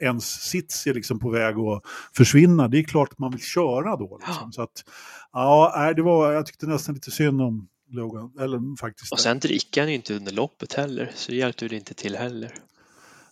[0.00, 1.82] ens sitter liksom på väg att
[2.16, 2.68] försvinna.
[2.68, 4.20] Det är klart att man vill köra då.
[4.26, 4.44] Liksom.
[4.44, 4.52] Ja.
[4.52, 4.84] Så att,
[5.32, 8.32] ja, det var, jag tyckte nästan lite synd om Logan.
[8.40, 11.76] Eller, faktiskt och sen dricker han ju inte under loppet heller, så det hjälpte det
[11.76, 12.54] inte till heller.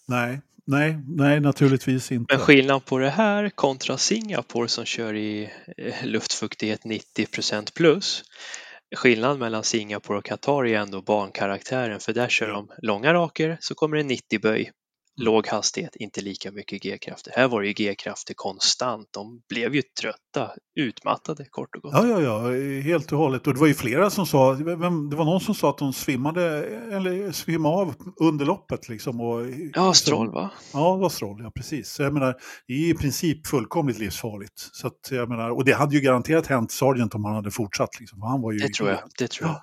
[0.09, 2.35] Nej, nej, nej, naturligtvis inte.
[2.35, 8.25] Men skillnad på det här kontra Singapore som kör i eh, luftfuktighet 90% plus.
[8.97, 13.75] Skillnaden mellan Singapore och Qatar är ändå bankaraktären för där kör de långa raker så
[13.75, 14.71] kommer det 90 böj
[15.21, 17.33] låg hastighet, inte lika mycket G-krafter.
[17.37, 19.09] Här var det ju G-krafter konstant.
[19.11, 20.51] De blev ju trötta,
[20.81, 21.93] utmattade kort och gott.
[21.95, 23.47] Ja, ja, ja, helt och hållet.
[23.47, 24.77] Och det var ju flera som sa, det
[25.17, 29.21] var någon som sa att de svimmade, eller svimmade av under loppet liksom.
[29.21, 30.51] Och, ja, Stroll va?
[30.73, 31.89] Ja, det var Stroll, ja precis.
[31.89, 32.35] Så jag menar,
[32.67, 34.69] det är i princip fullkomligt livsfarligt.
[34.73, 38.01] Så att, jag menar, och det hade ju garanterat hänt Sargent om han hade fortsatt.
[38.01, 39.61] Liksom, han var ju det tror jag, det tror jag.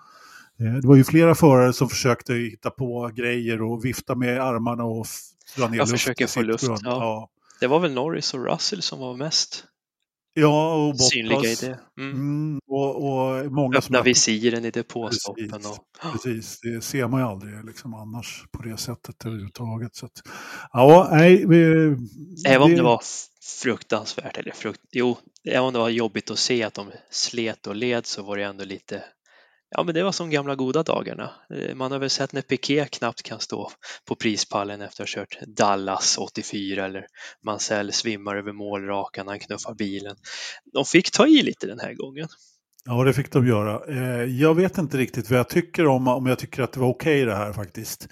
[0.59, 4.83] Eh, det var ju flera förare som försökte hitta på grejer och vifta med armarna
[4.83, 5.05] och
[5.55, 6.79] Jag försöker få luft, ja.
[6.83, 7.29] ja.
[7.59, 9.65] Det var väl Norris och Russell som var mest
[10.39, 11.09] Ja, och Bottas.
[11.09, 11.79] Synliga i det.
[11.97, 12.11] Mm.
[12.15, 15.49] Mm, och, och många Öppna visiren i depåstoppen.
[15.49, 15.85] Precis, och...
[16.11, 19.95] precis, det ser man ju aldrig liksom annars på det sättet överhuvudtaget.
[19.95, 20.21] Så att,
[20.73, 21.65] ja, nej, vi,
[22.47, 23.01] Även om det var
[23.61, 27.75] fruktansvärt, eller frukt, jo, även om det var jobbigt att se att de slet och
[27.75, 29.03] led så var det ändå lite
[29.69, 31.31] Ja, men det var som gamla goda dagarna.
[31.53, 33.71] Eh, man har väl sett när Piqué knappt kan stå
[34.05, 37.05] på prispallen efter att ha kört Dallas 84 eller
[37.45, 40.15] Mansell svimmar över målrakan när han knuffar bilen.
[40.73, 42.27] De fick ta i lite den här gången.
[42.85, 43.81] Ja, det fick de göra.
[43.89, 46.89] Eh, jag vet inte riktigt vad jag tycker om, om jag tycker att det var
[46.89, 48.07] okej okay det här faktiskt.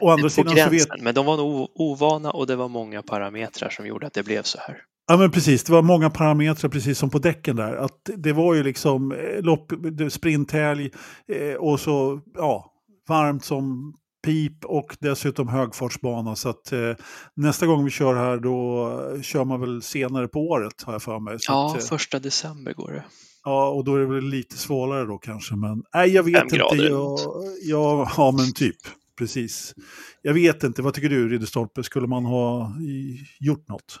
[0.00, 1.02] Å andra sidan gränsen, så vet...
[1.02, 4.42] men de var nog ovana och det var många parametrar som gjorde att det blev
[4.42, 4.82] så här.
[5.08, 7.76] Ja men precis, det var många parametrar precis som på däcken där.
[7.76, 9.72] Att det var ju liksom eh, lopp,
[10.10, 10.90] sprinthelg
[11.28, 12.72] eh, och så ja,
[13.08, 13.94] varmt som
[14.24, 16.36] pip och dessutom högfartsbana.
[16.36, 16.92] Så att eh,
[17.34, 21.18] nästa gång vi kör här då kör man väl senare på året har jag för
[21.18, 21.40] mig.
[21.40, 23.04] Så ja, att, eh, första december går det.
[23.44, 25.56] Ja, och då är det väl lite svalare då kanske.
[25.56, 26.56] Men nej, jag vet inte.
[26.56, 27.18] Jag,
[27.62, 28.76] jag, ja, men typ.
[29.18, 29.74] Precis.
[30.22, 31.82] Jag vet inte, vad tycker du Ridderstolpe?
[31.82, 32.72] Skulle man ha
[33.40, 34.00] gjort något?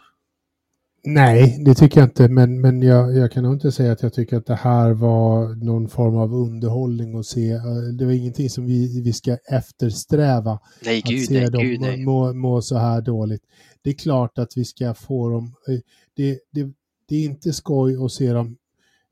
[1.06, 4.12] Nej, det tycker jag inte, men, men jag, jag kan nog inte säga att jag
[4.12, 7.58] tycker att det här var någon form av underhållning att se.
[7.98, 10.58] Det var ingenting som vi, vi ska eftersträva.
[10.84, 12.04] Nej, gud, att se nej, dem gud, nej.
[12.04, 13.42] Må, må så här dåligt.
[13.82, 15.54] Det är klart att vi ska få dem...
[15.68, 15.78] Eh,
[16.16, 16.72] det, det,
[17.08, 18.56] det är inte skoj att se dem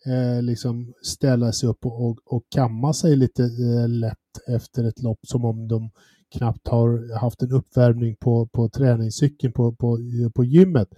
[0.06, 4.18] eh, liksom ställa sig upp och, och, och kamma sig lite eh, lätt
[4.48, 5.90] efter ett lopp som om de
[6.38, 9.98] knappt har haft en uppvärmning på, på träningscykeln på, på,
[10.34, 10.88] på gymmet.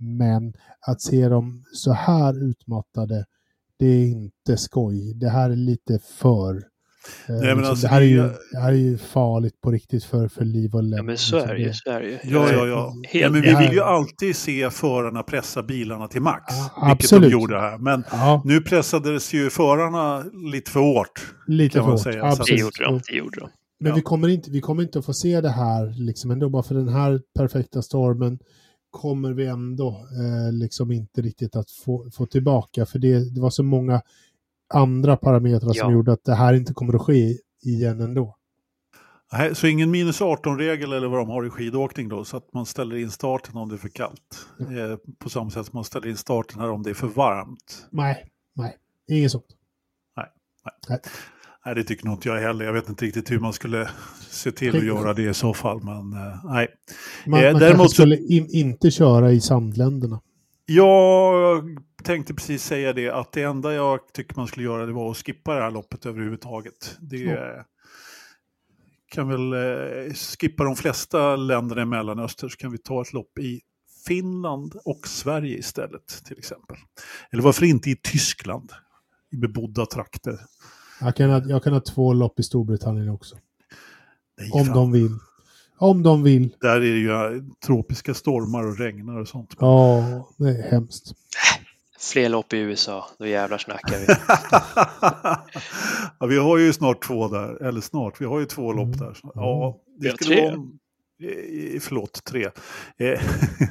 [0.00, 0.52] Men
[0.86, 3.24] att se dem så här utmattade,
[3.78, 5.14] det är inte skoj.
[5.14, 6.62] Det här är lite för eh,
[7.28, 8.22] Nej, liksom, alltså, det, här är ju,
[8.52, 10.96] det här är ju farligt på riktigt för, för liv och lem.
[10.96, 11.72] Ja, men så liksom, är det ju.
[11.72, 12.18] Så är det ju.
[12.22, 12.94] Ja, ja, ja.
[13.12, 16.44] ja men vi vill ju alltid se förarna pressa bilarna till max.
[16.48, 17.30] Ja, vilket absolut.
[17.30, 17.78] de gjorde här.
[17.78, 18.42] Men ja.
[18.44, 21.34] nu pressades ju förarna lite för hårt.
[21.46, 22.24] Lite för hårt, säga.
[22.24, 22.46] absolut.
[22.46, 23.00] Det gjorde de.
[23.08, 23.50] Det gjorde de.
[23.80, 23.94] Men ja.
[23.94, 26.74] vi, kommer inte, vi kommer inte att få se det här liksom ändå, bara för
[26.74, 28.38] den här perfekta stormen
[28.90, 32.86] kommer vi ändå eh, liksom inte riktigt att få, få tillbaka.
[32.86, 34.02] För det, det var så många
[34.74, 35.82] andra parametrar ja.
[35.82, 38.36] som gjorde att det här inte kommer att ske igen ändå.
[39.32, 42.66] Nej, så ingen minus 18-regel eller vad de har i skidåkning då, så att man
[42.66, 44.46] ställer in starten om det är för kallt.
[44.60, 44.90] Mm.
[44.90, 47.86] Eh, på samma sätt som man ställer in starten här om det är för varmt.
[47.90, 48.76] Nej, nej,
[49.08, 49.46] inget sånt.
[50.16, 50.26] Nej,
[50.64, 50.74] nej.
[50.88, 51.00] nej.
[51.66, 52.64] Nej, det tycker nog inte jag heller.
[52.64, 53.90] Jag vet inte riktigt hur man skulle
[54.30, 55.82] se till att göra det i så fall.
[55.82, 56.68] Men uh, nej.
[57.26, 60.20] Man, eh, man däremot skulle in, inte köra i sandländerna.
[60.66, 61.64] Jag
[62.04, 65.16] tänkte precis säga det, att det enda jag tycker man skulle göra det var att
[65.16, 66.96] skippa det här loppet överhuvudtaget.
[67.00, 67.64] Det mm.
[69.08, 73.38] kan väl eh, skippa de flesta länderna i Mellanöstern så kan vi ta ett lopp
[73.38, 73.60] i
[74.06, 76.76] Finland och Sverige istället till exempel.
[77.32, 78.72] Eller varför inte i Tyskland,
[79.32, 80.38] i bebodda trakter.
[81.00, 83.36] Jag kan, ha, jag kan ha två lopp i Storbritannien också.
[84.38, 84.74] Nej, Om fan.
[84.74, 85.18] de vill.
[85.78, 86.56] Om de vill.
[86.60, 89.54] Där är det ju tropiska stormar och regnar och sånt.
[89.58, 91.12] Ja, det är hemskt.
[92.12, 94.06] Fler lopp i USA, då jävlar snackar vi.
[96.20, 98.98] ja, vi har ju snart två där, eller snart, vi har ju två lopp mm.
[98.98, 99.16] där.
[99.34, 100.68] Ja, det skulle vara
[101.80, 102.44] förlåt, tre.
[102.44, 102.50] Eh,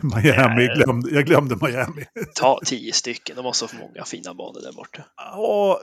[0.02, 2.06] Miami, jag glömde, jag glömde Miami.
[2.36, 5.04] Ta tio stycken, de har så många fina banor där borta.
[5.18, 5.80] Ja,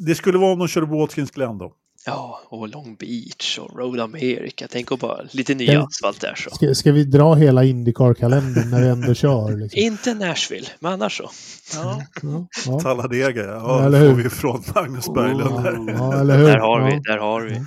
[0.00, 1.72] det skulle vara om de körde Watkins Glen då.
[2.08, 4.66] Ja, och Long Beach och Road America.
[4.70, 6.50] Tänk att bara lite ny ska, asfalt där så.
[6.50, 9.56] Ska, ska vi dra hela Indycar-kalendern när vi ändå kör?
[9.62, 9.80] Liksom?
[9.80, 11.30] Inte Nashville, men annars så.
[11.74, 12.02] Ja.
[12.22, 12.80] ja, ja.
[12.80, 13.52] Talladega, ja.
[13.54, 14.10] ja eller hur?
[14.10, 15.90] får vi från Magnus Berglund.
[15.90, 16.44] Ja, ja, eller hur?
[16.44, 17.64] Där har vi, där har vi.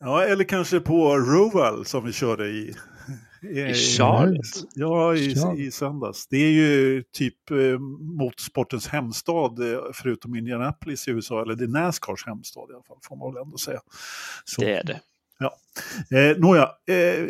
[0.00, 2.74] Ja, eller kanske på Roval som vi körde i.
[3.42, 4.68] I Charlotte?
[4.74, 6.26] Ja, i, i söndags.
[6.26, 7.78] Det är ju typ eh,
[8.18, 12.98] motorsportens hemstad, eh, förutom Indianapolis i USA, eller det är Nascars hemstad i alla fall,
[13.02, 13.80] får man väl ändå säga.
[14.44, 15.00] Så, det är det.
[15.38, 15.56] Ja.
[16.18, 17.24] Eh, nåja, eh,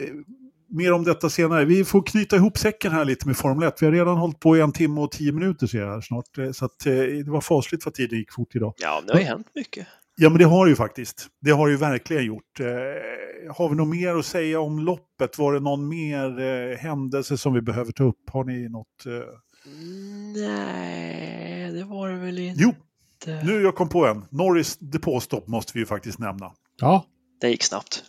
[0.70, 1.64] mer om detta senare.
[1.64, 3.82] Vi får knyta ihop säcken här lite med Formel 1.
[3.82, 6.38] Vi har redan hållit på i en timme och tio minuter ser jag här snart.
[6.38, 8.74] Eh, så att, eh, det var fasligt vad tiden gick fort idag.
[8.76, 9.86] Ja, det har ju hänt mycket.
[10.22, 11.28] Ja, men det har det ju faktiskt.
[11.40, 12.60] Det har det ju verkligen gjort.
[12.60, 12.66] Eh,
[13.54, 15.38] har vi något mer att säga om loppet?
[15.38, 18.30] Var det någon mer eh, händelse som vi behöver ta upp?
[18.32, 19.06] Har ni något?
[19.06, 19.12] Eh...
[20.36, 22.62] Nej, det var det väl inte.
[22.62, 22.74] Jo,
[23.44, 24.24] nu jag kom på en.
[24.30, 26.52] Norris depåstopp måste vi ju faktiskt nämna.
[26.80, 27.04] Ja.
[27.40, 28.04] Det gick snabbt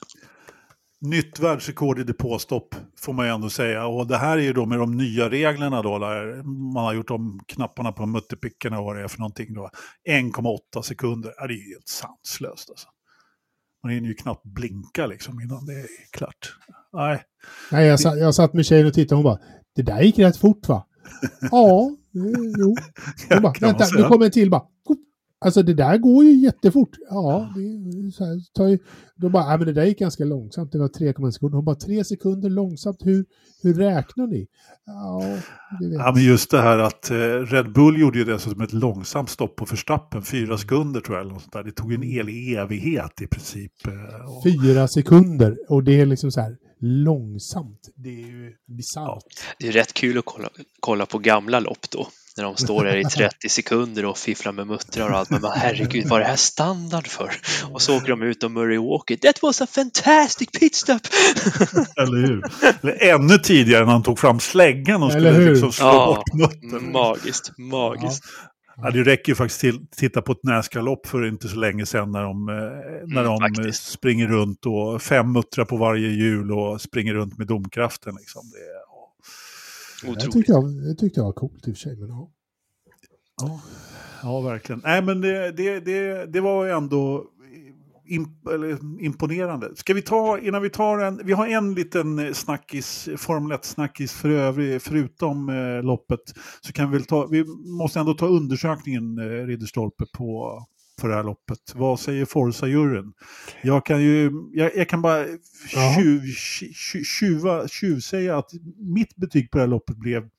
[1.02, 3.86] nytt världsrekord i depåstopp får man ju ändå säga.
[3.86, 7.12] Och det här är ju då med de nya reglerna då, där man har gjort
[7.12, 9.70] om knapparna på mutterpickarna och vad det är för någonting då.
[10.10, 12.88] 1,8 sekunder, ja, det är ju helt sanslöst alltså.
[13.84, 16.56] Man hinner ju knappt blinka liksom innan det är klart.
[16.94, 17.24] Nej.
[17.72, 19.40] Nej, jag, satt, jag satt med tjejen och tittade och hon bara,
[19.76, 20.88] det där gick rätt fort va?
[21.52, 21.92] ja,
[22.58, 22.76] jo.
[23.30, 24.64] Hon bara, vänta, nu kommer en till bara.
[25.46, 26.90] Alltså det där går ju jättefort.
[27.10, 28.80] Ja, det så här, tar ju,
[29.16, 30.72] då bara, ja, men det där gick ganska långsamt.
[30.72, 31.56] Det var 3,1 sekunder.
[31.56, 32.98] Hon bara, tre sekunder långsamt.
[33.02, 33.26] Hur,
[33.64, 34.48] hur räknar ni?
[34.86, 35.24] Ja,
[35.80, 39.56] ja, men just det här att eh, Red Bull gjorde ju dessutom ett långsamt stopp
[39.56, 40.24] på förstappen.
[40.24, 41.22] Fyra sekunder tror jag.
[41.22, 41.64] Eller något sånt där.
[41.64, 43.88] Det tog en el evighet i princip.
[43.88, 44.44] Eh, och...
[44.44, 45.58] Fyra sekunder.
[45.70, 47.90] Och det är liksom så här långsamt.
[47.96, 49.24] Det är ju bisarrt.
[49.28, 49.56] Ja.
[49.60, 50.50] Det är rätt kul att kolla,
[50.80, 54.68] kolla på gamla lopp då när de står där i 30 sekunder och fifflar med
[54.68, 55.30] muttrar och allt.
[55.30, 57.32] Men man, herregud, vad är det här standard för?
[57.72, 59.16] Och så åker de ut och Murray Walker.
[59.16, 61.02] That was a fantastic pitstop!
[61.98, 62.44] Eller hur?
[62.82, 66.92] Eller ännu tidigare när han tog fram släggan och skulle liksom slå ja, bort muttern.
[66.92, 68.24] Magiskt, magiskt.
[68.24, 68.48] Ja.
[68.84, 71.86] Ja, det räcker ju faktiskt till att titta på ett Näsgalopp för inte så länge
[71.86, 72.56] sedan när de, eh,
[73.06, 77.48] när mm, de springer runt och fem muttrar på varje hjul och springer runt med
[77.48, 78.16] domkraften.
[78.20, 78.42] Liksom.
[78.52, 78.91] Det,
[80.04, 80.26] Otroligt.
[80.26, 81.96] Det tyckte, jag, det tyckte jag var coolt i och för sig.
[81.96, 82.32] Men ja.
[83.42, 83.62] Ja,
[84.24, 84.82] ja verkligen.
[84.84, 87.26] Nej, men det, det, det, det var ändå
[88.12, 88.30] imp,
[89.00, 89.76] imponerande.
[89.76, 94.30] Ska vi ta, innan vi tar en, vi har en liten snackis, Formel 1-snackis för
[94.30, 96.20] övrig, förutom eh, loppet.
[96.62, 97.46] Så kan vi väl ta, vi
[97.80, 100.60] måste ändå ta undersökningen, eh, Ridderstolpe, på,
[101.02, 101.76] på det här loppet.
[101.76, 103.14] Vad säger Forza-juryn?
[103.64, 105.26] Jag kan ju, jag, jag kan bara
[105.96, 106.22] tjuv,
[106.74, 110.30] tjuv, tjuva, tjuvsäga att mitt betyg på det här loppet blev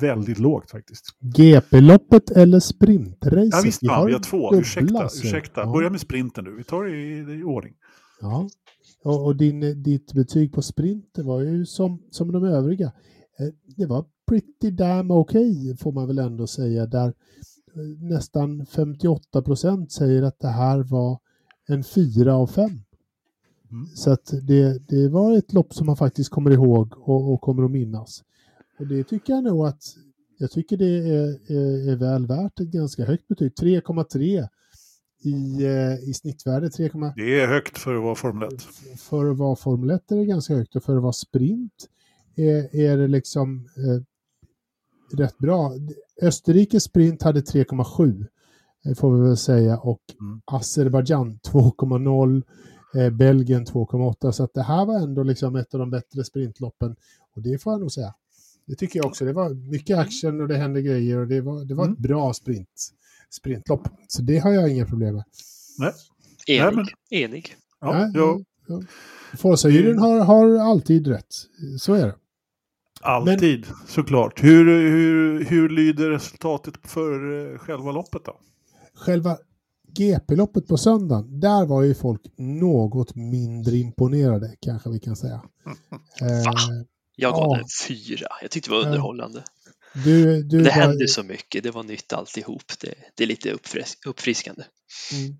[0.00, 1.04] väldigt lågt faktiskt.
[1.20, 3.52] GP-loppet eller sprintracet?
[3.52, 4.54] Ja visst, vi har, vi har två.
[4.54, 5.60] Ursäkta, ursäkta.
[5.60, 5.72] Ja.
[5.72, 6.50] Börja med sprinten nu.
[6.56, 7.74] Vi tar det i, i ordning.
[8.20, 8.48] Ja,
[9.04, 12.86] och, och din, ditt betyg på sprinten var ju som, som de övriga.
[13.38, 16.86] Eh, det var pretty damn okej okay, får man väl ändå säga.
[16.86, 17.14] Där
[18.00, 21.18] nästan 58 procent säger att det här var
[21.66, 22.82] en fyra av fem.
[23.70, 23.86] Mm.
[23.86, 27.64] Så att det, det var ett lopp som man faktiskt kommer ihåg och, och, kommer
[27.64, 28.22] att minnas.
[28.78, 29.82] Och det tycker jag nog att
[30.38, 33.52] jag tycker det är, är, är väl värt ett ganska högt betyg.
[33.52, 34.48] 3,3
[35.22, 36.70] i, eh, i snittvärde.
[36.70, 38.62] 3, det är högt för att vara Formel 1.
[38.98, 41.88] För att vara Formel 1 är det ganska högt och för att vara sprint
[42.36, 44.02] är, är det liksom eh,
[45.18, 45.72] rätt bra.
[46.22, 48.26] Österrikes sprint hade 3,7
[48.84, 50.40] eh, får vi väl säga och mm.
[50.44, 52.42] Azerbajdzjan 2,0,
[52.94, 56.96] eh, Belgien 2,8 så att det här var ändå liksom ett av de bättre sprintloppen
[57.34, 58.14] och det får jag nog säga.
[58.66, 59.24] Det tycker jag också.
[59.24, 61.94] Det var mycket action och det hände grejer och det var, det var mm.
[61.94, 62.92] ett bra sprint,
[63.30, 63.88] sprintlopp.
[64.08, 65.24] Så det har jag inga problem med.
[65.78, 65.92] Nej.
[66.46, 66.62] Enig.
[66.64, 66.86] Nej, men...
[67.10, 67.56] Enig.
[67.80, 68.40] Ja, ja, ja.
[68.66, 68.82] ja.
[69.36, 71.34] Forza-juryn har, har alltid rätt.
[71.78, 72.14] Så är det.
[73.04, 73.76] Alltid, Men...
[73.88, 74.42] såklart.
[74.42, 78.40] Hur, hur, hur lyder resultatet för eh, själva loppet då?
[78.94, 79.38] Själva
[79.96, 85.42] GP-loppet på söndagen, där var ju folk något mindre imponerade, kanske vi kan säga.
[86.20, 86.54] Va?
[87.16, 87.56] Jag gav ja.
[87.56, 88.26] den fyra.
[88.42, 89.44] Jag tyckte det var underhållande.
[90.04, 90.70] Du, du det var...
[90.70, 92.62] hände så mycket, det var nytt alltihop.
[92.80, 94.62] Det, det är lite uppfris uppfriskande.
[95.12, 95.36] Mm.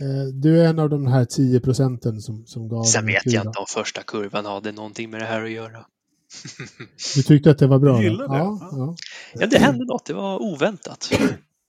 [0.00, 3.46] Eh, du är en av de här 10 procenten som, som gav Sen vet jag
[3.46, 5.86] inte om första kurvan hade någonting med det här att göra.
[7.14, 7.98] Du tyckte att det var bra?
[7.98, 8.38] Du gillade det?
[8.38, 8.96] Ja, ja.
[9.34, 10.06] ja, det hände något.
[10.06, 11.10] Det var oväntat.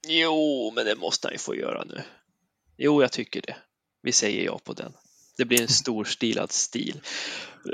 [0.07, 2.01] Jo, men det måste han ju få göra nu.
[2.77, 3.55] Jo, jag tycker det.
[4.01, 4.91] Vi säger ja på den.
[5.37, 7.01] Det blir en storstilad stil.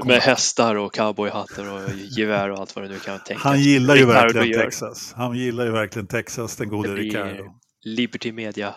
[0.06, 3.44] Med hästar och cowboyhattar och gevär och allt vad det nu kan tänkas.
[3.44, 5.14] Han gillar ju verkligen Texas.
[5.16, 7.54] Han gillar ju verkligen Texas, den gode Ricardo.
[7.84, 8.76] Liberty Media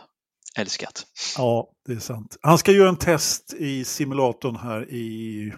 [0.58, 1.06] älskat.
[1.36, 2.36] Ja, det är sant.
[2.40, 5.52] Han ska göra en test i simulatorn här i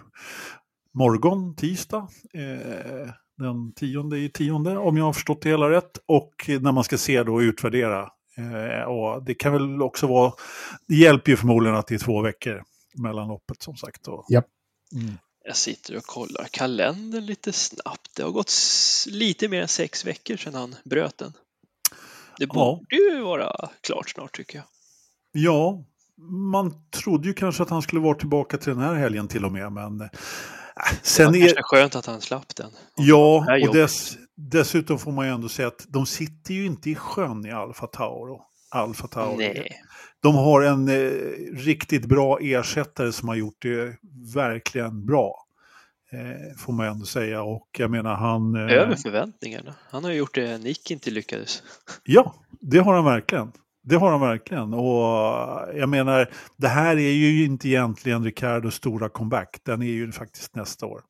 [0.97, 2.07] morgon, tisdag.
[2.33, 5.97] Eh, den tionde i tionde, om jag har förstått det hela rätt.
[6.05, 8.09] Och när man ska se då och utvärdera.
[8.37, 10.33] Eh, och det kan väl också vara,
[10.87, 12.63] det hjälper ju förmodligen att det är två veckor
[13.03, 14.07] mellan loppet som sagt.
[14.07, 14.45] Och, yep.
[14.93, 15.17] mm.
[15.45, 18.15] Jag sitter och kollar kalendern lite snabbt.
[18.15, 18.53] Det har gått
[19.07, 21.33] lite mer än sex veckor sedan han bröt den.
[22.37, 22.97] Det borde ja.
[22.97, 24.65] ju vara klart snart tycker jag.
[25.31, 25.83] Ja,
[26.51, 29.51] man trodde ju kanske att han skulle vara tillbaka till den här helgen till och
[29.51, 29.71] med.
[29.71, 30.09] Men
[31.01, 31.61] sen det var är...
[31.61, 32.71] skönt att han slapp den.
[32.95, 36.95] Ja, och dess, dessutom får man ju ändå säga att de sitter ju inte i
[36.95, 38.41] sjön i Alfa Tauro.
[38.69, 39.37] Alfa Tauro.
[39.37, 39.81] Nej.
[40.21, 41.11] De har en eh,
[41.53, 43.97] riktigt bra ersättare som har gjort det
[44.35, 45.43] verkligen bra.
[46.11, 47.43] Eh, får man ändå säga.
[47.43, 48.55] Och jag menar han...
[48.55, 49.75] Eh, Över förväntningarna.
[49.89, 51.63] Han har gjort det Nick inte lyckades.
[52.03, 53.51] Ja, det har han verkligen.
[53.89, 54.73] Det har han verkligen.
[54.73, 55.03] Och
[55.75, 59.59] jag menar, det här är ju inte egentligen Ricardos stora comeback.
[59.63, 61.01] Den är ju faktiskt nästa år.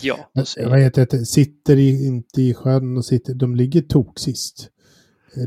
[0.00, 0.30] Ja.
[0.66, 1.26] Vad heter det?
[1.26, 4.68] Sitter i, inte i sjön och sitter, de ligger tok sist.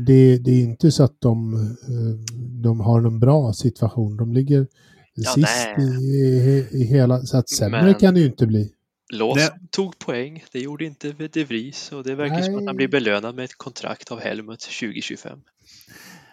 [0.06, 4.16] Det, det, är inte så att de, eh, de har någon bra situation.
[4.16, 4.66] De ligger
[5.14, 7.94] ja, sist i, i, i, hela, så att sämre Men...
[7.94, 8.72] kan det ju inte bli.
[9.12, 12.44] Lås tog poäng, det gjorde inte De Vries och det verkar Nej.
[12.44, 15.38] som att han blir belönad med ett kontrakt av Helmut 2025.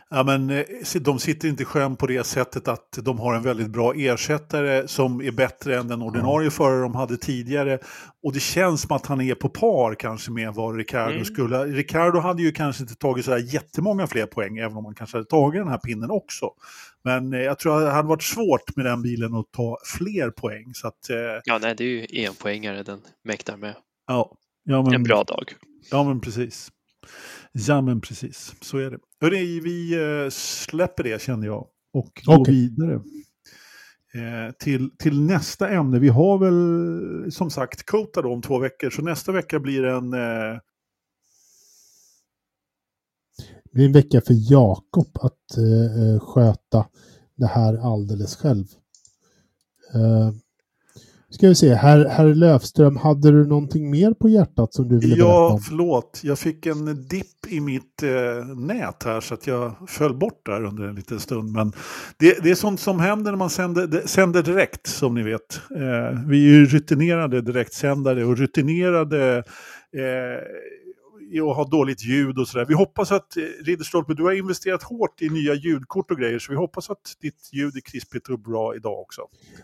[0.09, 0.65] Ja, men eh,
[1.01, 4.87] de sitter inte i sjön på det sättet att de har en väldigt bra ersättare
[4.87, 7.79] som är bättre än den ordinarie förare de hade tidigare.
[8.23, 11.25] Och det känns som att han är på par kanske med vad Ricardo mm.
[11.25, 11.65] skulle.
[11.65, 15.29] Ricardo hade ju kanske inte tagit så jättemånga fler poäng, även om han kanske hade
[15.29, 16.49] tagit den här pinnen också.
[17.03, 20.29] Men eh, jag tror att det hade varit svårt med den bilen att ta fler
[20.29, 20.73] poäng.
[20.73, 21.17] Så att, eh...
[21.43, 23.75] Ja, nej, det är ju enpoängare den mäktar med.
[24.07, 24.31] Ja.
[24.63, 24.93] ja men...
[24.93, 25.53] En bra dag.
[25.91, 26.71] Ja, men precis.
[27.57, 28.55] Ja, men precis.
[28.61, 28.99] Så är det.
[29.21, 32.53] Hörrni, vi eh, släpper det känner jag och går okay.
[32.53, 32.93] vidare.
[34.13, 35.99] Eh, till, till nästa ämne.
[35.99, 40.13] Vi har väl som sagt Kota då om två veckor, så nästa vecka blir en...
[40.13, 40.59] Eh...
[43.63, 46.85] Det blir en vecka för Jakob att eh, sköta
[47.35, 48.65] det här alldeles själv.
[51.29, 55.15] Ska vi se, herr, herr Löfström, hade du någonting mer på hjärtat som du ville
[55.15, 55.51] berätta om?
[55.51, 56.21] Ja, förlåt.
[56.23, 60.63] Jag fick en dipp i mitt eh, nät här så att jag föll bort där
[60.63, 61.51] under en liten stund.
[61.51, 61.71] Men
[62.17, 65.61] det, det är sånt som händer när man sänder, sänder direkt, som ni vet.
[65.75, 70.43] Eh, vi är ju rutinerade direktsändare och rutinerade eh,
[71.31, 72.65] i att ha dåligt ljud och sådär.
[72.65, 76.51] Vi hoppas att, eh, Ridderstolpe, du har investerat hårt i nya ljudkort och grejer, så
[76.51, 79.21] vi hoppas att ditt ljud är krispigt och bra idag också.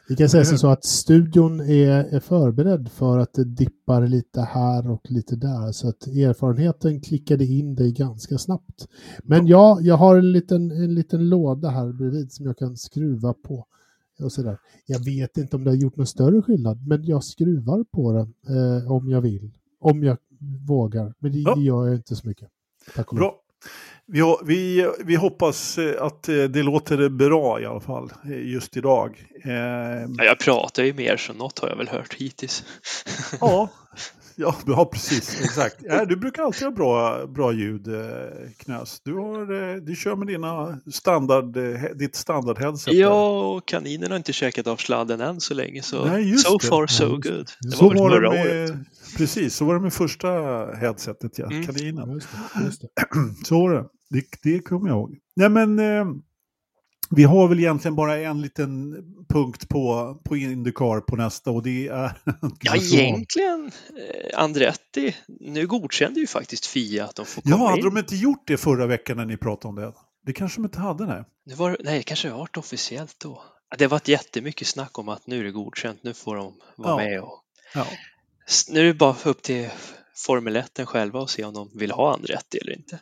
[0.10, 4.91] Vi kan säga så att studion är, är förberedd för att det dippar lite här
[4.91, 8.88] och lite där, så att erfarenheten klickade in dig ganska snabbt.
[9.23, 13.34] Men ja, jag har en liten, en liten låda här bredvid som jag kan skruva
[13.34, 13.68] på.
[14.19, 14.57] Och sådär.
[14.85, 18.34] Jag vet inte om det har gjort någon större skillnad, men jag skruvar på den
[18.57, 19.52] eh, om jag vill.
[19.80, 20.18] Om jag
[20.67, 21.13] vågar.
[21.19, 21.55] Men det, ja.
[21.57, 22.49] gör jag inte så mycket.
[22.95, 23.39] Tack och Bra.
[24.05, 28.77] Vi, vi, vi hoppas eh, att eh, det låter bra i alla fall eh, just
[28.77, 29.25] idag.
[29.43, 32.63] Ja, jag pratar ju mer så något har jag väl hört hittills.
[33.41, 33.69] Ja,
[34.35, 35.41] Ja, ja precis.
[35.41, 35.75] Exakt.
[35.81, 37.87] Ja, du brukar alltid ha bra, bra ljud,
[38.57, 39.01] Knös.
[39.03, 41.57] Du, har, du kör med dina standard,
[41.95, 42.93] ditt standard-headset.
[42.93, 45.81] Ja, och kaninen har inte käkat av sladden än så länge.
[45.81, 46.67] Så Nej, so det.
[46.67, 47.51] far so good.
[47.61, 48.71] Det så var, var det med, året.
[49.18, 50.30] Precis, så var det med första
[50.76, 51.45] headsetet, ja.
[51.45, 51.65] Mm.
[51.65, 52.11] Kaninen.
[52.11, 52.88] Just det, just det.
[53.45, 53.85] Så var det.
[54.10, 54.26] det.
[54.44, 55.18] Det kommer jag ihåg.
[55.35, 55.80] Nej, men...
[57.15, 58.95] Vi har väl egentligen bara en liten
[59.30, 62.11] punkt på, på Indycar på nästa och det är...
[62.61, 65.15] ja, egentligen eh, Andretti.
[65.27, 67.85] Nu godkände ju faktiskt Fia att de får komma Ja, hade in.
[67.85, 69.94] de inte gjort det förra veckan när ni pratade om det?
[70.26, 71.23] Det kanske de inte hade, nej.
[71.45, 73.44] Det var, nej, det kanske varit officiellt då.
[73.77, 77.03] Det har varit jättemycket snack om att nu är det godkänt, nu får de vara
[77.03, 77.10] ja.
[77.10, 77.22] med.
[77.22, 77.44] Och...
[77.76, 77.85] Ja.
[78.69, 79.69] Nu är det bara upp till
[80.15, 82.99] Formel 1 själva att se om de vill ha Andretti eller inte.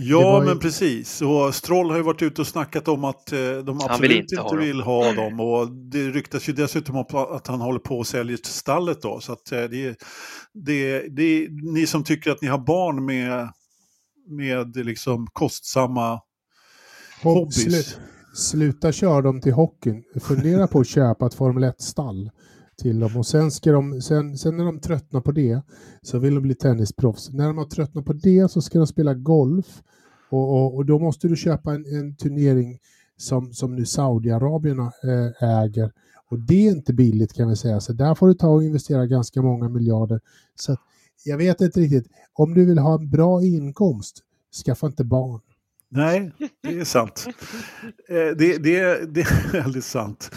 [0.00, 1.22] Ja, men precis.
[1.22, 4.34] Och Stroll har ju varit ute och snackat om att eh, de absolut vill inte,
[4.34, 5.40] inte vill ha dem.
[5.40, 9.20] Och det ryktas ju dessutom om att han håller på och säljer stallet då.
[9.20, 9.98] Så att eh, det,
[10.54, 13.48] det, det, ni som tycker att ni har barn med,
[14.28, 16.20] med liksom kostsamma
[17.22, 17.62] hobbys.
[17.62, 18.00] Slut,
[18.34, 20.02] sluta köra dem till hockeyn.
[20.20, 22.30] Fundera på att köpa ett Formel 1-stall
[22.78, 25.62] till dem och sen, ska de, sen, sen när de tröttnar på det
[26.02, 27.30] så vill de bli tennisproffs.
[27.32, 29.82] När de har tröttnat på det så ska de spela golf
[30.30, 32.78] och, och, och då måste du köpa en, en turnering
[33.16, 35.92] som, som nu Saudiarabien eh, äger.
[36.30, 39.06] Och det är inte billigt kan vi säga, så där får du ta och investera
[39.06, 40.20] ganska många miljarder.
[40.54, 40.76] Så
[41.24, 44.22] jag vet inte riktigt, om du vill ha en bra inkomst,
[44.64, 45.40] skaffa inte barn.
[45.90, 46.32] Nej,
[46.62, 47.26] det är sant.
[48.08, 50.30] Eh, det, det, det är väldigt sant.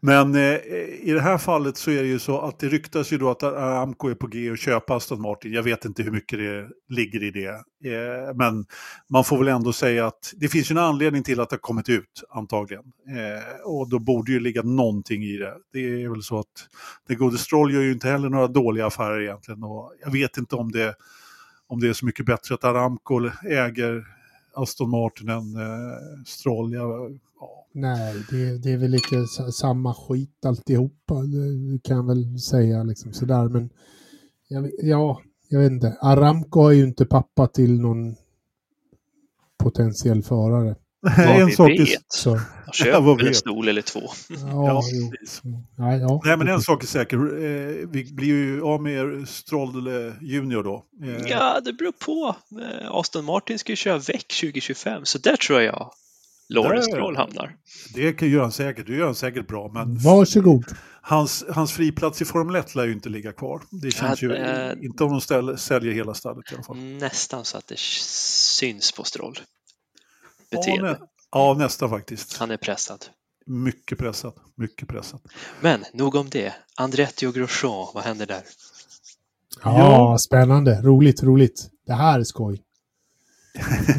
[0.00, 0.56] Men eh,
[1.00, 3.42] i det här fallet så är det ju så att det ryktas ju då att
[3.42, 5.52] Aramco är på G att köpa Aston Martin.
[5.52, 7.48] Jag vet inte hur mycket det ligger i det.
[7.90, 8.66] Eh, men
[9.10, 11.60] man får väl ändå säga att det finns ju en anledning till att det har
[11.60, 12.84] kommit ut antagligen.
[13.64, 15.54] Och då borde ju ligga någonting i det.
[15.72, 16.68] Det är väl så att
[17.08, 19.62] det gode Stroll gör ju inte heller några dåliga affärer egentligen.
[19.62, 20.94] Och jag vet inte om det
[21.66, 24.13] om det är så mycket bättre att Aramco äger
[24.54, 26.72] Aston Martin än eh, Stroll.
[26.72, 27.66] Jag, ja.
[27.72, 33.12] Nej, det, det, är väl lite samma skit alltihopa, det kan jag väl säga liksom
[33.12, 33.48] sådär.
[33.48, 33.70] Men
[34.48, 35.96] jag, ja, jag vet inte.
[36.00, 38.16] Aramco är ju inte pappa till någon
[39.58, 40.76] potentiell förare.
[41.04, 42.04] Vad en vi sak vet.
[42.08, 42.40] Så.
[42.72, 44.00] Köp ja, en stol eller två.
[44.28, 44.82] Ja, ja,
[45.76, 46.20] Nej, ja.
[46.24, 47.16] Nej, men en sak är säker.
[47.16, 49.88] Eh, vi blir ju av med Stroll
[50.20, 50.84] Junior då.
[51.02, 52.36] Eh, ja, det beror på.
[52.60, 55.90] Eh, Aston Martin ska ju köra väck 2025, så där tror jag
[56.48, 57.56] Lawrence Stroll hamnar.
[57.94, 58.86] Det kan gör han säkert.
[58.86, 59.70] Det gör han säkert bra.
[59.74, 60.64] Men Varsågod.
[61.00, 63.62] Hans, hans friplats i Formel 1 lär ju inte ligga kvar.
[63.70, 66.76] Det känns ja, ju äh, inte om de ställ, säljer hela stallet i alla fall.
[66.76, 69.38] Nästan så att det syns på Stroll
[70.50, 70.88] beteende.
[70.88, 72.36] Ja, nä ja, nästan faktiskt.
[72.36, 73.04] Han är pressad.
[73.46, 75.20] Mycket pressad, mycket pressad.
[75.60, 76.54] Men nog om det.
[76.76, 78.42] Andretti och Grosjean, vad händer där?
[79.62, 80.82] Ja, ja, spännande.
[80.82, 81.70] Roligt, roligt.
[81.86, 82.62] Det här är skoj.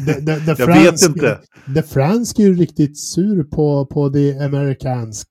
[0.06, 1.40] The, the, the Jag vet inte.
[1.74, 5.28] The Fransk är ju riktigt sur på, på the Amerikansk.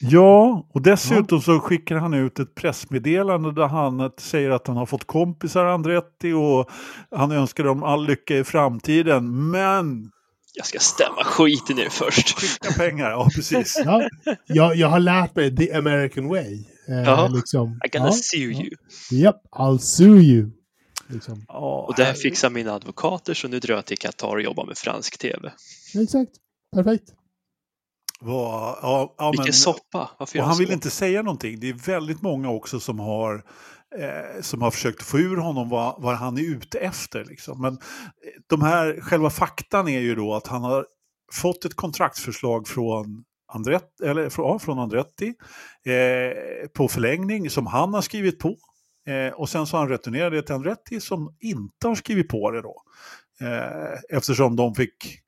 [0.00, 1.40] Ja, och dessutom ja.
[1.40, 6.32] så skickar han ut ett pressmeddelande där han säger att han har fått kompisar Andretti
[6.32, 6.70] och
[7.10, 9.50] han önskar dem all lycka i framtiden.
[9.50, 10.10] Men
[10.58, 12.38] jag ska stämma skiten i det först.
[12.38, 13.82] Skicka pengar, ja precis.
[13.84, 14.08] Ja,
[14.46, 16.64] jag, jag har lärt mig the American way.
[16.88, 17.80] Eh, ja, liksom.
[17.86, 18.60] I gonna ja, sue ja.
[18.60, 18.70] you.
[19.12, 20.50] Yep, I'll sue you.
[21.10, 21.44] Liksom.
[21.48, 24.78] och det här fixar mina advokater så nu drar jag till Qatar och jobbar med
[24.78, 25.52] fransk tv.
[26.02, 26.32] Exakt,
[26.74, 27.04] perfekt.
[28.20, 30.10] Var, ja, ja, Vilken men, soppa!
[30.18, 31.60] Varför och han vill inte säga någonting.
[31.60, 33.44] Det är väldigt många också som har
[33.96, 37.24] eh, som har försökt få ur honom vad, vad han är ute efter.
[37.24, 37.60] Liksom.
[37.60, 37.78] Men eh,
[38.46, 40.86] de här, själva faktan är ju då att han har
[41.32, 45.34] fått ett kontraktsförslag från Andretti, eller, ja, från Andretti
[45.86, 48.56] eh, på förlängning som han har skrivit på.
[49.08, 52.50] Eh, och sen så har han returnerat det till Andretti som inte har skrivit på
[52.50, 52.82] det då.
[53.40, 55.20] Eh, eftersom de fick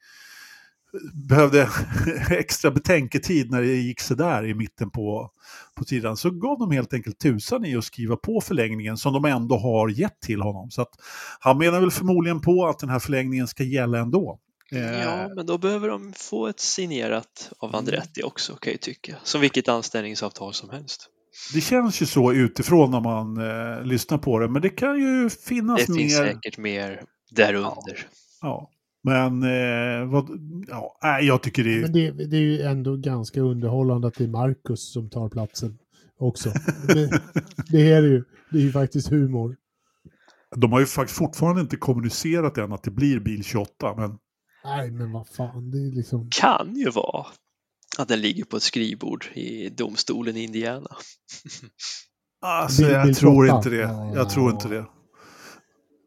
[1.29, 1.69] behövde
[2.31, 5.31] extra betänketid när det gick sådär i mitten på,
[5.77, 9.25] på tiden så gav de helt enkelt tusan i att skriva på förlängningen som de
[9.25, 10.71] ändå har gett till honom.
[10.71, 10.91] Så att
[11.41, 14.39] han menar väl förmodligen på att den här förlängningen ska gälla ändå.
[14.71, 19.17] Ja, eh, men då behöver de få ett signerat av Andretti också kan jag tycka.
[19.23, 21.09] Som vilket anställningsavtal som helst.
[21.55, 25.31] Det känns ju så utifrån när man eh, lyssnar på det, men det kan ju
[25.31, 25.97] finnas mer.
[25.97, 27.75] Det finns säkert mer därunder.
[27.87, 28.07] Ja.
[28.41, 28.71] ja.
[29.03, 30.29] Men eh, vad,
[30.69, 31.81] ja, jag tycker det är...
[31.81, 35.79] Men det, det, är ju ändå ganska underhållande att det är Marcus som tar platsen
[36.19, 36.51] också.
[36.87, 37.21] det,
[37.71, 38.25] det är ju.
[38.51, 39.57] Det är ju faktiskt humor.
[40.57, 44.19] De har ju faktiskt fortfarande inte kommunicerat än att det blir bil 28, men...
[44.65, 46.29] Nej, men vad fan, det är liksom...
[46.31, 47.27] Kan ju vara
[47.99, 50.97] att den ligger på ett skrivbord i domstolen i Indiana.
[52.41, 54.13] alltså, jag tror inte det.
[54.15, 54.87] Jag tror inte det.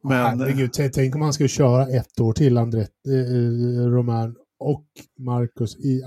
[0.04, 0.40] Men...
[0.40, 4.86] Herregud, tänk om han skulle köra ett år till, Andret, eh, Roman och
[5.20, 6.02] Marcus i...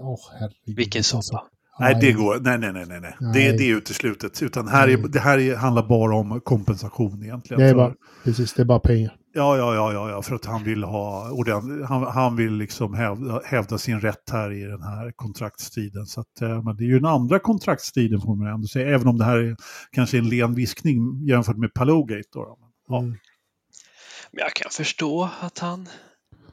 [0.00, 0.76] Oh, herregud.
[0.76, 1.42] Vilken soppa.
[1.78, 2.40] Nej, det går.
[2.40, 3.00] Nej, nej, nej, nej.
[3.00, 3.32] nej.
[3.34, 4.42] Det, det är uteslutet.
[4.42, 7.62] Utan här är, det här är, handlar bara om kompensation egentligen.
[7.62, 7.94] Det är bara,
[8.24, 9.16] precis, det är bara pengar.
[9.34, 11.30] Ja, ja, ja, ja, ja för att han vill ha
[11.88, 16.06] han, han vill liksom hävda, hävda, sin rätt här i den här kontraktstiden.
[16.06, 19.08] Så att, eh, men det är ju den andra kontraktstiden får man ändå säga, även
[19.08, 19.56] om det här är
[19.92, 22.28] kanske en len viskning jämfört med Palogate.
[22.32, 22.58] Då.
[22.88, 22.98] Ja.
[22.98, 23.16] Mm.
[24.36, 25.88] Men jag kan förstå att han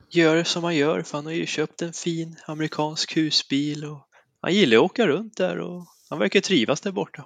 [0.10, 4.08] gör som han gör, för han har ju köpt en fin amerikansk husbil och
[4.42, 7.26] han gillar att åka runt där och han verkar trivas där borta.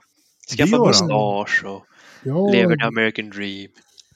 [0.58, 1.86] Skaffa mustasch och
[2.24, 2.52] ja.
[2.52, 3.72] lever the American dream.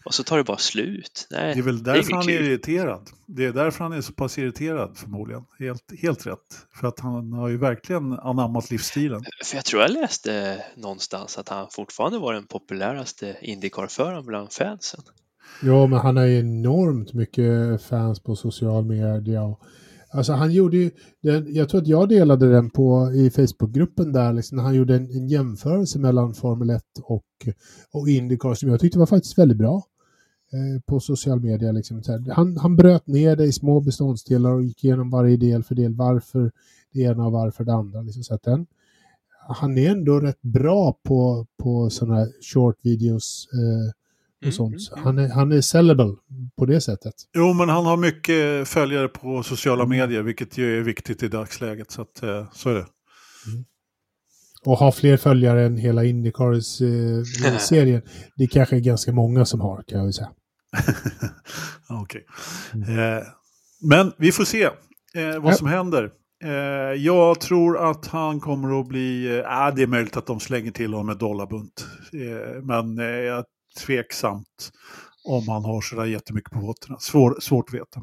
[0.06, 1.28] Och så tar det bara slut.
[1.32, 3.10] Nej, det är väl därför är han är irriterad.
[3.28, 5.46] Det är därför han är så pass irriterad förmodligen.
[5.60, 6.68] Helt, helt rätt.
[6.80, 9.24] För att han har ju verkligen anammat livsstilen.
[9.46, 15.02] För jag tror jag läste någonstans att han fortfarande var den populäraste Indycar-föraren bland fansen.
[15.64, 19.56] Ja, men han har ju enormt mycket fans på social media.
[20.14, 24.34] Alltså han gjorde ju, den, jag tror att jag delade den på i Facebookgruppen där,
[24.34, 27.26] liksom, när han gjorde en, en, jämförelse mellan Formel 1 och,
[27.94, 29.84] och Indycar som jag tyckte var faktiskt väldigt bra
[30.54, 31.72] eh, på social media.
[31.72, 32.02] Liksom.
[32.32, 35.96] Han, han bröt ner det i små beståndsdelar och gick igenom varje del för del,
[35.96, 36.52] varför
[36.94, 38.02] det ena och varför det andra.
[38.02, 38.24] Liksom.
[38.24, 38.68] Så att den,
[39.48, 44.01] han är ändå rätt bra på, på sådana här short videos eh,
[44.42, 44.92] och mm, sånt.
[44.92, 46.16] Mm, han, är, han är sellable
[46.58, 47.14] på det sättet.
[47.36, 49.98] Jo, men han har mycket följare på sociala mm.
[49.98, 51.92] medier, vilket ju är viktigt i dagsläget.
[51.92, 52.86] Så, att, eh, så är det.
[53.48, 53.66] Mm.
[54.66, 58.02] Och ha fler följare än hela Indycars-serien.
[58.06, 60.30] Eh, det kanske är ganska många som har, kan jag väl säga.
[61.90, 62.26] Okej.
[62.72, 62.84] Okay.
[62.84, 63.18] Mm.
[63.18, 63.24] Eh,
[63.82, 64.64] men vi får se
[65.14, 66.12] eh, vad som händer.
[66.44, 66.52] Eh,
[66.98, 69.38] jag tror att han kommer att bli...
[69.38, 71.86] Äh, det är möjligt att de slänger till honom med dollarbunt.
[72.64, 73.46] men jag
[73.78, 74.72] tveksamt
[75.24, 77.00] om han har sådär jättemycket på fötterna.
[77.00, 78.02] Svår, svårt att veta.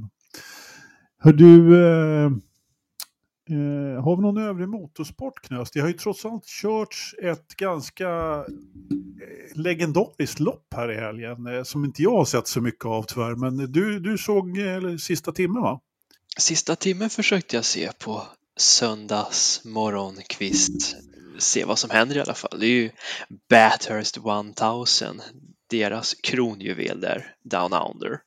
[1.18, 2.26] Hör du, eh,
[3.50, 5.70] eh, har vi någon övrig motorsport Knös?
[5.70, 11.62] Det har ju trots allt körts ett ganska eh, legendariskt lopp här i helgen eh,
[11.62, 13.34] som inte jag har sett så mycket av tyvärr.
[13.34, 15.80] Men du, du såg eh, sista timmen va?
[16.38, 18.22] Sista timmen försökte jag se på
[18.56, 20.96] söndags morgonkvist.
[21.38, 22.58] Se vad som händer i alla fall.
[22.60, 22.90] Det är ju
[23.50, 25.22] Bathurst 1000
[25.70, 28.20] deras kronjuvel där, Down Under.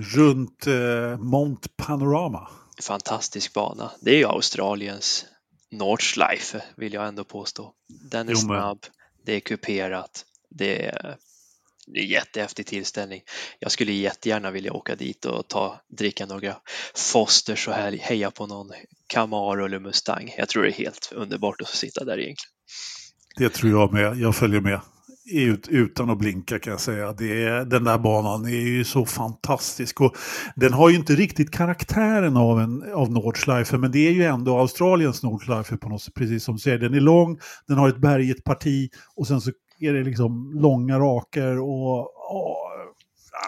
[0.00, 2.48] Runt eh, Mont Panorama.
[2.82, 3.90] Fantastisk bana.
[4.00, 5.24] Det är ju Australiens
[5.70, 7.72] Nordschleife vill jag ändå påstå.
[8.10, 8.78] Den är jo, snabb,
[9.24, 11.16] det är kuperat, det är,
[11.94, 13.22] är jättehäftig tillställning.
[13.58, 16.56] Jag skulle jättegärna vilja åka dit och ta, dricka några
[16.94, 18.70] Fosters och heja på någon
[19.06, 20.34] Camaro eller Mustang.
[20.38, 22.52] Jag tror det är helt underbart att få sitta där egentligen.
[23.36, 24.16] Det tror jag med.
[24.16, 24.80] Jag följer med
[25.24, 27.12] ut, utan att blinka kan jag säga.
[27.12, 30.00] Det den där banan är ju så fantastisk.
[30.00, 30.16] Och
[30.56, 34.58] den har ju inte riktigt karaktären av, en, av Nordschleife, men det är ju ändå
[34.58, 36.78] Australiens Nordschleife på något sätt, precis som du säger.
[36.78, 37.38] Den är lång,
[37.68, 39.50] den har ett bergigt parti och sen så
[39.80, 42.00] är det liksom långa raker och...
[42.00, 42.58] och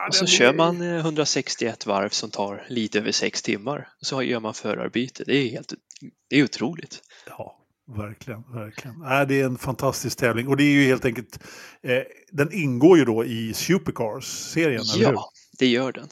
[0.09, 3.89] och så kör man 161 varv som tar lite över sex timmar.
[4.01, 5.25] Så gör man förarbyte.
[5.27, 5.75] Det är helt
[6.31, 7.03] det är otroligt.
[7.27, 7.54] Ja,
[7.87, 9.03] Verkligen, verkligen.
[9.03, 11.39] Äh, det är en fantastisk tävling och det är ju helt enkelt,
[11.83, 12.03] eh,
[12.33, 15.15] den ingår ju då i Supercars-serien, ja, eller hur?
[15.15, 16.09] Ja, det gör den.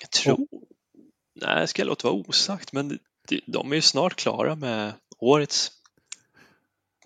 [0.00, 0.48] Jag tror, och...
[1.40, 2.98] nej, jag ska låta vara osagt, men
[3.46, 5.70] de är ju snart klara med årets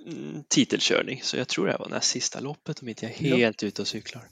[0.07, 3.63] mm, titelkörning, så jag tror det var näst sista loppet om inte jag är helt
[3.63, 3.69] ja.
[3.69, 4.23] ute och cyklar.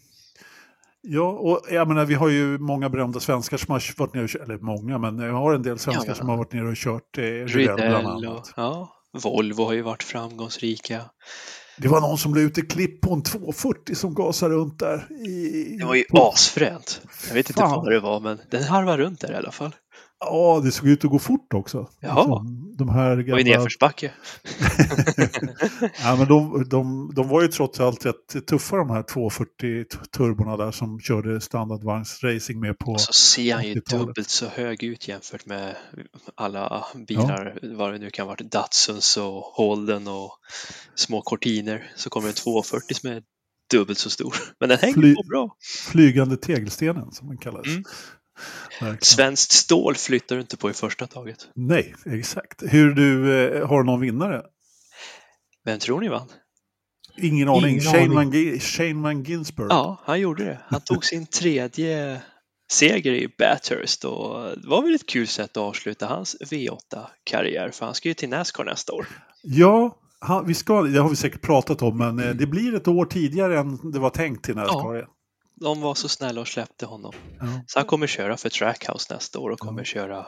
[1.00, 4.30] Ja, och jag menar, vi har ju många berömda svenskar som har varit nere och
[4.30, 6.76] kört, eller många, men jag har en del svenskar ja, som har varit nere och
[6.76, 8.48] kört eh, Rydell bland annat.
[8.48, 11.00] Och, ja, Volvo har ju varit framgångsrika.
[11.76, 15.08] Det var någon som la ut ett klipp på en 240 som gasade runt där.
[15.26, 17.00] I, det var ju asfränt.
[17.28, 19.74] Jag vet inte vad det var, men den harvade runt där i alla fall.
[20.24, 21.88] Ja, det såg ut att gå fort också.
[22.00, 23.24] Ja, liksom, de här gamla...
[23.24, 24.12] det var ju nedförsbacke.
[26.02, 29.84] ja, men de, de, de var ju trots allt rätt tuffa de här 240
[30.16, 34.82] turborna där som körde standardvagnsracing med på Och så ser han ju dubbelt så hög
[34.82, 35.76] ut jämfört med
[36.34, 37.68] alla bilar, ja.
[37.76, 40.38] vad det nu kan vara, Datsuns och Holden och
[40.94, 41.92] små Cortiner.
[41.96, 43.22] Så kommer en 240 som är
[43.70, 44.34] dubbelt så stor.
[44.60, 45.56] Men den hänger Fly, bra.
[45.90, 47.66] Flygande tegelstenen som den kallas.
[47.66, 47.84] Mm.
[49.00, 51.48] Svenskt stål flyttar du inte på i första taget.
[51.54, 52.62] Nej, exakt.
[52.66, 54.42] Hur du, eh, har du någon vinnare?
[55.64, 56.28] Vem tror ni vann?
[57.16, 57.70] Ingen aning.
[57.70, 58.60] Ingen Shane, aning.
[58.78, 59.66] Van, Van Ginsberg.
[59.70, 60.58] Ja, han gjorde det.
[60.66, 62.22] Han tog sin tredje
[62.72, 67.86] seger i Bathurst och det var väl ett kul sätt att avsluta hans V8-karriär för
[67.86, 69.06] han ska ju till Nascar nästa år.
[69.42, 72.36] Ja, han, vi ska, det har vi säkert pratat om men mm.
[72.36, 74.94] det blir ett år tidigare än det var tänkt till Nascar.
[74.94, 75.06] Ja
[75.62, 77.12] de var så snälla och släppte honom.
[77.40, 77.46] Ja.
[77.66, 79.84] Så han kommer köra för Trackhouse nästa år och kommer ja.
[79.84, 80.26] köra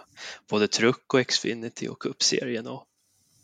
[0.51, 2.85] både truck och Xfinity och Cup-serien och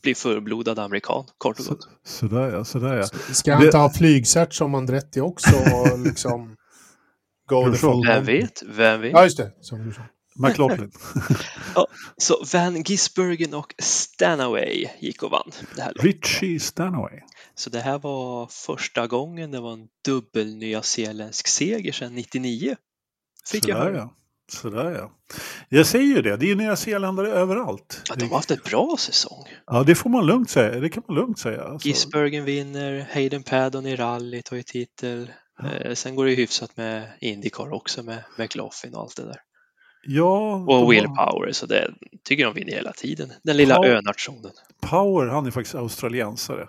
[0.03, 1.83] bli fullblodad amerikan, kort och gott.
[1.83, 3.35] Så, sådär ja, sådär ja.
[3.35, 6.57] Ska han ta flygcert som Andretti också och liksom
[7.49, 9.13] go the full Vem vet, vem vet.
[9.13, 9.53] Ja, just det.
[9.61, 10.03] Som du sa.
[10.41, 10.91] McLaughlin.
[11.75, 11.87] ja,
[12.17, 17.21] så Van Gisbergen och Stanaway gick och vann det här Richie Stanaway.
[17.55, 22.77] Så det här var första gången det var en dubbel nyzeeländsk seger sedan 99.
[23.51, 23.97] Fick Sådär, jag höra.
[23.97, 24.17] Ja.
[24.53, 25.13] Sådär ja.
[25.69, 28.03] Jag säger ju det, det är ju nya zeeländare överallt.
[28.09, 29.45] Ja, de har haft en bra säsong.
[29.67, 30.81] Ja, det får man lugnt säga.
[30.81, 31.65] Det kan man lugnt säga.
[31.65, 31.89] Alltså.
[31.89, 35.33] Gisbergen vinner, Hayden Paddon i rally tar ju titel.
[35.85, 35.95] Ja.
[35.95, 39.41] sen går det hyfsat med Indycar också med McLaughlin och allt det där.
[40.03, 41.31] Ja, och Will var...
[41.31, 41.95] Power, så det
[42.25, 43.33] tycker de vinner hela tiden.
[43.43, 43.91] Den lilla Power...
[43.91, 44.53] önationen.
[44.81, 46.69] Power, han är faktiskt australiensare.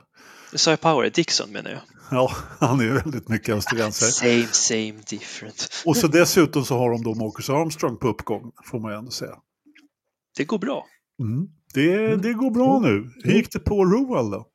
[0.55, 1.09] Sa jag Power?
[1.09, 1.81] Dixon menar jag.
[2.11, 4.09] Ja, han är väldigt mycket australiensare.
[4.09, 5.83] Same, same, different.
[5.85, 9.11] Och så dessutom så har de då Marcus Armstrong på uppgång, får man ju ändå
[9.11, 9.35] säga.
[10.37, 10.85] Det går bra.
[11.19, 11.47] Mm.
[11.73, 13.11] Det, det går bra nu.
[13.23, 14.47] Hur gick det på Roval då?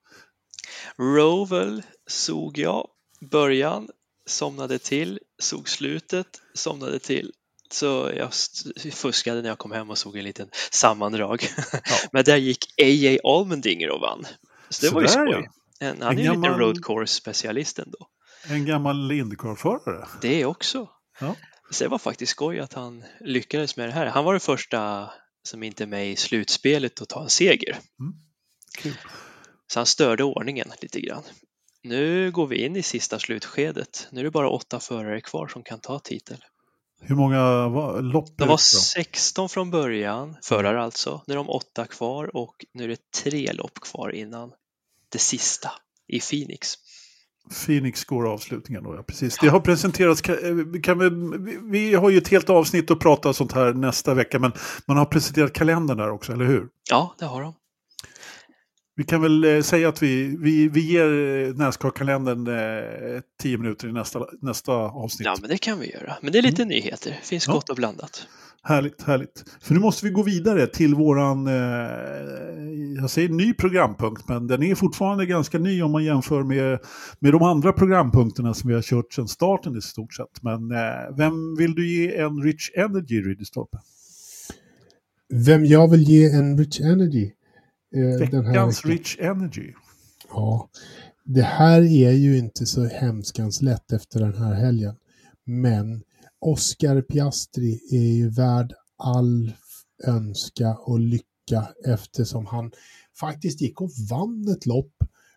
[0.99, 2.89] Roval såg jag
[3.31, 3.89] början,
[4.27, 7.33] somnade till, såg slutet, somnade till.
[7.71, 8.31] Så jag
[8.95, 11.49] fuskade när jag kom hem och såg en liten sammandrag.
[11.73, 11.79] Ja.
[12.13, 13.19] Men där gick A.J.
[13.25, 14.27] Almendinger och vann.
[14.69, 15.31] Så det så var ju skoj.
[15.31, 15.87] Ja.
[15.87, 16.51] En, han en är ju gammal...
[16.51, 18.09] lite road course specialist ändå.
[18.49, 20.09] En gammal Indycar-förare.
[20.23, 20.89] Det också.
[21.21, 21.37] Ja.
[21.71, 24.07] Så det var faktiskt skoj att han lyckades med det här.
[24.07, 25.11] Han var den första
[25.43, 27.79] som inte är med i slutspelet att ta en seger.
[28.01, 28.15] Mm.
[28.83, 28.93] Cool.
[29.67, 31.23] Så han störde ordningen lite grann.
[31.83, 34.09] Nu går vi in i sista slutskedet.
[34.11, 36.45] Nu är det bara åtta förare kvar som kan ta titel.
[37.01, 38.39] Hur många var, lopp?
[38.39, 41.23] Det var 16 från början, förare alltså.
[41.27, 44.53] Nu är de åtta kvar och nu är det tre lopp kvar innan
[45.13, 45.71] det sista
[46.09, 46.75] i Phoenix.
[47.67, 49.39] Phoenix går avslutningen då, ja precis.
[49.39, 50.37] Det har presenterats, kan,
[50.83, 51.11] kan vi,
[51.63, 54.53] vi har ju ett helt avsnitt att prata sånt här nästa vecka, men
[54.87, 56.69] man har presenterat kalendern där också, eller hur?
[56.91, 57.55] Ja, det har de.
[58.99, 63.89] Vi kan väl eh, säga att vi, vi, vi ger eh, Nascar-kalendern eh, tio minuter
[63.89, 65.27] i nästa, nästa avsnitt.
[65.27, 66.17] Ja, men det kan vi göra.
[66.21, 66.75] Men det är lite mm.
[66.75, 67.11] nyheter.
[67.11, 67.53] Det finns ja.
[67.53, 68.27] gott och blandat.
[68.63, 69.45] Härligt, härligt.
[69.61, 71.53] För nu måste vi gå vidare till våran, eh,
[73.01, 76.79] jag säger ny programpunkt, men den är fortfarande ganska ny om man jämför med,
[77.19, 80.43] med de andra programpunkterna som vi har kört sedan starten i stort sett.
[80.43, 83.79] Men eh, vem vill du ge en Rich Energy, Rydestorpe?
[85.29, 87.33] Vem jag vill ge en Rich Energy?
[87.95, 89.73] Eh, Veckans Rich Energy.
[90.29, 90.69] Ja,
[91.25, 94.95] det här är ju inte så hemskans lätt efter den här helgen.
[95.45, 96.03] Men
[96.41, 99.53] Oscar Piastri är ju värd all
[100.07, 102.73] önska och lycka eftersom han
[103.21, 104.93] faktiskt gick och vann ett lopp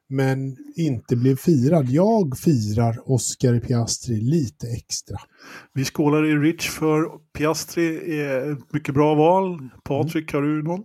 [0.09, 1.89] men inte blev firad.
[1.89, 5.17] Jag firar Oscar Piastri lite extra.
[5.73, 7.05] Vi skålar i Rich för
[7.37, 9.69] Piastri är ett mycket bra val.
[9.83, 10.43] Patrik, mm.
[10.43, 10.83] har du någon?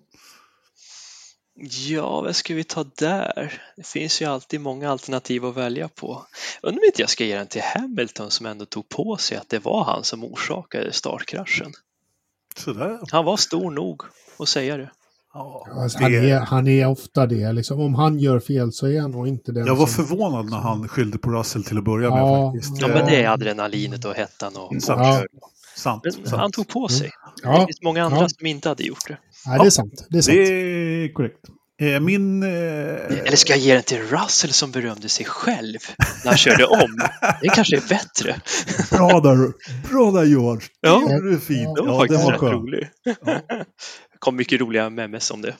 [1.56, 3.62] Ja, vad ska vi ta där?
[3.76, 6.26] Det finns ju alltid många alternativ att välja på.
[6.62, 9.48] Undrar om inte jag ska ge den till Hamilton som ändå tog på sig att
[9.48, 11.72] det var han som orsakade startkraschen.
[12.56, 12.98] Sådär.
[13.10, 14.02] Han var stor nog
[14.38, 14.90] att säga det.
[15.34, 16.04] Ja, alltså, det...
[16.04, 17.52] Han, är, han är ofta det.
[17.52, 20.06] Liksom, om han gör fel så är han nog inte den Jag var som...
[20.06, 22.18] förvånad när han skyllde på Russell till att börja med.
[22.18, 22.80] Ja, faktiskt.
[22.80, 24.72] ja men det är adrenalinet och hettan och...
[24.86, 25.24] Ja.
[25.76, 26.30] Sant, men sant.
[26.30, 27.10] Han tog på sig.
[27.42, 27.58] Ja.
[27.58, 28.28] Det finns många andra ja.
[28.28, 29.18] som inte hade gjort det.
[29.46, 30.06] Nej, det är sant.
[30.10, 30.36] Det är, sant.
[30.36, 31.38] Det är korrekt.
[31.82, 32.42] Eh, min...
[32.42, 32.48] Eh...
[32.48, 35.78] Eller ska jag ge den till Russell som berömde sig själv
[36.24, 36.98] när han körde om?
[37.42, 38.40] Det kanske är bättre.
[38.90, 39.52] Bra där,
[39.90, 40.68] bra där George.
[40.80, 41.02] Ja.
[41.08, 41.76] Det är fint.
[41.76, 42.88] Det var ja, faktiskt rätt rolig.
[43.04, 43.40] Ja.
[44.24, 45.56] Kom mycket roliga memes om det.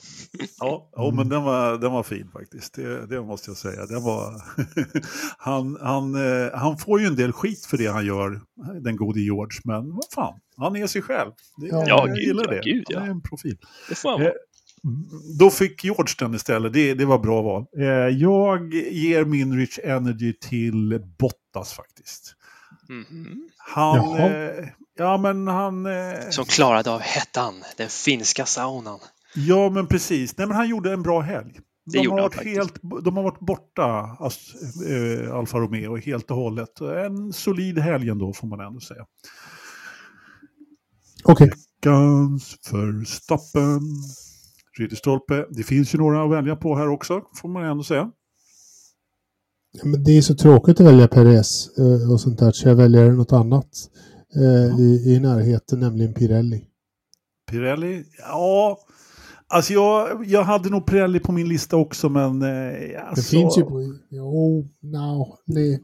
[0.59, 2.73] Ja, ja men den var, den var fin faktiskt.
[2.73, 3.85] Det, det måste jag säga.
[3.85, 4.41] Den var...
[5.37, 8.41] han, han, eh, han får ju en del skit för det han gör,
[8.81, 9.59] den gode George.
[9.63, 11.31] Men vad fan, han är sig själv.
[11.57, 12.61] Det, ja, jag gud, gillar det.
[12.63, 12.99] Gud, ja.
[12.99, 13.57] Han är en profil.
[13.89, 14.29] Det får han vara.
[14.29, 14.35] Eh,
[15.39, 16.73] då fick George den istället.
[16.73, 17.65] Det, det var bra val.
[17.77, 22.35] Eh, jag ger min Rich Energy till Bottas faktiskt.
[22.89, 23.49] Mm.
[23.57, 24.17] Han...
[24.17, 24.65] Eh,
[24.97, 25.85] ja, men han...
[25.85, 28.99] Eh, Som klarade av hettan, den finska saunan.
[29.35, 30.37] Ja, men precis.
[30.37, 31.59] Nej, men han gjorde en bra helg.
[31.93, 32.73] De har, varit helt,
[33.03, 34.57] de har varit borta, alltså,
[34.87, 36.81] äh, Alfa Romeo, helt och hållet.
[36.81, 39.05] En solid helg ändå, får man ändå säga.
[41.23, 41.47] Okej.
[41.47, 41.59] Okay.
[41.85, 43.81] Veckans Verstappen.
[44.77, 45.45] Ridderstolpe.
[45.49, 48.11] Det finns ju några att välja på här också, får man ändå säga.
[49.83, 53.11] Men det är så tråkigt att välja Perez eh, och sånt där, så jag väljer
[53.11, 53.69] något annat
[54.35, 54.79] eh, ja.
[54.79, 56.65] i, i närheten, nämligen Pirelli.
[57.51, 58.05] Pirelli?
[58.17, 58.79] Ja,
[59.47, 62.41] alltså jag, jag hade nog Pirelli på min lista också, men...
[62.41, 63.15] Eh, alltså...
[63.15, 63.95] Det finns ju på...
[64.09, 65.79] Jo, no, nej.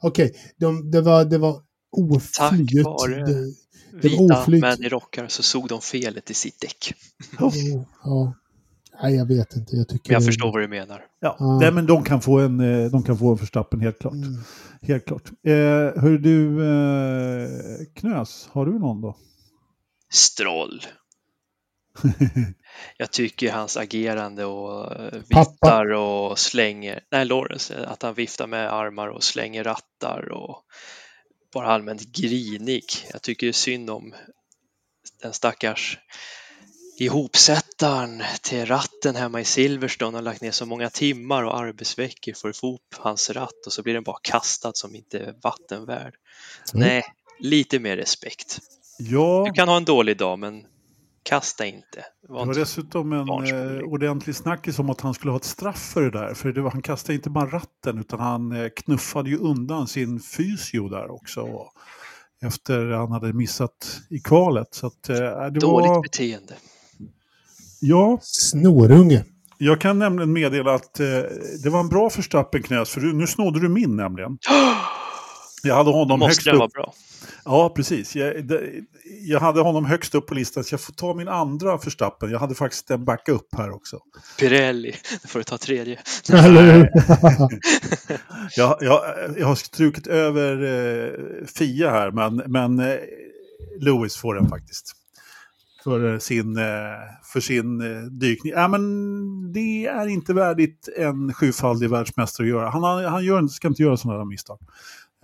[0.00, 0.38] Okej, okay.
[0.56, 1.62] De, det var, det var
[1.96, 2.32] oflyt.
[2.32, 3.54] Tack vare det,
[4.02, 6.94] det vita män i rockar så såg de felet i sitt däck.
[7.40, 7.54] Oh,
[8.04, 8.34] ja.
[9.02, 9.76] Nej, jag vet inte.
[9.76, 10.26] Jag, tycker jag det...
[10.26, 11.04] förstår vad du menar.
[11.20, 11.58] Ja, ah.
[11.60, 14.12] Nej, men de kan få en, eh, de kan få en förstappen helt klart.
[14.12, 14.38] Mm.
[14.82, 15.30] Helt klart.
[15.46, 15.52] Eh,
[16.02, 19.16] hör du, eh, Knös, har du någon då?
[20.12, 20.82] Stroll.
[22.96, 28.72] jag tycker hans agerande och eh, viftar och slänger, nej Lawrence, att han viftar med
[28.72, 30.62] armar och slänger rattar och
[31.54, 32.84] bara allmänt grinig.
[33.12, 34.14] Jag tycker det är synd om
[35.22, 35.98] den stackars
[36.98, 42.48] ihopsättaren till ratten hemma i Silverstone har lagt ner så många timmar och arbetsveckor för
[42.48, 46.14] att få ihop hans ratt och så blir den bara kastad som inte vattenvärd.
[46.74, 46.86] Mm.
[46.88, 47.04] Nej,
[47.38, 48.58] lite mer respekt.
[48.98, 49.44] Ja.
[49.46, 50.66] Du kan ha en dålig dag, men
[51.22, 52.04] kasta inte.
[52.28, 55.90] Var det var dessutom en eh, ordentlig snackis om att han skulle ha ett straff
[55.94, 56.34] för det där.
[56.34, 60.20] För det var, han kastade inte bara ratten utan han eh, knuffade ju undan sin
[60.20, 61.48] fysio där också.
[62.42, 64.74] Efter han hade missat i kvalet.
[64.74, 66.02] Så att, eh, det Dåligt var...
[66.02, 66.54] beteende.
[67.80, 68.18] Ja.
[68.22, 69.24] Snorunge.
[69.58, 71.06] Jag kan nämligen meddela att eh,
[71.62, 74.38] det var en bra förstappen knös, för nu snodde du min nämligen.
[75.62, 76.58] Jag hade honom Måste högst upp.
[76.58, 76.94] vara bra.
[77.44, 78.16] Ja, precis.
[78.16, 78.60] Jag, det,
[79.20, 82.30] jag hade honom högst upp på listan, så jag får ta min andra förstappen.
[82.30, 83.98] Jag hade faktiskt en backup här också.
[84.38, 85.98] Pirelli, då får du ta tredje.
[88.56, 89.00] jag, jag,
[89.38, 91.10] jag har strukit över eh,
[91.46, 92.96] Fia här, men, men eh,
[93.80, 94.92] Lewis får den faktiskt
[95.86, 96.64] för sin, eh,
[97.22, 98.52] för sin eh, dykning.
[98.56, 102.70] Ja, men det är inte värdigt en sjufaldig världsmästare att göra.
[102.70, 104.58] Han, han gör, ska inte göra sådana misstag.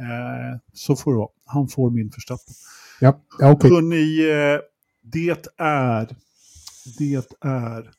[0.00, 1.28] Eh, så får det vara.
[1.46, 2.54] Han får min förstappen.
[3.00, 3.52] Ja, ja.
[3.52, 3.70] Okay.
[3.70, 4.16] Hörrni,
[5.02, 6.08] det är...
[6.98, 7.90] Det är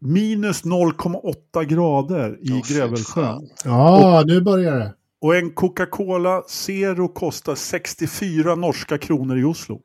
[0.00, 3.48] minus 0,8 grader i oh, Grävelsjön.
[3.64, 4.94] Ja, nu börjar det.
[5.20, 9.80] Och en Coca-Cola Zero kostar 64 norska kronor i Oslo.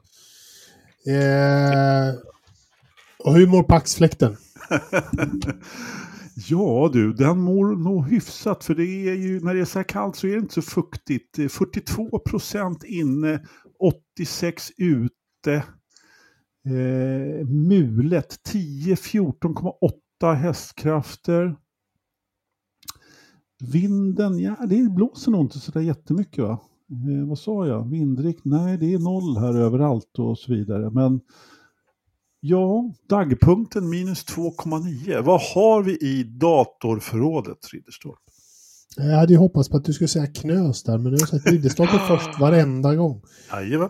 [1.07, 2.15] Eh,
[3.19, 4.37] och hur mår Paxfläkten?
[6.49, 9.83] ja du, den mår nog hyfsat för det är ju, när det är så här
[9.83, 11.39] kallt så är det inte så fuktigt.
[11.39, 13.45] Eh, 42 procent inne,
[14.19, 15.63] 86 ute.
[16.65, 21.55] Eh, mulet 10, 14,8 hästkrafter.
[23.71, 26.59] Vinden, ja det blåser nog inte sådär jättemycket va?
[26.93, 27.89] Eh, vad sa jag?
[27.89, 28.45] Vindrikt?
[28.45, 30.89] Nej, det är noll här överallt och så vidare.
[30.89, 31.21] Men
[32.39, 35.21] ja, dagpunkten minus 2,9.
[35.21, 38.19] Vad har vi i datorförrådet, Ridderstorp?
[38.97, 41.47] Jag hade ju hoppats på att du skulle säga knös där, men du har sagt
[41.47, 43.21] Ridderstorp först varenda gång.
[43.51, 43.89] Jajamän.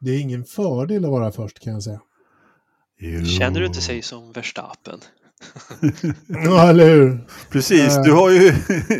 [0.00, 2.00] Det är ingen fördel att vara först kan jag säga.
[2.98, 3.24] Jo.
[3.24, 4.98] Känner du inte sig som Verstappen?
[6.26, 7.28] Ja, eller hur?
[7.50, 8.52] Precis, du har ju...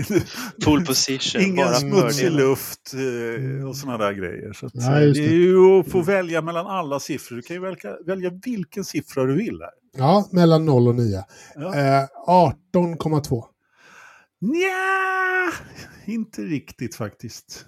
[0.64, 1.42] Pole position.
[1.42, 4.52] Ingen smutsig luft eh, och sådana där grejer.
[4.52, 5.12] Så att, Nej, det.
[5.12, 5.26] det.
[5.26, 7.36] är ju att få välja mellan alla siffror.
[7.36, 9.70] Du kan ju välja, välja vilken siffra du vill här.
[9.96, 11.24] Ja, mellan 0 och 9.
[11.54, 11.74] Ja.
[11.74, 13.44] Eh, 18,2.
[14.40, 15.52] Nja,
[16.04, 17.66] inte riktigt faktiskt.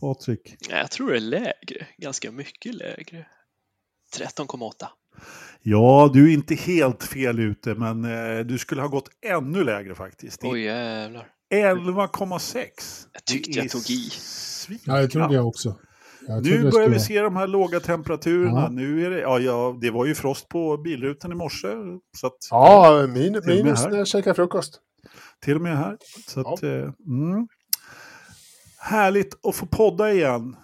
[0.00, 0.56] Patrik?
[0.68, 3.26] Jag tror det är lägre, ganska mycket lägre.
[4.16, 4.86] 13,8.
[5.62, 9.94] Ja, du är inte helt fel ute, men eh, du skulle ha gått ännu lägre
[9.94, 10.44] faktiskt.
[10.44, 11.26] Oj, jävlar.
[11.54, 12.64] 11,6.
[13.12, 14.10] Jag tyckte jag tog i.
[14.84, 15.74] Ja, det trodde jag också.
[16.28, 18.60] Jag nu börjar vi se de här låga temperaturerna.
[18.60, 18.68] Ja.
[18.68, 21.68] Nu är det, ja, ja, det var ju frost på bilrutan i morse.
[22.16, 24.80] Så att, ja, min, minus när jag käkar frukost.
[25.44, 25.96] Till och med här.
[26.28, 26.68] Så att, ja.
[26.68, 27.48] eh, mm.
[28.78, 30.56] Härligt att få podda igen.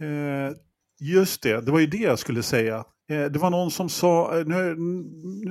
[0.00, 0.56] Eh,
[1.00, 2.84] just det, det var ju det jag skulle säga.
[3.10, 4.76] Eh, det var någon som sa, eh, nu,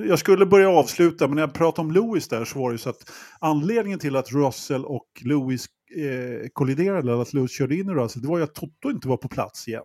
[0.08, 2.90] jag skulle börja avsluta, men när jag pratade om Lewis där så var det så
[2.90, 5.66] att anledningen till att Russell och Lewis
[5.96, 9.08] eh, kolliderade, eller att Lewis körde in i Russell, det var ju att Toto inte
[9.08, 9.84] var på plats igen.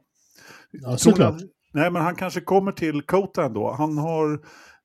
[0.71, 1.41] Ja, såklart.
[1.73, 3.73] Nej, men han kanske kommer till Kota ändå.
[3.73, 4.41] Han har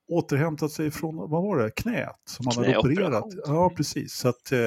[0.08, 3.26] återhämtat sig från, vad var det, knät som han hade opererat.
[3.46, 4.14] Ja, precis.
[4.14, 4.60] Så att eh,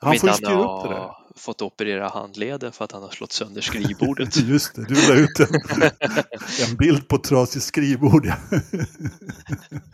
[0.00, 1.10] han får ju styra upp det där.
[1.36, 4.36] Fått operera handleden för att han har slått sönder skrivbordet.
[4.48, 5.46] Just det, du la ut en,
[6.70, 8.32] en bild på trasigt skrivbord.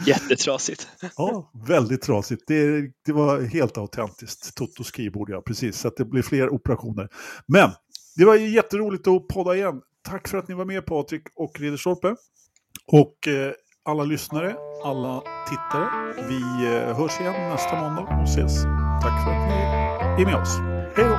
[0.07, 0.89] Jättetrasigt.
[1.17, 2.43] ja, väldigt trasigt.
[2.47, 4.55] Det, det var helt autentiskt.
[4.55, 5.79] Toto skrivbord, ja, precis.
[5.79, 7.09] Så att det blir fler operationer.
[7.47, 7.71] Men
[8.17, 9.81] det var ju jätteroligt att podda igen.
[10.09, 12.17] Tack för att ni var med Patrik och Ridderstolpe.
[12.87, 13.53] Och eh,
[13.85, 16.15] alla lyssnare, alla tittare.
[16.29, 18.63] Vi eh, hörs igen nästa måndag och ses.
[19.03, 19.49] Tack för att
[20.17, 20.76] ni är med oss.
[20.95, 21.17] Hej då!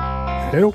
[0.52, 0.72] Hej då!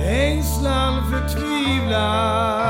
[0.00, 2.61] Ängslan, förtvivlan